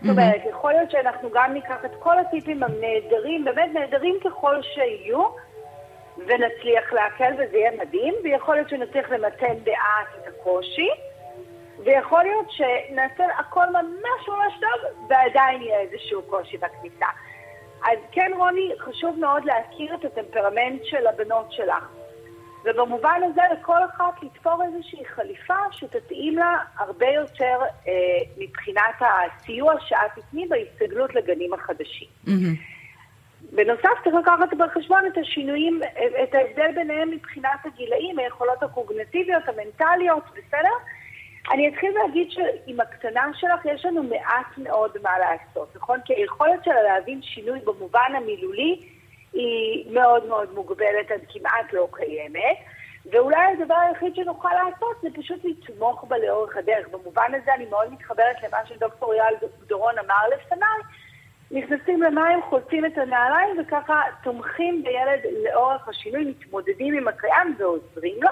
זאת 0.01 0.09
אומרת, 0.09 0.41
יכול 0.49 0.73
להיות 0.73 0.91
שאנחנו 0.91 1.29
גם 1.33 1.53
ניקח 1.53 1.85
את 1.85 1.91
כל 1.99 2.19
הטיפים 2.19 2.63
הנהדרים, 2.63 3.45
באמת 3.45 3.69
נהדרים 3.73 4.15
ככל 4.25 4.61
שיהיו, 4.61 5.27
ונצליח 6.17 6.93
להקל 6.93 7.33
וזה 7.33 7.57
יהיה 7.57 7.71
מדהים, 7.71 8.13
ויכול 8.23 8.55
להיות 8.55 8.69
שנצליח 8.69 9.09
למתן 9.09 9.53
דעת 9.63 10.07
את 10.21 10.27
הקושי, 10.27 10.89
ויכול 11.83 12.23
להיות 12.23 12.45
שנעשה 12.49 13.25
הכל 13.39 13.65
ממש 13.65 14.27
ממש 14.27 14.53
טוב, 14.61 15.09
ועדיין 15.09 15.61
יהיה 15.61 15.79
איזשהו 15.79 16.21
קושי 16.21 16.57
בכניסה. 16.57 17.05
אז 17.83 17.97
כן, 18.11 18.31
רוני, 18.37 18.71
חשוב 18.79 19.19
מאוד 19.19 19.45
להכיר 19.45 19.95
את 19.95 20.05
הטמפרמנט 20.05 20.85
של 20.85 21.07
הבנות 21.07 21.51
שלך. 21.51 21.96
ובמובן 22.65 23.21
הזה 23.23 23.41
לכל 23.53 23.85
אחת 23.85 24.23
לתפור 24.23 24.63
איזושהי 24.63 25.05
חליפה 25.05 25.53
שתתאים 25.71 26.37
לה 26.37 26.57
הרבה 26.77 27.07
יותר 27.07 27.59
אה, 27.87 27.93
מבחינת 28.37 28.95
הסיוע 28.99 29.73
שאת 29.79 30.11
תתני 30.15 30.47
בהסתגלות 30.47 31.15
לגנים 31.15 31.53
החדשים. 31.53 32.07
Mm-hmm. 32.27 32.77
בנוסף, 33.51 34.03
צריך 34.03 34.15
לקחת 34.15 34.53
בחשבון 34.57 35.05
את 35.05 35.17
השינויים, 35.17 35.79
את 36.23 36.35
ההבדל 36.35 36.71
ביניהם 36.75 37.11
מבחינת 37.11 37.65
הגילאים, 37.65 38.19
היכולות 38.19 38.63
הקוגנטיביות, 38.63 39.43
המנטליות, 39.47 40.23
בסדר? 40.31 40.73
אני 41.51 41.69
אתחיל 41.69 41.91
להגיד 41.91 42.31
שעם 42.31 42.79
הקטנה 42.79 43.31
שלך 43.33 43.65
יש 43.65 43.85
לנו 43.85 44.03
מעט 44.03 44.57
מאוד 44.57 44.91
מה 45.03 45.11
לעשות, 45.19 45.75
נכון? 45.75 45.99
כי 46.05 46.13
היכולת 46.13 46.63
שלה 46.63 46.83
להבין 46.83 47.21
שינוי 47.21 47.59
במובן 47.59 48.11
המילולי 48.17 48.81
היא 49.33 49.93
מאוד 49.93 50.25
מאוד 50.25 50.53
מוגבלת 50.53 51.11
עד 51.11 51.21
כמעט 51.29 51.73
לא 51.73 51.87
קיימת. 51.91 52.57
ואולי 53.11 53.37
הדבר 53.53 53.75
היחיד 53.75 54.15
שנוכל 54.15 54.49
לעשות 54.53 55.01
זה 55.01 55.07
פשוט 55.15 55.45
לתמוך 55.45 56.05
בה 56.07 56.17
לאורך 56.17 56.57
הדרך. 56.57 56.87
במובן 56.87 57.31
הזה 57.41 57.53
אני 57.53 57.65
מאוד 57.65 57.93
מתחברת 57.93 58.35
למה 58.43 58.57
שדוקטור 58.65 59.13
אייל 59.13 59.35
דורון 59.67 59.93
אמר 59.99 60.27
לפניי. 60.35 60.79
נכנסים 61.51 62.01
למים, 62.01 62.41
חולצים 62.49 62.85
את 62.85 62.97
הנעליים 62.97 63.59
וככה 63.59 64.01
תומכים 64.23 64.83
בילד 64.83 65.19
לאורך 65.43 65.87
השינוי, 65.87 66.25
מתמודדים 66.25 66.97
עם 66.97 67.07
הקיים 67.07 67.55
ועוזרים 67.59 68.17
לו. 68.21 68.29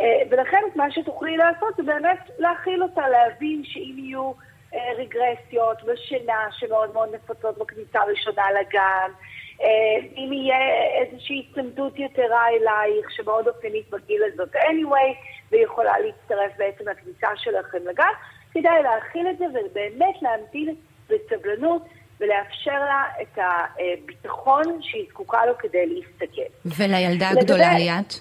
אה, 0.00 0.22
ולכן 0.30 0.62
מה 0.74 0.90
שתוכלי 0.90 1.36
לעשות 1.36 1.76
זה 1.76 1.82
באמת 1.82 2.30
להכיל 2.38 2.82
אותה, 2.82 3.08
להבין 3.08 3.62
שאם 3.64 3.94
יהיו 3.98 4.32
אה, 4.74 4.92
רגרסיות 4.96 5.84
בשינה 5.84 6.46
שמאוד 6.50 6.94
מאוד 6.94 7.14
נפוצות 7.14 7.58
בכניסה 7.58 8.00
הראשונה 8.00 8.44
לגן, 8.60 9.10
אם 10.16 10.32
יהיה 10.32 10.56
איזושהי 11.02 11.46
הצמדות 11.50 11.98
יתרה 11.98 12.48
אלייך, 12.48 13.10
שמאוד 13.10 13.48
אופיינית 13.48 13.90
בגיל 13.90 14.22
הזאת 14.32 14.54
anyway, 14.54 15.16
ויכולה 15.52 15.92
להצטרף 15.98 16.52
בעצם 16.58 16.88
לכניסה 16.88 17.28
שלכם 17.36 17.78
לגן, 17.88 18.12
כדאי 18.52 18.82
להכיל 18.82 19.28
את 19.30 19.38
זה 19.38 19.44
ובאמת 19.44 20.22
להמתין 20.22 20.74
בסבלנות 21.08 21.82
ולאפשר 22.20 22.80
לה 22.80 23.04
את 23.22 23.38
הביטחון 23.38 24.82
שהיא 24.82 25.06
זקוקה 25.10 25.46
לו 25.46 25.58
כדי 25.58 25.86
להסתכל. 25.86 26.42
ולילדה 26.64 27.28
הגדולה 27.28 27.74
ליאת? 27.78 28.14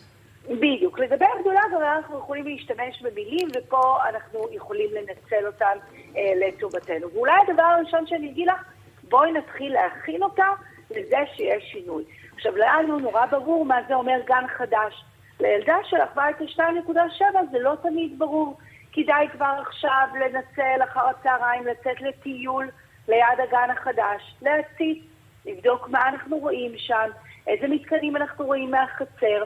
בדיוק. 0.49 0.99
לגבי 0.99 1.25
הגדולה 1.37 1.61
גם 1.73 1.81
אנחנו 1.81 2.17
יכולים 2.17 2.45
להשתמש 2.45 3.01
במילים, 3.01 3.47
ופה 3.55 3.97
אנחנו 4.09 4.47
יכולים 4.51 4.89
לנצל 4.93 5.47
אותן 5.47 5.77
אה, 6.17 6.21
לטובתנו. 6.35 7.07
ואולי 7.13 7.33
הדבר 7.47 7.63
הראשון 7.63 8.07
שאני 8.07 8.29
אגיד 8.29 8.47
לך, 8.47 8.63
בואי 9.09 9.31
נתחיל 9.31 9.73
להכין 9.73 10.23
אותה 10.23 10.45
לזה 10.91 11.17
שיש 11.35 11.63
שינוי. 11.71 12.03
עכשיו, 12.35 12.55
לנו 12.55 12.99
נורא 12.99 13.25
ברור 13.25 13.65
מה 13.65 13.79
זה 13.87 13.93
אומר 13.93 14.19
גן 14.25 14.47
חדש. 14.57 15.03
לילדה 15.39 15.77
שלך 15.83 16.09
בית 16.15 16.37
2.7 16.39 17.23
זה 17.51 17.59
לא 17.59 17.73
תמיד 17.81 18.19
ברור. 18.19 18.57
כדאי 18.93 19.27
כבר 19.31 19.61
עכשיו 19.61 20.07
לנצל 20.19 20.83
אחר 20.83 21.07
הצהריים, 21.09 21.65
לצאת 21.65 22.01
לטיול 22.01 22.69
ליד 23.07 23.39
הגן 23.47 23.69
החדש, 23.71 24.35
להציץ, 24.41 25.03
לבדוק 25.45 25.89
מה 25.89 26.09
אנחנו 26.09 26.37
רואים 26.37 26.71
שם, 26.77 27.09
איזה 27.47 27.67
מתקנים 27.67 28.15
אנחנו 28.15 28.45
רואים 28.45 28.71
מהחצר. 28.71 29.43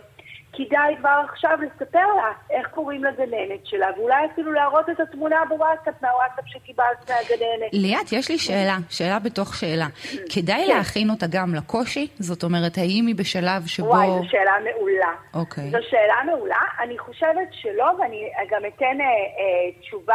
כדאי 0.53 0.95
כבר 0.99 1.21
עכשיו 1.29 1.57
לספר 1.61 2.07
לה 2.17 2.31
איך 2.49 2.67
קוראים 2.67 3.03
לגננת 3.03 3.65
שלה, 3.65 3.87
ואולי 3.97 4.25
אפילו 4.33 4.51
להראות 4.51 4.89
את 4.89 4.99
התמונה 4.99 5.35
בוואטסאפ, 5.49 5.93
מהוואטסאפ 6.01 6.45
שקיבלת 6.47 7.09
מהגננת. 7.09 7.73
ליאת, 7.73 8.11
יש 8.11 8.29
לי 8.29 8.37
שאלה, 8.37 8.77
שאלה 8.89 9.19
בתוך 9.19 9.55
שאלה. 9.55 9.87
כדאי 10.33 10.63
כן. 10.67 10.77
להכין 10.77 11.09
אותה 11.09 11.25
גם 11.31 11.55
לקושי? 11.55 12.07
זאת 12.19 12.43
אומרת, 12.43 12.77
האם 12.77 13.07
היא 13.07 13.15
בשלב 13.15 13.67
שבו... 13.67 13.87
וואי, 13.87 14.07
זו 14.07 14.29
שאלה 14.29 14.51
מעולה. 14.63 15.13
אוקיי. 15.33 15.69
זו 15.69 15.77
שאלה 15.89 16.15
מעולה. 16.25 16.61
אני 16.79 16.97
חושבת 16.97 17.47
שלא, 17.51 17.91
ואני 17.99 18.31
גם 18.49 18.61
אתן 18.67 19.01
אה, 19.01 19.05
אה, 19.05 19.81
תשובה, 19.81 20.13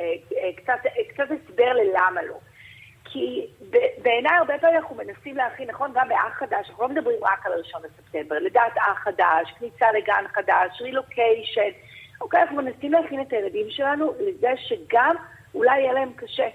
אה, 0.00 0.04
אה, 0.04 0.50
קצת, 0.56 0.86
אה, 0.86 1.04
קצת 1.14 1.24
הסבר 1.24 1.72
ללמה 1.72 2.22
לא. 2.28 2.49
כי 3.12 3.46
בעיניי 4.02 4.36
הרבה 4.38 4.58
פעמים 4.58 4.76
אנחנו 4.76 4.96
מנסים 4.96 5.36
להכין, 5.36 5.70
נכון, 5.70 5.92
גם 5.94 6.08
באח 6.08 6.32
חדש, 6.32 6.68
אנחנו 6.68 6.82
לא 6.82 6.88
מדברים 6.88 7.18
רק 7.22 7.46
על 7.46 7.52
הראשון 7.52 7.82
לספטמבר, 7.82 8.38
לידת 8.38 8.76
אח 8.76 8.98
חדש, 8.98 9.54
כניסה 9.58 9.86
לגן 9.92 10.24
חדש, 10.34 10.80
רילוקיישן, 10.80 11.70
אוקיי, 12.20 12.42
אנחנו 12.42 12.56
מנסים 12.56 12.92
להכין 12.92 13.20
את 13.20 13.32
הילדים 13.32 13.70
שלנו 13.70 14.12
לזה 14.20 14.50
שגם 14.56 15.16
אולי 15.54 15.80
יהיה 15.80 15.92
להם 15.92 16.12
קשה, 16.16 16.48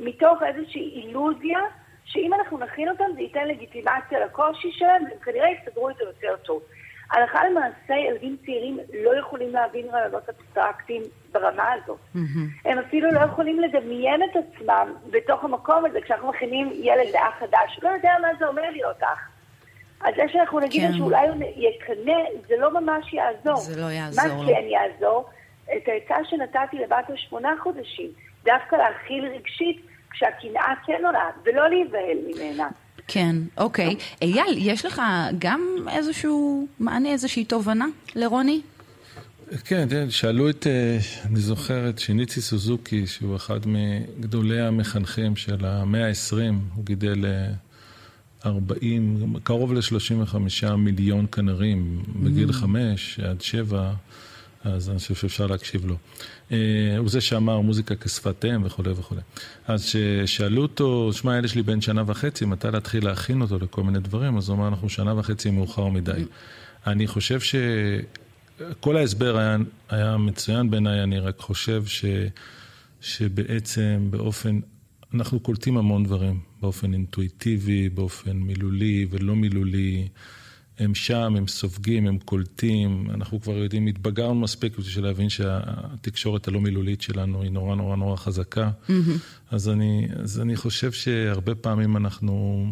מתוך 0.00 0.42
איזושהי 0.42 1.02
אילוזיה, 1.02 1.58
שאם 2.04 2.34
אנחנו 2.34 2.58
נכין 2.58 2.88
אותם 2.88 3.04
זה 3.14 3.20
ייתן 3.20 3.48
לגיטימציה 3.48 4.20
לקושי 4.20 4.72
שלהם, 4.72 5.04
והם 5.04 5.18
כנראה 5.18 5.48
יסתדרו 5.50 5.88
איתו 5.88 6.04
יותר 6.04 6.36
טוב. 6.36 6.62
הלכה 7.10 7.44
למעשה 7.44 7.94
ילדים 7.94 8.36
צעירים 8.44 8.78
לא 9.04 9.18
יכולים 9.18 9.52
להבין 9.52 9.86
רעיונות 9.92 10.28
אבסטרקטיים 10.28 11.02
ברמה 11.32 11.72
הזאת. 11.72 11.98
הם 12.64 12.78
אפילו 12.78 13.12
לא 13.12 13.20
יכולים 13.20 13.60
לדמיין 13.60 14.20
את 14.22 14.36
עצמם 14.36 14.92
בתוך 15.10 15.44
המקום 15.44 15.84
הזה, 15.84 16.00
כשאנחנו 16.00 16.28
מכינים 16.28 16.70
ילד 16.74 17.06
לאח 17.14 17.34
חדש, 17.38 17.80
לא 17.82 17.88
יודע 17.88 18.12
מה 18.22 18.28
זה 18.38 18.46
אומר 18.46 18.70
להיות 18.70 19.02
אח. 19.02 19.28
אז 20.00 20.14
זה 20.16 20.22
שאנחנו 20.32 20.60
נגיד 20.60 20.82
כן. 20.82 20.96
שאולי 20.96 21.28
הוא 21.28 21.36
יקנא, 21.56 22.18
זה 22.48 22.54
לא 22.58 22.80
ממש 22.80 23.12
יעזור. 23.12 23.56
זה 23.56 23.80
לא 23.80 23.86
יעזור 23.86 24.24
מה 24.24 24.42
לו. 24.42 24.48
כן 24.48 24.62
יעזור? 24.68 25.28
את 25.76 25.88
העצה 25.88 26.14
שנתתי 26.24 26.78
לבת 26.78 27.10
השמונה 27.14 27.54
חודשים, 27.62 28.10
דווקא 28.44 28.76
להכיל 28.76 29.24
רגשית 29.24 29.86
כשהקנאה 30.10 30.74
כן 30.86 31.02
עולה, 31.06 31.30
ולא 31.44 31.68
להיבהל 31.68 32.18
ממנה. 32.26 32.68
כן, 33.08 33.36
אוקיי. 33.56 33.96
אייל, 34.22 34.54
יש 34.56 34.84
לך 34.84 35.02
גם 35.38 35.60
איזשהו 35.90 36.66
מענה, 36.80 37.08
איזושהי 37.08 37.44
תובנה 37.44 37.86
לרוני? 38.14 38.60
כן, 39.64 39.88
שאלו 40.10 40.50
את, 40.50 40.66
אה, 40.66 40.98
אני 41.24 41.40
זוכר 41.40 41.88
את 41.88 41.98
שיניצי 41.98 42.40
סוזוקי, 42.40 43.06
שהוא 43.06 43.36
אחד 43.36 43.60
מגדולי 43.66 44.60
המחנכים 44.60 45.36
של 45.36 45.64
המאה 45.64 46.08
ה-20, 46.08 46.34
הוא 46.74 46.84
גידל 46.84 47.26
אה, 47.26 47.52
40, 48.46 49.34
קרוב 49.42 49.72
ל-35 49.72 50.36
מיליון 50.76 51.26
כנרים 51.32 52.02
בגיל 52.22 52.52
5 52.52 53.20
עד 53.20 53.40
7, 53.40 53.92
אז 54.64 54.90
אני 54.90 54.98
חושב 54.98 55.14
שאפשר 55.14 55.46
להקשיב 55.46 55.86
לו. 55.86 55.96
אה, 56.52 56.56
הוא 56.98 57.08
זה 57.08 57.20
שאמר 57.20 57.60
מוזיקה 57.60 57.94
כשפת 57.96 58.44
אם 58.44 58.62
וכולי 58.64 58.90
וכולי. 58.90 59.20
אז 59.66 59.84
כששאלו 59.84 60.62
אותו, 60.62 61.10
שמע, 61.12 61.32
הילד 61.32 61.48
שלי 61.48 61.62
בן 61.62 61.80
שנה 61.80 62.02
וחצי, 62.06 62.44
מתי 62.44 62.70
להתחיל 62.70 63.04
להכין 63.04 63.40
אותו 63.40 63.58
לכל 63.58 63.82
מיני 63.82 64.00
דברים, 64.00 64.36
אז 64.36 64.48
הוא 64.48 64.56
אמר, 64.56 64.68
אנחנו 64.68 64.88
שנה 64.88 65.18
וחצי 65.18 65.50
מאוחר 65.50 65.88
מדי. 65.88 66.24
אני 66.86 67.06
חושב 67.06 67.40
ש... 67.40 67.54
כל 68.80 68.96
ההסבר 68.96 69.38
היה, 69.38 69.56
היה 69.88 70.16
מצוין 70.16 70.70
בעיניי, 70.70 71.02
אני 71.02 71.18
רק 71.18 71.38
חושב 71.38 71.86
ש, 71.86 72.04
שבעצם 73.00 74.06
באופן, 74.10 74.60
אנחנו 75.14 75.40
קולטים 75.40 75.76
המון 75.76 76.04
דברים, 76.04 76.40
באופן 76.60 76.92
אינטואיטיבי, 76.92 77.88
באופן 77.88 78.36
מילולי 78.36 79.06
ולא 79.10 79.36
מילולי. 79.36 80.08
הם 80.78 80.94
שם, 80.94 81.34
הם 81.36 81.46
סופגים, 81.48 82.06
הם 82.06 82.18
קולטים, 82.18 83.10
אנחנו 83.14 83.40
כבר 83.40 83.56
יודעים, 83.56 83.86
התבגרנו 83.86 84.34
מספיק 84.34 84.78
בשביל 84.78 85.04
להבין 85.04 85.28
שהתקשורת 85.28 86.48
הלא 86.48 86.60
מילולית 86.60 87.02
שלנו 87.02 87.42
היא 87.42 87.50
נורא 87.50 87.76
נורא 87.76 87.96
נורא 87.96 88.16
חזקה. 88.16 88.70
אז, 89.50 89.68
אני, 89.68 90.08
אז 90.22 90.40
אני 90.40 90.56
חושב 90.56 90.92
שהרבה 90.92 91.54
פעמים 91.54 91.96
אנחנו 91.96 92.66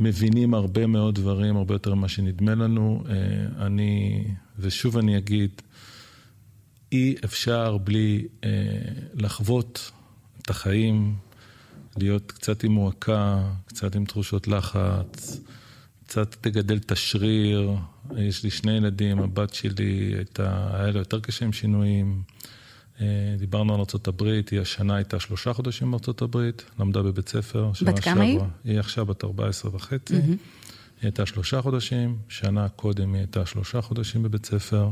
מבינים 0.00 0.54
הרבה 0.54 0.86
מאוד 0.86 1.14
דברים, 1.14 1.56
הרבה 1.56 1.74
יותר 1.74 1.94
ממה 1.94 2.08
שנדמה 2.08 2.54
לנו. 2.54 3.04
אה, 3.08 3.66
אני, 3.66 4.24
ושוב 4.58 4.98
אני 4.98 5.18
אגיד, 5.18 5.50
אי 6.92 7.14
אפשר 7.24 7.76
בלי 7.78 8.26
אה, 8.44 8.50
לחוות 9.14 9.90
את 10.42 10.50
החיים, 10.50 11.14
להיות 11.96 12.32
קצת 12.32 12.64
עם 12.64 12.72
מועקה, 12.72 13.52
קצת 13.66 13.94
עם 13.94 14.04
תחושות 14.04 14.48
לחץ, 14.48 15.40
קצת 16.12 16.46
לגדל 16.46 16.76
את 16.76 16.92
השריר. 16.92 17.70
יש 18.16 18.44
לי 18.44 18.50
שני 18.50 18.72
ילדים, 18.72 19.18
הבת 19.18 19.54
שלי 19.54 20.14
הייתה, 20.16 20.70
היה 20.74 20.90
לה 20.90 20.98
יותר 20.98 21.20
קשה 21.20 21.44
עם 21.44 21.52
שינויים. 21.52 22.22
אה, 23.00 23.06
דיברנו 23.38 23.74
על 23.74 23.80
ארה"ב, 23.80 24.22
היא 24.50 24.60
השנה 24.60 24.96
הייתה 24.96 25.20
שלושה 25.20 25.52
חודשים 25.52 25.90
בארה"ב, 25.90 26.50
למדה 26.78 27.02
בבית 27.02 27.28
ספר. 27.28 27.70
בת 27.84 28.00
כמה 28.00 28.22
היא? 28.22 28.32
שעברה. 28.32 28.48
היא 28.64 28.78
עכשיו 28.78 29.06
בת 29.06 29.24
14 29.24 29.74
וחצי. 29.74 30.14
היא 30.16 30.36
הייתה 31.02 31.26
שלושה 31.26 31.62
חודשים, 31.62 32.18
שנה 32.28 32.68
קודם 32.68 33.12
היא 33.12 33.20
הייתה 33.20 33.46
שלושה 33.46 33.80
חודשים 33.80 34.22
בבית 34.22 34.46
ספר. 34.46 34.90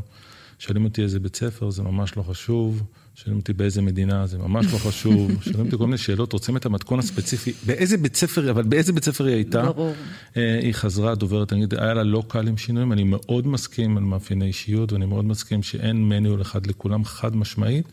שואלים 0.59 0.85
אותי 0.85 1.03
איזה 1.03 1.21
בית 1.21 1.37
ספר, 1.37 1.71
זה 1.71 1.83
ממש 1.83 2.17
לא 2.17 2.23
חשוב. 2.23 2.83
שואלים 3.15 3.39
אותי 3.39 3.53
באיזה 3.53 3.83
מדינה, 3.83 4.27
זה 4.27 4.39
ממש 4.39 4.67
לא 4.73 4.79
חשוב. 4.79 5.31
שואלים 5.45 5.67
אותי 5.67 5.79
כל 5.79 5.85
מיני 5.85 5.99
שאלות, 5.99 6.33
רוצים 6.33 6.57
את 6.57 6.67
המתכון 6.67 6.99
הספציפי. 6.99 7.53
באיזה 7.67 7.97
בית 7.97 8.17
ספר, 8.17 8.51
אבל 8.51 8.63
באיזה 8.63 8.93
בית 8.93 9.05
ספר 9.05 9.25
היא 9.25 9.35
הייתה? 9.35 9.63
ברור. 9.63 9.95
אה, 10.37 10.59
היא 10.63 10.73
חזרה, 10.73 11.15
דוברת 11.15 11.53
אנגלית, 11.53 11.73
היה 11.73 11.95
לה 11.95 12.03
לא 12.03 12.23
קל 12.29 12.49
עם 12.49 12.57
שינויים, 12.57 12.93
אני 12.93 13.05
מאוד 13.05 13.47
מסכים 13.47 13.97
על 13.97 14.03
מאפייני 14.03 14.47
אישיות, 14.47 14.93
ואני 14.93 15.07
מאוד 15.07 15.25
מסכים 15.25 15.63
שאין 15.63 16.09
מניול 16.09 16.43
אחד 16.43 16.67
לכולם, 16.67 17.05
חד 17.05 17.37
משמעית, 17.37 17.87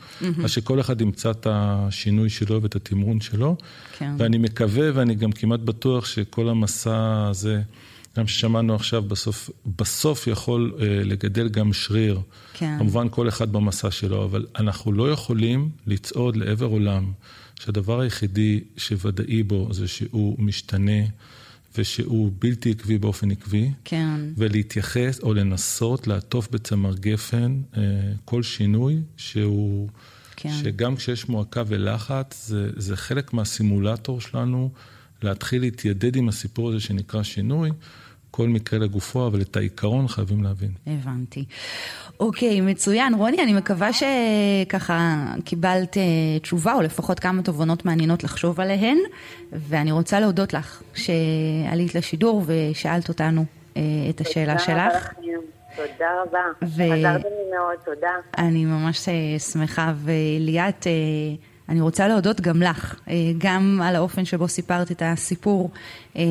אז 0.44 0.52
שכל 0.52 0.80
אחד 0.80 1.02
ימצא 1.02 1.32
את 1.32 1.48
השינוי 1.50 2.30
שלו 2.30 2.62
ואת 2.62 2.76
התמרון 2.76 3.22
שלו. 3.22 3.56
כן. 3.98 4.12
ואני 4.18 4.38
מקווה, 4.38 4.90
ואני 4.94 5.16
גם 5.16 5.32
כמעט 5.32 5.60
בטוח 5.60 6.06
שכל 6.06 6.50
המסע 6.50 7.28
הזה, 7.30 7.62
גם 8.18 8.28
ששמענו 8.28 8.76
עכשיו, 8.76 9.02
בסוף, 9.02 9.50
בסוף 9.78 10.28
יכול 10.28 10.74
אה, 10.80 10.86
לגדל 11.04 11.50
גם 11.50 11.74
שריר. 11.74 12.20
כן. 12.54 12.76
כמובן 12.80 13.08
כל 13.12 13.28
אחד 13.28 13.52
במסע 13.52 13.92
שלו, 13.92 14.24
אבל 14.24 14.46
אנחנו 14.60 14.92
לא 14.92 15.12
יכולים 15.12 15.70
לצעוד 15.88 16.36
לעבר 16.38 16.66
עולם 16.66 17.12
שהדבר 17.60 18.00
היחידי 18.00 18.60
שוודאי 18.78 19.44
בו 19.44 19.68
זה 19.72 19.88
שהוא 19.88 20.36
משתנה 20.40 21.02
ושהוא 21.78 22.32
בלתי 22.40 22.72
עקבי 22.72 22.98
באופן 22.98 23.32
עקבי. 23.32 23.72
כן. 23.86 24.22
ולהתייחס 24.38 25.20
או 25.20 25.34
לנסות 25.34 26.08
לעטוף 26.08 26.48
בצמר 26.52 26.96
גפן 26.96 27.62
אה, 27.78 27.82
כל 28.26 28.44
שינוי 28.44 29.02
שהוא, 29.18 29.90
כן. 30.36 30.54
שגם 30.64 30.96
כשיש 30.96 31.30
מועקה 31.30 31.64
ולחץ, 31.68 32.48
זה, 32.48 32.70
זה 32.76 32.98
חלק 32.98 33.34
מהסימולטור 33.34 34.22
שלנו 34.22 34.70
להתחיל 35.22 35.62
להתיידד 35.62 36.16
עם 36.16 36.30
הסיפור 36.30 36.70
הזה 36.70 36.80
שנקרא 36.80 37.24
שינוי. 37.24 37.70
כל 38.32 38.48
מקרה 38.48 38.80
לגופו, 38.80 39.28
אבל 39.28 39.42
את 39.42 39.56
העיקרון 39.58 40.08
חייבים 40.08 40.44
להבין. 40.44 40.72
הבנתי. 40.88 41.46
אוקיי, 42.20 42.62
מצוין. 42.62 43.14
רוני, 43.14 43.44
אני 43.44 43.54
מקווה 43.54 43.90
שככה 43.94 45.26
קיבלת 45.46 45.98
אה, 45.98 46.40
תשובה, 46.42 46.74
או 46.74 46.82
לפחות 46.82 47.20
כמה 47.20 47.42
תובנות 47.42 47.86
מעניינות 47.86 48.24
לחשוב 48.24 48.60
עליהן, 48.60 48.98
ואני 49.52 49.92
רוצה 49.92 50.20
להודות 50.20 50.54
לך 50.54 50.82
שעלית 50.94 51.96
לשידור 51.96 52.44
ושאלת 52.46 53.10
אותנו 53.10 53.46
אה, 53.78 53.82
את 54.10 54.22
השאלה 54.22 54.54
תודה 54.54 54.60
שלך. 54.60 55.14
תודה 55.76 56.08
רבה. 56.24 56.40
ו- 56.64 56.84
עזרתם 56.94 57.28
לי 57.28 57.58
מאוד, 57.58 57.78
תודה. 57.86 58.12
אני 58.38 58.66
ממש 58.66 59.10
אה, 59.10 59.40
שמחה, 59.40 59.94
וליאת, 60.04 60.88
אה, 60.88 60.92
אני 61.70 61.82
רוצה 61.82 62.08
להודות 62.08 62.42
גם 62.42 62.62
לך, 62.62 63.00
אה, 63.10 63.14
גם 63.38 63.82
על 63.84 63.96
האופן 63.96 64.26
שבו 64.26 64.48
סיפרת 64.48 64.92
את 64.92 65.02
הסיפור 65.06 65.70
אה, 66.16 66.24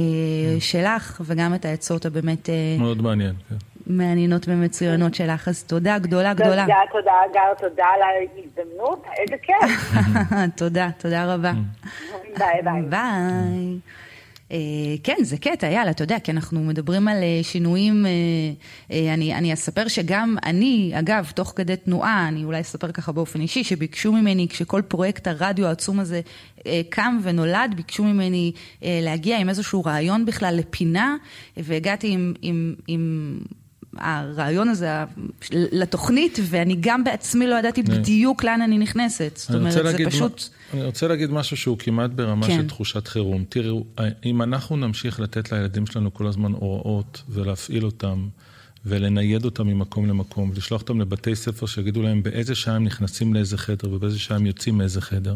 שלך, 0.61 1.21
וגם 1.25 1.55
את 1.55 1.65
העצות 1.65 2.07
הבאמת 2.07 2.51
אה, 2.51 2.55
מאוד 2.79 3.03
מעניין. 3.03 3.35
כן. 3.49 3.55
מעניינות 3.87 4.49
ומצוינות 4.49 5.15
שלך, 5.15 5.49
אז 5.49 5.65
תודה 5.65 5.99
גדולה 5.99 6.35
גדולה. 6.35 6.63
תודה, 6.63 6.81
תודה, 6.93 7.13
גר, 7.33 7.69
תודה 7.69 7.85
על 7.85 8.01
ההזדמנות, 8.03 9.05
איזה 9.19 9.37
כיף. 9.43 9.93
תודה, 10.61 10.89
תודה 10.99 11.35
רבה. 11.35 11.53
ביי 12.39 12.63
ביי. 12.65 12.83
ביי. 12.83 13.79
אה, 14.53 14.59
כן, 15.03 15.17
זה 15.23 15.37
קטע, 15.39 15.67
יאללה, 15.67 15.91
אתה 15.91 16.03
יודע, 16.05 16.19
כי 16.19 16.31
אנחנו 16.31 16.65
מדברים 16.65 17.09
על 17.09 17.23
אה, 17.23 17.41
שינויים, 17.43 18.07
אה, 18.07 18.11
אה, 18.91 19.15
אני, 19.15 19.35
אני 19.35 19.53
אספר 19.53 19.89
שגם 19.89 20.37
אני, 20.45 20.93
אגב, 20.99 21.33
תוך 21.35 21.53
כדי 21.57 21.77
תנועה, 21.77 22.29
אני 22.29 22.45
אולי 22.45 22.61
אספר 22.61 22.93
ככה 22.93 23.13
באופן 23.13 23.41
אישי, 23.41 23.65
שביקשו 23.65 24.13
ממני, 24.13 24.49
כשכל 24.49 24.83
פרויקט 24.89 25.27
הרדיו 25.27 25.67
העצום 25.67 26.01
הזה 26.01 26.21
אה, 26.67 26.81
קם 26.89 27.19
ונולד, 27.23 27.73
ביקשו 27.77 28.05
ממני 28.05 28.53
אה, 28.83 29.01
להגיע 29.03 29.39
עם 29.39 29.49
איזשהו 29.49 29.85
רעיון 29.85 30.25
בכלל 30.25 30.55
לפינה, 30.57 31.17
והגעתי 31.57 32.09
עם... 32.09 32.35
עם, 32.43 32.75
עם 32.87 33.39
הרעיון 33.99 34.69
הזה 34.69 34.89
לתוכנית, 35.53 36.39
ואני 36.43 36.77
גם 36.81 37.05
בעצמי 37.05 37.47
לא 37.47 37.55
ידעתי 37.55 37.83
בדיוק 37.83 38.45
לאן 38.45 38.63
אני 38.63 38.79
נכנסת. 38.79 39.33
זאת 39.37 39.55
אומרת, 39.55 39.73
זה 39.73 39.99
פשוט... 40.07 40.49
אני 40.75 40.85
רוצה 40.85 41.09
להגיד 41.09 41.31
משהו 41.31 41.57
שהוא 41.57 41.79
כמעט 41.79 42.11
ברמה 42.11 42.47
כן. 42.47 42.57
של 42.57 42.69
תחושת 42.69 43.09
חירום. 43.09 43.45
תראו, 43.49 43.85
אם 44.25 44.43
אנחנו 44.43 44.77
נמשיך 44.77 45.21
לתת 45.21 45.53
לילדים 45.53 45.87
שלנו 45.87 46.15
כל 46.15 46.27
הזמן 46.27 46.53
הוראות 46.53 47.23
ולהפעיל 47.29 47.85
אותם, 47.85 48.29
ולנייד 48.87 49.45
אותם 49.45 49.67
ממקום 49.67 50.07
למקום, 50.07 50.51
ולשלוח 50.51 50.81
אותם 50.81 51.01
לבתי 51.01 51.37
ספר 51.37 51.67
שיגידו 51.67 52.03
להם 52.03 52.23
באיזה 52.23 52.55
שעה 52.55 52.77
הם 52.77 52.85
נכנסים 52.85 53.35
לאיזה 53.35 53.59
חדר 53.59 53.91
ובאיזה 53.91 54.19
שעה 54.19 54.37
הם 54.37 54.47
יוצאים 54.47 54.79
מאיזה 54.79 55.01
חדר. 55.01 55.35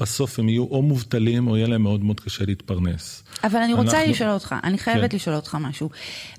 בסוף 0.00 0.38
הם 0.38 0.48
יהיו 0.48 0.64
או 0.64 0.82
מובטלים 0.82 1.48
או 1.48 1.56
יהיה 1.56 1.68
להם 1.68 1.82
מאוד 1.82 2.04
מאוד 2.04 2.20
קשה 2.20 2.44
להתפרנס. 2.44 3.22
אבל 3.44 3.58
אני 3.58 3.74
רוצה 3.74 3.98
אנחנו... 3.98 4.12
לשאול 4.12 4.30
אותך, 4.30 4.54
אני 4.64 4.78
חייבת 4.78 5.10
כן. 5.10 5.16
לשאול 5.16 5.36
אותך 5.36 5.56
משהו. 5.60 5.90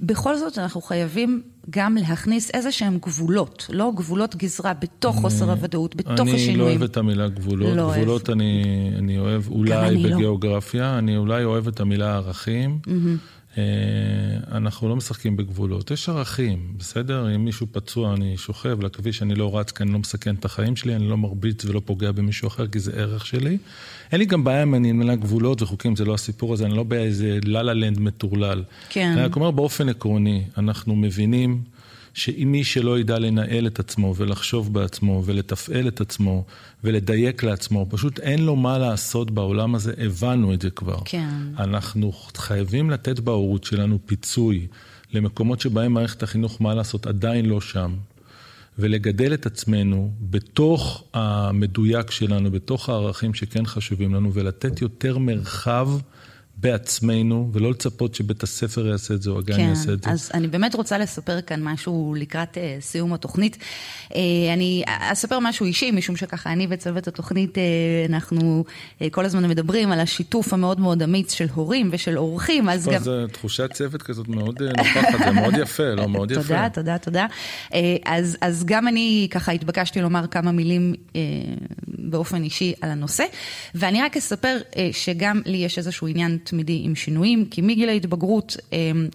בכל 0.01 0.38
זאת 0.38 0.58
אנחנו 0.58 0.82
חייבים 0.82 1.41
גם 1.70 1.97
להכניס 1.97 2.51
איזה 2.51 2.72
שהם 2.72 2.97
גבולות, 2.97 3.68
לא 3.70 3.91
גבולות 3.95 4.36
גזרה 4.36 4.74
בתוך 4.74 5.16
אני... 5.16 5.22
חוסר 5.22 5.51
הוודאות, 5.51 5.95
בתוך 5.95 6.20
אני 6.20 6.36
השינויים. 6.36 6.49
אני 6.49 6.58
לא 6.58 6.64
אוהב 6.64 6.84
את 6.84 6.97
המילה 6.97 7.28
גבולות. 7.28 7.76
לא 7.76 7.91
גבולות 7.93 8.30
אוהב. 8.30 8.39
אני, 8.39 8.64
אני 8.97 9.20
אוהב 9.20 9.47
אולי 9.47 9.88
אני 9.88 10.03
לא. 10.03 10.16
בגיאוגרפיה, 10.16 10.91
לא. 10.91 10.97
אני 10.97 11.18
אולי 11.18 11.43
אוהב 11.43 11.68
את 11.68 11.80
המילה 11.80 12.16
ערכים. 12.16 12.80
Mm-hmm. 12.84 13.37
אה, 13.58 13.64
אנחנו 14.58 14.89
לא 14.89 14.95
משחקים 14.95 15.38
בגבולות. 15.38 15.91
יש 15.91 16.10
ערכים, 16.10 16.74
בסדר? 16.78 17.36
אם 17.36 17.45
מישהו 17.45 17.68
פצוע, 17.72 18.14
אני 18.14 18.38
שוכב 18.38 18.84
לכביש, 18.84 19.22
אני 19.22 19.36
לא 19.36 19.60
רץ 19.60 19.72
כי 19.72 19.84
אני 19.84 19.91
לא 19.91 19.99
מסכן 19.99 20.36
את 20.36 20.45
החיים 20.45 20.76
שלי, 20.76 20.95
אני 20.95 21.10
לא 21.10 21.18
מרביץ 21.18 21.66
ולא 21.66 21.82
פוגע 21.86 22.12
במישהו 22.12 22.47
אחר, 22.47 22.68
כי 22.68 22.80
זה 22.80 22.91
ערך 22.95 23.26
שלי. 23.26 23.58
אין 24.12 24.20
לי 24.20 24.26
גם 24.26 24.43
בעיה 24.43 24.64
אם 24.64 24.76
אני 24.76 24.91
אמנה 24.91 25.16
גבולות 25.16 25.62
וחוקים, 25.62 25.95
זה 25.95 26.05
לא 26.05 26.14
הסיפור 26.14 26.53
הזה, 26.53 26.66
אני 26.66 26.76
לא 26.76 26.84
באיזה 26.84 27.39
לה-לה 27.43 27.74
לנד 27.74 27.99
מטורלל. 27.99 28.64
כן. 28.89 29.12
אני 29.12 29.22
רק 29.22 29.36
אומר 29.36 29.51
באופן 29.51 29.89
עקרוני, 29.89 30.43
אנחנו 30.58 30.95
מבינים... 30.95 31.76
שאם 32.18 32.47
מי 32.51 32.63
שלא 32.63 32.99
ידע 32.99 33.20
לנהל 33.20 33.68
את 33.68 33.80
עצמו 33.80 34.15
ולחשוב 34.15 34.74
בעצמו 34.74 35.24
ולתפעל 35.26 35.88
את 35.88 36.01
עצמו 36.01 36.45
ולדייק 36.84 37.43
לעצמו, 37.43 37.86
פשוט 37.89 38.20
אין 38.20 38.45
לו 38.45 38.55
מה 38.55 38.78
לעשות 38.78 39.32
בעולם 39.32 39.76
הזה, 39.76 39.93
הבנו 39.97 40.53
את 40.53 40.61
זה 40.61 40.70
כבר. 40.70 40.99
כן. 41.05 41.30
אנחנו 41.57 42.11
חייבים 42.38 42.89
לתת 42.89 43.20
בהורות 43.20 43.63
שלנו 43.63 43.99
פיצוי 44.05 44.68
למקומות 45.13 45.59
שבהם 45.59 45.93
מערכת 45.93 46.24
החינוך, 46.24 46.61
מה 46.61 46.76
לעשות, 46.76 47.07
עדיין 47.07 47.45
לא 47.45 47.61
שם. 47.61 47.95
ולגדל 48.80 49.34
את 49.34 49.45
עצמנו 49.45 50.11
בתוך 50.22 51.03
המדויק 51.13 52.11
שלנו, 52.11 52.51
בתוך 52.51 52.89
הערכים 52.89 53.34
שכן 53.34 53.65
חשובים 53.65 54.15
לנו, 54.15 54.34
ולתת 54.34 54.82
יותר 54.82 55.18
מרחב 55.18 55.89
בעצמנו, 56.60 57.49
ולא 57.53 57.72
לצפות 57.72 58.16
שבית 58.16 58.43
הספר 58.43 58.88
יעשה 58.88 59.14
את 59.14 59.22
זה 59.22 59.30
או 59.30 59.39
הגן 59.39 59.55
כן, 59.55 59.60
יעשה 59.60 59.93
את 59.93 59.97
זה. 59.97 60.05
כן, 60.05 60.12
אז 60.12 60.32
אני 60.34 60.47
באמת 60.47 60.76
רוצה 60.76 60.97
לספר 60.97 61.41
כאן 61.41 61.64
משהו 61.64 62.16
לקראת 62.20 62.58
uh, 62.58 62.60
סיום 62.82 63.14
התוכנית. 63.14 63.58
Uh, 64.10 64.16
אני 64.53 64.84
אספר 64.88 65.39
משהו 65.39 65.66
אישי, 65.66 65.91
משום 65.91 66.16
שככה 66.16 66.51
אני 66.51 66.68
וצוות 66.70 67.08
התוכנית, 67.08 67.55
uh, 67.55 67.60
אנחנו 68.10 68.64
uh, 68.99 69.03
כל 69.12 69.26
הזמן 69.26 69.49
מדברים 69.49 69.91
על 69.91 69.99
השיתוף 69.99 70.53
המאוד 70.53 70.80
מאוד 70.80 71.03
אמיץ 71.03 71.34
של 71.34 71.45
הורים 71.53 71.89
ושל 71.91 72.18
אורחים, 72.18 72.70
אז 72.70 72.88
גם... 72.88 73.03
זו 73.03 73.28
תחושת 73.28 73.74
צוות 73.74 74.01
כזאת 74.01 74.28
מאוד 74.28 74.62
נוכחת, 74.78 75.20
זה 75.26 75.32
מאוד 75.32 75.53
יפה, 75.58 75.84
לא 75.84 76.10
מאוד 76.10 76.32
יפה. 76.32 76.41
תודה, 76.41 76.70
תודה, 76.74 76.97
תודה. 76.97 77.26
Uh, 77.70 77.76
אז, 78.05 78.38
אז 78.41 78.64
גם 78.66 78.88
אני 78.88 79.28
ככה 79.32 79.51
התבקשתי 79.51 80.01
לומר 80.01 80.28
כמה 80.28 80.51
מילים 80.51 80.93
uh, 80.93 81.16
באופן 81.88 82.43
אישי 82.43 82.74
על 82.82 82.89
הנושא, 82.89 83.24
ואני 83.76 84.01
רק 84.01 84.18
אספר 84.18 84.58
uh, 84.72 84.76
שגם 84.91 85.41
לי 85.45 85.58
יש 85.58 85.78
איזשהו 85.78 86.08
עניין 86.08 86.38
תמידי 86.50 86.82
עם 86.84 86.95
שינויים, 86.95 87.45
כי 87.45 87.62
מגיל 87.62 87.89
ההתבגרות, 87.89 88.58
אמ, 88.74 89.08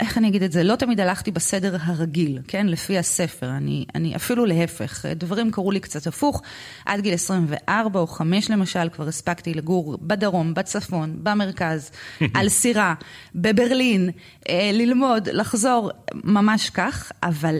איך 0.00 0.18
אני 0.18 0.28
אגיד 0.28 0.42
את 0.42 0.52
זה? 0.52 0.62
לא 0.62 0.76
תמיד 0.76 1.00
הלכתי 1.00 1.30
בסדר 1.30 1.76
הרגיל, 1.80 2.38
כן? 2.48 2.66
לפי 2.66 2.98
הספר. 2.98 3.50
אני, 3.50 3.84
אני 3.94 4.16
אפילו 4.16 4.46
להפך, 4.46 5.04
דברים 5.06 5.50
קרו 5.50 5.70
לי 5.70 5.80
קצת 5.80 6.06
הפוך. 6.06 6.42
עד 6.86 7.00
גיל 7.00 7.14
24 7.14 8.00
או 8.00 8.06
5 8.06 8.50
למשל, 8.50 8.88
כבר 8.92 9.08
הספקתי 9.08 9.54
לגור 9.54 9.98
בדרום, 10.02 10.54
בצפון, 10.54 11.16
במרכז, 11.22 11.90
על 12.34 12.48
סירה, 12.48 12.94
בברלין, 13.34 14.10
אה, 14.48 14.70
ללמוד, 14.72 15.28
לחזור, 15.28 15.90
ממש 16.14 16.70
כך, 16.70 17.12
אבל 17.22 17.56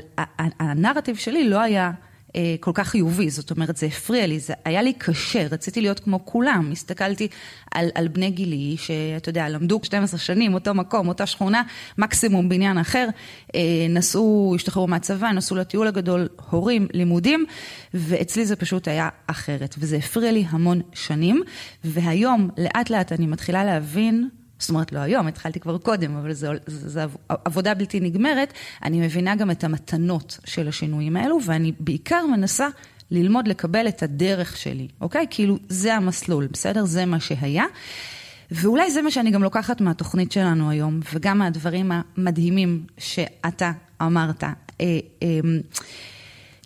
הנרטיב 0.60 1.16
שלי 1.16 1.48
לא 1.48 1.60
היה... 1.60 1.90
אה, 2.36 2.54
כל 2.60 2.70
כך 2.74 2.88
חיובי, 2.88 3.30
זאת 3.30 3.50
אומרת, 3.50 3.76
זה 3.76 3.86
הפריע 3.86 4.26
לי, 4.26 4.38
זה 4.38 4.52
היה 4.64 4.82
לי 4.82 4.92
קשה, 4.92 5.46
רציתי 5.50 5.80
להיות 5.80 6.00
כמו 6.00 6.24
כולם. 6.24 6.68
הסתכלתי 6.72 7.28
על, 7.70 7.88
על 7.94 8.08
בני 8.08 8.30
גילי, 8.30 8.76
שאתה 8.78 9.28
יודע, 9.28 9.48
למדו 9.48 9.80
12 9.82 10.20
שנים, 10.20 10.54
אותו 10.54 10.74
מקום, 10.74 11.08
אותה 11.08 11.26
שכונה, 11.26 11.62
מקסימום 11.98 12.48
בניין 12.48 12.78
אחר, 12.78 13.08
אה, 13.54 13.60
נסעו, 13.88 14.52
השתחררו 14.56 14.86
מהצבא, 14.86 15.30
נסעו 15.30 15.56
לטיול 15.56 15.86
הגדול, 15.86 16.28
הורים, 16.50 16.88
לימודים, 16.92 17.44
ואצלי 17.94 18.46
זה 18.46 18.56
פשוט 18.56 18.88
היה 18.88 19.08
אחרת, 19.26 19.74
וזה 19.78 19.96
הפריע 19.96 20.32
לי 20.32 20.44
המון 20.48 20.80
שנים, 20.92 21.42
והיום, 21.84 22.50
לאט 22.58 22.90
לאט 22.90 23.12
אני 23.12 23.26
מתחילה 23.26 23.64
להבין, 23.64 24.28
זאת 24.64 24.70
אומרת, 24.70 24.92
לא 24.92 24.98
היום, 24.98 25.26
התחלתי 25.26 25.60
כבר 25.60 25.78
קודם, 25.78 26.16
אבל 26.16 26.32
זו, 26.66 27.00
עבודה 27.28 27.74
בלתי 27.74 28.00
נגמרת. 28.00 28.52
אני 28.84 29.00
מבינה 29.00 29.36
גם 29.36 29.50
את 29.50 29.64
המתנות 29.64 30.38
של 30.44 30.68
השינויים 30.68 31.16
האלו, 31.16 31.38
ואני 31.44 31.72
בעיקר 31.80 32.26
מנסה 32.26 32.68
ללמוד 33.10 33.48
לקבל 33.48 33.88
את 33.88 34.02
הדרך 34.02 34.56
שלי, 34.56 34.88
אוקיי? 35.00 35.26
כאילו, 35.30 35.58
זה 35.68 35.94
המסלול, 35.94 36.48
בסדר? 36.52 36.84
זה 36.84 37.04
מה 37.04 37.20
שהיה. 37.20 37.64
ואולי 38.50 38.90
זה 38.90 39.02
מה 39.02 39.10
שאני 39.10 39.30
גם 39.30 39.42
לוקחת 39.42 39.80
מהתוכנית 39.80 40.32
שלנו 40.32 40.70
היום, 40.70 41.00
וגם 41.14 41.38
מהדברים 41.38 41.92
המדהימים 42.16 42.84
שאתה 42.98 43.72
אמרת. 44.02 44.44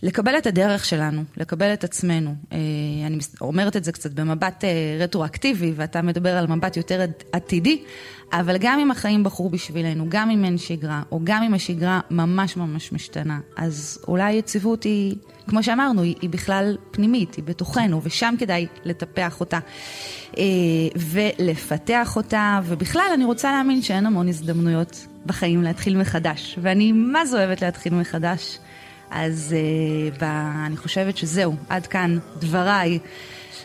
לקבל 0.02 0.38
את 0.38 0.46
הדרך 0.46 0.84
שלנו, 0.84 1.24
לקבל 1.36 1.72
את 1.72 1.84
עצמנו. 1.84 2.34
אה, 2.52 2.58
אני 3.06 3.18
אומרת 3.40 3.76
את 3.76 3.84
זה 3.84 3.92
קצת 3.92 4.12
במבט 4.12 4.64
אה, 4.64 4.98
רטרואקטיבי, 5.00 5.72
ואתה 5.76 6.02
מדבר 6.02 6.36
על 6.36 6.46
מבט 6.46 6.76
יותר 6.76 7.04
עתידי, 7.32 7.82
אבל 8.32 8.56
גם 8.58 8.78
אם 8.78 8.90
החיים 8.90 9.24
בחרו 9.24 9.50
בשבילנו, 9.50 10.04
גם 10.08 10.30
אם 10.30 10.44
אין 10.44 10.58
שגרה, 10.58 11.02
או 11.12 11.20
גם 11.24 11.42
אם 11.42 11.54
השגרה 11.54 12.00
ממש 12.10 12.56
ממש 12.56 12.92
משתנה, 12.92 13.40
אז 13.56 14.04
אולי 14.08 14.32
יציבות 14.32 14.84
היא, 14.84 15.16
כמו 15.46 15.62
שאמרנו, 15.62 16.02
היא 16.02 16.30
בכלל 16.30 16.76
פנימית, 16.90 17.34
היא 17.34 17.44
בתוכנו, 17.44 18.00
ושם 18.02 18.34
כדאי 18.38 18.66
לטפח 18.84 19.40
אותה 19.40 19.58
אה, 20.38 20.42
ולפתח 20.96 22.16
אותה, 22.16 22.60
ובכלל 22.64 23.10
אני 23.14 23.24
רוצה 23.24 23.52
להאמין 23.52 23.82
שאין 23.82 24.06
המון 24.06 24.28
הזדמנויות 24.28 25.06
בחיים 25.26 25.62
להתחיל 25.62 25.96
מחדש, 25.96 26.58
ואני 26.62 26.92
מה 26.92 27.26
זה 27.26 27.36
אוהבת 27.36 27.62
להתחיל 27.62 27.94
מחדש. 27.94 28.58
אז 29.10 29.54
uh, 29.54 30.20
ב, 30.20 30.24
אני 30.66 30.76
חושבת 30.76 31.16
שזהו, 31.16 31.56
עד 31.68 31.86
כאן 31.86 32.18
דבריי. 32.38 32.98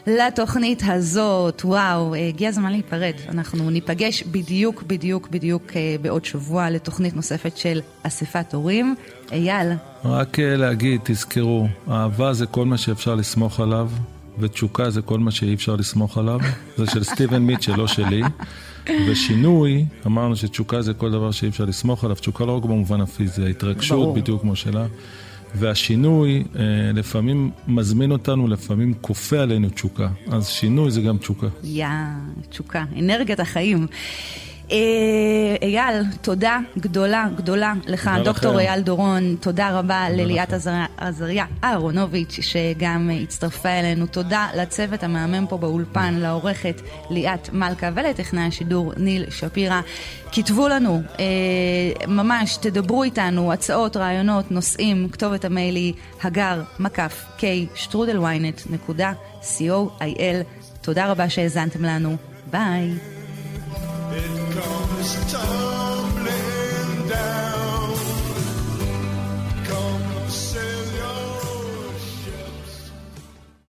לתוכנית 0.08 0.84
הזאת, 0.86 1.62
וואו, 1.66 2.14
אה, 2.14 2.28
הגיע 2.28 2.50
הזמן 2.50 2.72
להיפרד. 2.72 3.14
אנחנו 3.30 3.70
ניפגש 3.70 4.24
בדיוק, 4.24 4.84
בדיוק, 4.84 5.28
בדיוק 5.32 5.64
uh, 5.70 5.74
בעוד 6.02 6.26
שבוע 6.26 6.70
לתוכנית 6.70 7.16
נוספת 7.16 7.58
של 7.58 7.82
אספת 8.04 8.54
הורים. 8.54 8.96
אייל. 9.32 9.72
רק 10.06 10.40
uh, 10.40 10.42
להגיד, 10.42 11.02
תזכרו, 11.04 11.68
אהבה 11.92 12.34
זה 12.34 12.46
כל 12.46 12.66
מה 12.66 12.78
שאפשר 12.78 13.16
לסמוך 13.16 13.60
עליו, 13.60 13.90
ותשוקה 14.40 14.90
זה 14.90 15.02
כל 15.02 15.20
מה 15.20 15.32
שאי 15.32 15.54
אפשר 15.54 15.76
לסמוך 15.76 16.18
עליו. 16.18 16.40
זה 16.78 16.86
של 16.86 17.04
סטיבן 17.04 17.42
מיטשל, 17.42 17.76
לא 17.76 17.88
שלי. 17.88 18.22
ושינוי, 19.08 19.86
אמרנו 20.06 20.36
שתשוקה 20.36 20.82
זה 20.82 20.94
כל 20.94 21.12
דבר 21.12 21.32
שאי 21.32 21.50
אפשר 21.50 21.66
לסמוך 21.66 22.04
עליו. 22.04 22.16
תשוקה 22.16 22.46
לא 22.46 22.58
רק 22.58 22.64
במובן 22.64 23.02
הפיזי, 23.02 23.44
ההתרגשות 23.44 24.16
בדיוק 24.16 24.42
כמו 24.42 24.56
שלה. 24.56 24.86
והשינוי 25.56 26.44
אה, 26.56 26.62
לפעמים 26.94 27.52
מזמין 27.68 28.12
אותנו, 28.12 28.48
לפעמים 28.48 28.94
כופה 29.02 29.40
עלינו 29.40 29.70
תשוקה. 29.70 30.10
אז 30.28 30.48
שינוי 30.48 30.92
זה 30.92 31.02
גם 31.02 31.18
תשוקה. 31.18 31.48
יא, 31.64 31.88
תשוקה, 32.50 32.84
אנרגיית 33.00 33.40
החיים. 33.40 33.88
אה, 34.74 35.56
אייל, 35.62 36.04
תודה 36.22 36.60
גדולה, 36.78 37.28
גדולה 37.36 37.74
לך, 37.88 38.12
דוקטור 38.24 38.60
אייל 38.60 38.82
דורון, 38.82 39.36
תודה 39.40 39.80
רבה 39.80 40.10
לליאת 40.10 40.54
עזריה 40.98 41.46
אהרונוביץ', 41.64 42.40
שגם 42.42 43.10
הצטרפה 43.24 43.70
אלינו, 43.70 44.06
תודה 44.06 44.48
לצוות 44.56 45.04
המהמם 45.04 45.48
פה 45.48 45.58
באולפן, 45.58 46.14
לעורכת 46.14 46.82
ליאת 47.10 47.50
מלכה 47.54 47.90
ולטכנאי 47.96 48.44
השידור 48.48 48.94
ניל 48.98 49.26
שפירא. 49.30 49.82
כתבו 50.32 50.68
לנו, 50.68 51.02
אה, 51.20 51.26
ממש, 52.08 52.58
תדברו 52.58 53.04
איתנו, 53.04 53.54
הצעות, 53.54 53.98
רעיונות, 53.98 54.52
נושאים, 54.52 55.10
כתובת 55.10 55.46
המייל 55.46 55.76
היא 55.76 55.94
הגר, 56.24 56.62
מקף, 56.80 57.26
k, 57.38 57.42
שטרודלוויינט, 57.76 58.62
נקודה, 58.70 59.14
co.il. 59.42 60.44
תודה 60.82 61.12
רבה 61.12 61.30
שהאזנתם 61.30 61.86
לנו, 61.86 62.16
ביי. 62.52 62.92
Stumbling 65.04 65.28
tumbling 65.28 67.10
down. 67.10 67.53